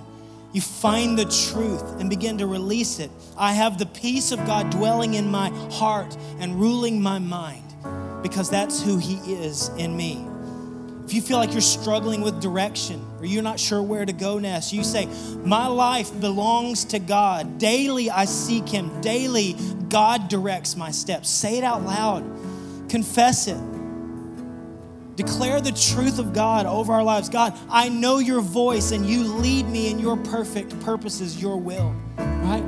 you 0.53 0.61
find 0.61 1.17
the 1.17 1.25
truth 1.25 1.99
and 1.99 2.09
begin 2.09 2.37
to 2.39 2.47
release 2.47 2.99
it. 2.99 3.09
I 3.37 3.53
have 3.53 3.77
the 3.77 3.85
peace 3.85 4.31
of 4.31 4.39
God 4.45 4.69
dwelling 4.69 5.13
in 5.13 5.29
my 5.29 5.49
heart 5.71 6.15
and 6.39 6.59
ruling 6.59 7.01
my 7.01 7.19
mind 7.19 7.63
because 8.21 8.49
that's 8.49 8.81
who 8.81 8.97
he 8.97 9.15
is 9.33 9.69
in 9.77 9.95
me. 9.95 10.27
If 11.05 11.15
you 11.15 11.21
feel 11.21 11.37
like 11.37 11.51
you're 11.51 11.61
struggling 11.61 12.21
with 12.21 12.41
direction 12.41 13.05
or 13.19 13.25
you're 13.25 13.43
not 13.43 13.59
sure 13.59 13.81
where 13.81 14.05
to 14.05 14.13
go 14.13 14.39
next, 14.39 14.71
you 14.71 14.83
say, 14.83 15.07
My 15.43 15.67
life 15.67 16.17
belongs 16.21 16.85
to 16.85 16.99
God. 16.99 17.57
Daily 17.57 18.09
I 18.09 18.25
seek 18.25 18.69
Him. 18.69 19.01
Daily 19.01 19.57
God 19.89 20.29
directs 20.29 20.77
my 20.77 20.91
steps. 20.91 21.29
Say 21.29 21.57
it 21.57 21.65
out 21.65 21.83
loud, 21.83 22.23
confess 22.87 23.47
it. 23.47 23.57
Declare 25.21 25.61
the 25.61 25.71
truth 25.71 26.17
of 26.17 26.33
God 26.33 26.65
over 26.65 26.93
our 26.93 27.03
lives. 27.03 27.29
God, 27.29 27.55
I 27.69 27.89
know 27.89 28.17
your 28.17 28.41
voice 28.41 28.91
and 28.91 29.05
you 29.05 29.23
lead 29.23 29.67
me 29.67 29.91
in 29.91 29.99
your 29.99 30.17
perfect 30.17 30.79
purposes, 30.79 31.39
your 31.39 31.57
will. 31.57 31.93
Right? 32.17 32.63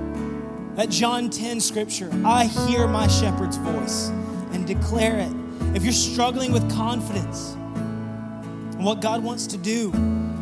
That 0.76 0.91
John 0.91 1.32
10 1.32 1.60
scripture, 1.60 2.12
I 2.24 2.45
hear 2.45 2.88
my 2.88 3.08
shepherd's 3.08 3.58
voice 3.58 4.10
and 4.51 4.68
declare 4.68 5.18
it. 5.18 5.34
If 5.76 5.84
you're 5.84 5.93
struggling 5.93 6.51
with 6.51 6.70
confidence 6.72 7.54
and 7.54 8.86
what 8.86 9.01
God 9.01 9.24
wants 9.24 9.47
to 9.47 9.58
do, 9.58 9.91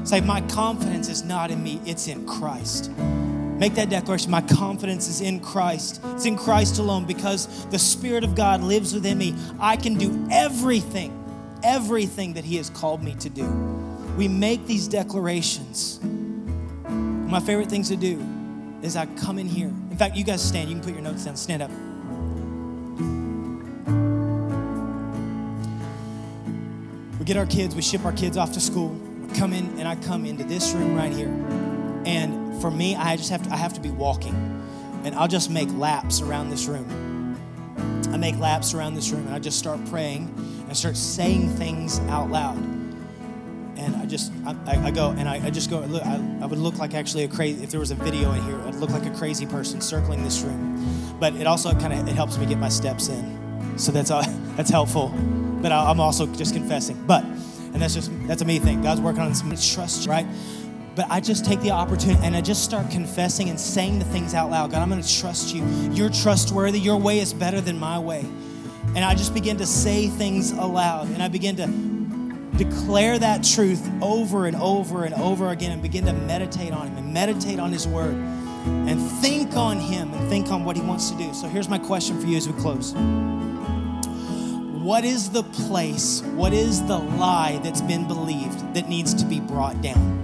say, 0.03 0.19
My 0.19 0.41
confidence 0.41 1.07
is 1.07 1.23
not 1.23 1.49
in 1.49 1.63
me, 1.63 1.79
it's 1.85 2.09
in 2.09 2.25
Christ. 2.27 2.91
Make 2.97 3.75
that 3.75 3.89
declaration. 3.89 4.31
My 4.31 4.41
confidence 4.41 5.07
is 5.07 5.21
in 5.21 5.39
Christ. 5.39 6.01
It's 6.15 6.25
in 6.25 6.35
Christ 6.35 6.77
alone 6.77 7.05
because 7.05 7.65
the 7.67 7.79
Spirit 7.79 8.25
of 8.25 8.35
God 8.35 8.61
lives 8.61 8.93
within 8.93 9.17
me. 9.17 9.33
I 9.61 9.77
can 9.77 9.93
do 9.97 10.27
everything 10.29 11.20
everything 11.63 12.33
that 12.33 12.43
He 12.43 12.57
has 12.57 12.69
called 12.69 13.03
me 13.03 13.15
to 13.15 13.29
do. 13.29 13.45
We 14.17 14.27
make 14.27 14.65
these 14.67 14.87
declarations. 14.87 15.99
My 16.01 17.39
favorite 17.39 17.69
things 17.69 17.87
to 17.89 17.95
do 17.95 18.23
is 18.81 18.95
I 18.95 19.05
come 19.05 19.39
in 19.39 19.47
here. 19.47 19.67
In 19.67 19.97
fact, 19.97 20.15
you 20.15 20.23
guys 20.23 20.43
stand. 20.43 20.69
You 20.69 20.75
can 20.75 20.83
put 20.83 20.93
your 20.93 21.01
notes 21.01 21.25
down. 21.25 21.35
Stand 21.35 21.61
up. 21.61 21.71
We 27.19 27.25
get 27.25 27.37
our 27.37 27.45
kids, 27.45 27.75
we 27.75 27.83
ship 27.83 28.03
our 28.03 28.11
kids 28.11 28.35
off 28.35 28.51
to 28.53 28.59
school. 28.59 28.89
We 28.89 29.33
come 29.35 29.53
in 29.53 29.77
and 29.79 29.87
I 29.87 29.95
come 29.95 30.25
into 30.25 30.43
this 30.43 30.73
room 30.73 30.95
right 30.95 31.13
here. 31.13 31.29
And 32.05 32.59
for 32.59 32.71
me, 32.71 32.95
I 32.95 33.15
just 33.15 33.29
have 33.29 33.43
to 33.43 33.53
I 33.53 33.57
have 33.57 33.73
to 33.73 33.79
be 33.79 33.91
walking. 33.91 34.33
And 35.03 35.13
I'll 35.15 35.27
just 35.27 35.51
make 35.51 35.71
laps 35.73 36.21
around 36.21 36.49
this 36.49 36.65
room. 36.65 37.37
I 38.11 38.17
make 38.17 38.37
laps 38.39 38.73
around 38.73 38.95
this 38.95 39.11
room 39.11 39.25
and 39.27 39.35
I 39.35 39.39
just 39.39 39.59
start 39.59 39.79
praying 39.85 40.33
and 40.71 40.77
start 40.77 40.95
saying 40.95 41.49
things 41.57 41.99
out 42.07 42.29
loud. 42.29 42.55
And 43.75 43.93
I 43.97 44.05
just 44.05 44.31
I, 44.45 44.85
I 44.85 44.91
go 44.91 45.09
and 45.09 45.27
I, 45.27 45.45
I, 45.45 45.49
just 45.49 45.69
go 45.69 45.79
look 45.81 46.01
I, 46.05 46.15
I 46.41 46.45
would 46.45 46.59
look 46.59 46.77
like 46.77 46.93
actually 46.93 47.25
a 47.25 47.27
crazy 47.27 47.61
if 47.61 47.71
there 47.71 47.79
was 47.81 47.91
a 47.91 47.95
video 47.95 48.31
in 48.31 48.41
here, 48.43 48.57
I'd 48.61 48.75
look 48.75 48.89
like 48.89 49.05
a 49.05 49.09
crazy 49.09 49.45
person 49.45 49.81
circling 49.81 50.23
this 50.23 50.39
room. 50.43 51.17
But 51.19 51.35
it 51.35 51.45
also 51.45 51.73
kind 51.73 51.91
of 51.91 52.07
it 52.07 52.15
helps 52.15 52.37
me 52.37 52.45
get 52.45 52.57
my 52.57 52.69
steps 52.69 53.09
in. 53.09 53.77
So 53.77 53.91
that's 53.91 54.11
all, 54.11 54.23
that's 54.55 54.69
helpful. 54.69 55.09
But 55.61 55.73
I, 55.73 55.91
I'm 55.91 55.99
also 55.99 56.25
just 56.25 56.53
confessing. 56.53 57.03
But 57.05 57.25
and 57.25 57.81
that's 57.81 57.93
just 57.93 58.09
that's 58.25 58.41
a 58.41 58.45
me 58.45 58.57
thing. 58.57 58.81
God's 58.81 59.01
working 59.01 59.23
on 59.23 59.35
some 59.35 59.53
trust, 59.57 60.07
right? 60.07 60.25
But 60.95 61.07
I 61.09 61.19
just 61.19 61.43
take 61.43 61.59
the 61.59 61.71
opportunity 61.71 62.25
and 62.25 62.33
I 62.33 62.39
just 62.39 62.63
start 62.63 62.89
confessing 62.89 63.49
and 63.49 63.59
saying 63.59 63.99
the 63.99 64.05
things 64.05 64.33
out 64.33 64.49
loud. 64.49 64.71
God, 64.71 64.81
I'm 64.81 64.89
going 64.89 65.01
to 65.01 65.19
trust 65.19 65.53
you. 65.53 65.65
You're 65.91 66.09
trustworthy. 66.09 66.79
Your 66.79 66.95
way 66.95 67.19
is 67.19 67.33
better 67.33 67.59
than 67.59 67.77
my 67.77 67.99
way. 67.99 68.25
And 68.93 69.05
I 69.05 69.15
just 69.15 69.33
begin 69.33 69.57
to 69.57 69.65
say 69.65 70.07
things 70.07 70.51
aloud 70.51 71.07
and 71.09 71.23
I 71.23 71.29
begin 71.29 71.55
to 71.55 71.67
declare 72.57 73.17
that 73.17 73.43
truth 73.43 73.89
over 74.01 74.45
and 74.45 74.55
over 74.57 75.05
and 75.05 75.13
over 75.15 75.49
again 75.49 75.71
and 75.71 75.81
begin 75.81 76.05
to 76.05 76.13
meditate 76.13 76.73
on 76.73 76.87
Him 76.87 76.97
and 76.97 77.13
meditate 77.13 77.59
on 77.59 77.71
His 77.71 77.87
Word 77.87 78.15
and 78.15 79.01
think 79.21 79.55
on 79.55 79.79
Him 79.79 80.13
and 80.13 80.29
think 80.29 80.51
on 80.51 80.65
what 80.65 80.75
He 80.75 80.81
wants 80.81 81.09
to 81.09 81.17
do. 81.17 81.33
So 81.33 81.47
here's 81.47 81.69
my 81.69 81.79
question 81.79 82.19
for 82.19 82.27
you 82.27 82.37
as 82.37 82.47
we 82.47 82.59
close 82.61 82.93
what 84.81 85.05
is 85.05 85.29
the 85.29 85.43
place, 85.43 86.21
what 86.33 86.53
is 86.53 86.83
the 86.87 86.97
lie 86.97 87.59
that's 87.63 87.81
been 87.81 88.07
believed 88.07 88.73
that 88.73 88.89
needs 88.89 89.13
to 89.13 89.25
be 89.25 89.39
brought 89.39 89.79
down? 89.81 90.20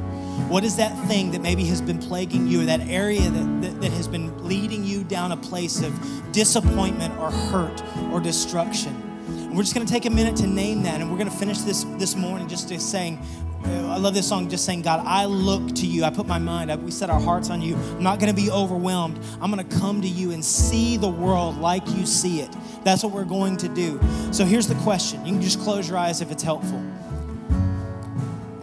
What 0.48 0.64
is 0.64 0.78
that 0.78 0.98
thing 1.08 1.32
that 1.32 1.42
maybe 1.42 1.66
has 1.66 1.82
been 1.82 2.00
plaguing 2.00 2.48
you, 2.48 2.62
or 2.62 2.66
that 2.66 2.80
area 2.88 3.30
that, 3.30 3.62
that, 3.62 3.82
that, 3.82 3.92
has 3.92 4.08
been 4.08 4.48
leading 4.48 4.86
you 4.86 5.04
down 5.04 5.34
a 5.34 5.38
place 5.38 5.82
of 5.82 6.32
disappointment 6.32 7.14
or 7.20 7.30
hurt 7.30 7.84
or 8.14 8.22
destruction? 8.22 8.96
And 9.28 9.56
we're 9.56 9.64
just 9.64 9.76
going 9.76 9.86
to 9.86 9.92
take 9.92 10.06
a 10.06 10.10
minute 10.10 10.38
to 10.38 10.48
name 10.48 10.84
that, 10.84 11.02
and 11.02 11.12
we're 11.12 11.18
going 11.18 11.30
to 11.30 11.36
finish 11.36 11.60
this 11.60 11.84
this 11.98 12.16
morning 12.16 12.48
just 12.48 12.70
saying, 12.80 13.20
uh, 13.66 13.88
I 13.88 13.98
love 13.98 14.14
this 14.14 14.30
song, 14.30 14.50
just 14.50 14.64
saying, 14.64 14.84
God, 14.84 15.04
I 15.06 15.26
look 15.26 15.76
to 15.76 15.86
you. 15.86 16.06
I 16.06 16.10
put 16.12 16.28
my 16.28 16.40
mind, 16.40 16.72
we 16.82 16.92
set 16.92 17.10
our 17.10 17.20
hearts 17.20 17.50
on 17.50 17.62
you. 17.62 17.76
I'm 17.76 18.04
not 18.04 18.20
going 18.20 18.34
to 18.34 18.42
be 18.42 18.50
overwhelmed. 18.50 19.20
I'm 19.42 19.52
going 19.52 19.68
to 19.68 19.80
come 19.80 20.02
to 20.02 20.08
you 20.08 20.32
and 20.32 20.44
see 20.46 20.96
the 20.96 21.10
world 21.10 21.58
like 21.58 21.86
you 21.90 22.06
see 22.06 22.40
it. 22.40 22.56
That's 22.86 23.04
what 23.04 23.12
we're 23.12 23.26
going 23.26 23.58
to 23.58 23.68
do. 23.68 24.00
So 24.32 24.46
here's 24.46 24.68
the 24.68 24.76
question. 24.76 25.26
You 25.26 25.34
can 25.34 25.42
just 25.42 25.60
close 25.60 25.90
your 25.90 25.98
eyes 25.98 26.22
if 26.22 26.32
it's 26.32 26.44
helpful. 26.44 26.82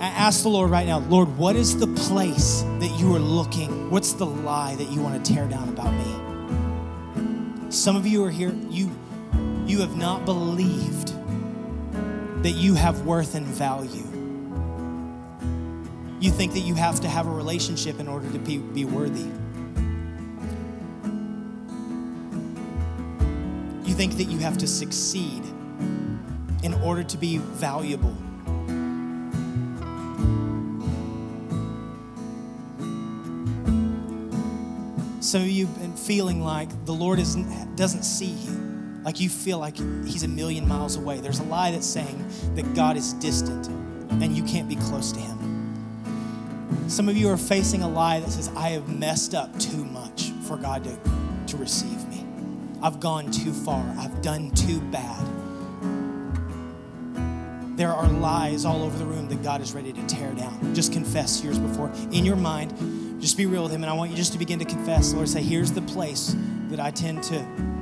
I 0.04 0.08
ask 0.08 0.42
the 0.42 0.50
Lord 0.50 0.70
right 0.70 0.86
now, 0.86 0.98
Lord, 0.98 1.34
what 1.38 1.56
is 1.56 1.78
the 1.78 1.86
place 1.86 2.60
that 2.78 2.94
you 2.98 3.16
are 3.16 3.18
looking? 3.18 3.90
What's 3.90 4.12
the 4.12 4.26
lie 4.26 4.74
that 4.74 4.90
you 4.90 5.00
want 5.00 5.24
to 5.24 5.32
tear 5.32 5.48
down 5.48 5.66
about 5.70 5.94
me? 5.94 7.70
Some 7.70 7.96
of 7.96 8.06
you 8.06 8.22
are 8.26 8.30
here, 8.30 8.52
you, 8.68 8.94
you 9.64 9.80
have 9.80 9.96
not 9.96 10.26
believed 10.26 11.14
that 12.42 12.50
you 12.50 12.74
have 12.74 13.06
worth 13.06 13.34
and 13.34 13.46
value. 13.46 14.04
You 16.20 16.30
think 16.30 16.52
that 16.52 16.60
you 16.60 16.74
have 16.74 17.00
to 17.00 17.08
have 17.08 17.26
a 17.26 17.32
relationship 17.32 17.98
in 17.98 18.06
order 18.06 18.30
to 18.30 18.38
be, 18.38 18.58
be 18.58 18.84
worthy. 18.84 19.30
You 23.88 23.94
think 23.94 24.18
that 24.18 24.24
you 24.24 24.40
have 24.40 24.58
to 24.58 24.66
succeed 24.66 25.44
in 26.62 26.74
order 26.82 27.04
to 27.04 27.16
be 27.16 27.38
valuable. 27.38 28.14
Some 35.34 35.42
of 35.42 35.50
you 35.50 35.66
have 35.66 35.80
been 35.80 35.96
feeling 35.96 36.44
like 36.44 36.68
the 36.84 36.92
Lord 36.92 37.18
isn't, 37.18 37.74
doesn't 37.74 38.04
see 38.04 38.26
you, 38.26 38.52
like 39.02 39.18
you 39.18 39.28
feel 39.28 39.58
like 39.58 39.76
He's 40.06 40.22
a 40.22 40.28
million 40.28 40.68
miles 40.68 40.94
away. 40.94 41.18
There's 41.18 41.40
a 41.40 41.42
lie 41.42 41.72
that's 41.72 41.88
saying 41.88 42.24
that 42.54 42.72
God 42.76 42.96
is 42.96 43.14
distant 43.14 43.66
and 43.66 44.36
you 44.36 44.44
can't 44.44 44.68
be 44.68 44.76
close 44.76 45.10
to 45.10 45.18
Him. 45.18 46.86
Some 46.86 47.08
of 47.08 47.16
you 47.16 47.28
are 47.30 47.36
facing 47.36 47.82
a 47.82 47.88
lie 47.88 48.20
that 48.20 48.30
says, 48.30 48.48
I 48.54 48.68
have 48.68 48.88
messed 48.88 49.34
up 49.34 49.58
too 49.58 49.84
much 49.84 50.30
for 50.46 50.56
God 50.56 50.84
to, 50.84 50.96
to 51.48 51.56
receive 51.56 52.06
me. 52.06 52.24
I've 52.80 53.00
gone 53.00 53.32
too 53.32 53.52
far. 53.52 53.84
I've 53.98 54.22
done 54.22 54.52
too 54.52 54.80
bad. 54.92 55.26
There 57.76 57.92
are 57.92 58.06
lies 58.06 58.64
all 58.64 58.84
over 58.84 58.96
the 58.96 59.04
room 59.04 59.28
that 59.30 59.42
God 59.42 59.62
is 59.62 59.74
ready 59.74 59.92
to 59.94 60.06
tear 60.06 60.32
down. 60.34 60.76
Just 60.76 60.92
confess 60.92 61.42
yours 61.42 61.58
before. 61.58 61.90
In 62.12 62.24
your 62.24 62.36
mind, 62.36 63.03
just 63.24 63.38
be 63.38 63.46
real 63.46 63.62
with 63.62 63.72
Him. 63.72 63.82
And 63.82 63.90
I 63.90 63.94
want 63.94 64.10
you 64.10 64.16
just 64.18 64.32
to 64.34 64.38
begin 64.38 64.58
to 64.58 64.66
confess. 64.66 65.14
Lord, 65.14 65.28
say, 65.30 65.42
here's 65.42 65.72
the 65.72 65.80
place 65.80 66.36
that 66.68 66.78
I 66.78 66.90
tend 66.90 67.22
to 67.24 67.40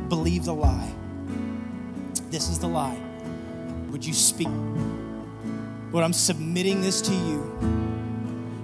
believe 0.08 0.44
the 0.44 0.54
lie. 0.54 0.92
This 2.30 2.48
is 2.48 2.60
the 2.60 2.68
lie. 2.68 2.96
Would 3.90 4.06
you 4.06 4.14
speak? 4.14 4.48
Lord, 5.90 6.04
I'm 6.04 6.12
submitting 6.12 6.80
this 6.80 7.00
to 7.02 7.12
you. 7.12 7.40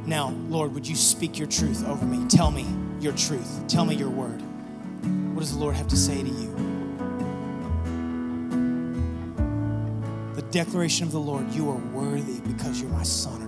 Now, 0.07 0.31
Lord, 0.49 0.73
would 0.73 0.87
you 0.87 0.95
speak 0.95 1.37
your 1.37 1.49
truth 1.49 1.85
over 1.85 2.07
me? 2.07 2.27
Tell 2.29 2.53
me 2.53 2.65
your 3.01 3.13
truth. 3.13 3.67
Tell 3.67 3.85
me 3.85 3.97
your 3.97 4.11
word. 4.11 4.41
What 5.35 5.41
does 5.41 5.53
the 5.53 5.59
Lord 5.59 5.75
have 5.75 5.89
to 5.89 5.97
say 5.97 6.23
to 6.23 6.29
you? 6.29 6.55
The 10.37 10.43
declaration 10.43 11.07
of 11.07 11.13
the 11.13 11.19
Lord 11.19 11.51
you 11.53 11.69
are 11.71 11.77
worthy 11.93 12.39
because 12.41 12.81
you're 12.81 12.91
my 12.91 13.03
son. 13.03 13.48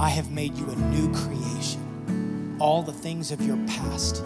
I 0.00 0.08
have 0.08 0.30
made 0.30 0.56
you 0.56 0.68
a 0.68 0.74
new 0.74 1.12
creation. 1.14 2.56
All 2.58 2.82
the 2.82 2.92
things 2.92 3.30
of 3.30 3.40
your 3.42 3.56
past 3.66 4.24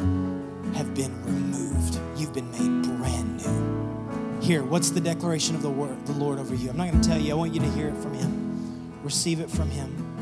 have 0.75 0.95
been 0.95 1.23
removed. 1.25 2.01
You've 2.17 2.33
been 2.33 2.51
made 2.53 2.97
brand 2.97 3.45
new. 3.45 4.41
Here, 4.41 4.63
what's 4.63 4.91
the 4.91 5.01
declaration 5.01 5.55
of 5.55 5.63
the 5.63 5.71
word, 5.71 6.07
the 6.07 6.13
Lord 6.13 6.39
over 6.39 6.55
you? 6.55 6.71
I'm 6.71 6.77
not 6.77 6.91
going 6.91 7.03
to 7.03 7.09
tell 7.09 7.21
you. 7.21 7.33
I 7.33 7.35
want 7.35 7.53
you 7.53 7.61
to 7.61 7.71
hear 7.73 7.89
it 7.89 7.97
from 7.97 8.15
Him. 8.15 9.01
Receive 9.03 9.41
it 9.41 9.51
from 9.51 9.69
Him 9.71 10.15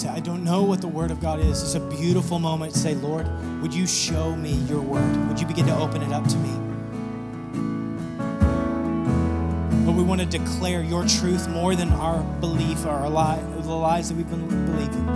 say, 0.00 0.08
I 0.08 0.20
don't 0.20 0.44
know 0.44 0.62
what 0.62 0.80
the 0.80 0.88
Word 0.88 1.10
of 1.10 1.20
God 1.20 1.40
is. 1.40 1.62
It's 1.62 1.74
a 1.74 1.80
beautiful 1.80 2.38
moment 2.38 2.74
say, 2.74 2.94
Lord, 2.94 3.28
would 3.60 3.74
you 3.74 3.86
show 3.86 4.34
me 4.34 4.52
your 4.52 4.80
Word? 4.80 5.28
Would 5.28 5.38
you 5.38 5.46
begin 5.46 5.66
to 5.66 5.76
open 5.76 6.00
it 6.02 6.10
up 6.10 6.26
to 6.26 6.36
me? 6.36 6.69
Want 10.10 10.20
to 10.20 10.26
declare 10.26 10.82
your 10.82 11.06
truth 11.06 11.48
more 11.48 11.76
than 11.76 11.88
our 11.90 12.20
belief 12.40 12.84
or 12.84 12.88
our 12.88 13.08
lie, 13.08 13.40
the 13.60 13.70
lies 13.70 14.08
that 14.08 14.16
we've 14.16 14.28
been 14.28 14.66
believing. 14.66 15.06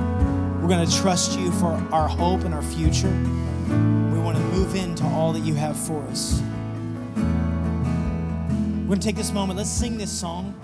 We're 0.63 0.69
going 0.69 0.87
to 0.87 0.97
trust 0.99 1.37
you 1.37 1.51
for 1.51 1.73
our 1.91 2.07
hope 2.07 2.43
and 2.43 2.55
our 2.55 2.63
future. 2.63 3.11
We 3.11 4.21
want 4.21 4.37
to 4.37 4.43
move 4.53 4.77
into 4.77 5.03
all 5.07 5.33
that 5.33 5.41
you 5.41 5.55
have 5.55 5.77
for 5.77 6.01
us. 6.05 6.41
We're 7.17 8.87
going 8.87 9.01
to 9.01 9.05
take 9.05 9.17
this 9.17 9.33
moment. 9.33 9.57
Let's 9.57 9.69
sing 9.69 9.99
this 9.99 10.13
song 10.13 10.55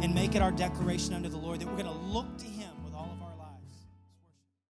and 0.00 0.14
make 0.14 0.36
it 0.36 0.42
our 0.42 0.52
declaration 0.52 1.12
unto 1.12 1.28
the 1.28 1.38
Lord 1.38 1.51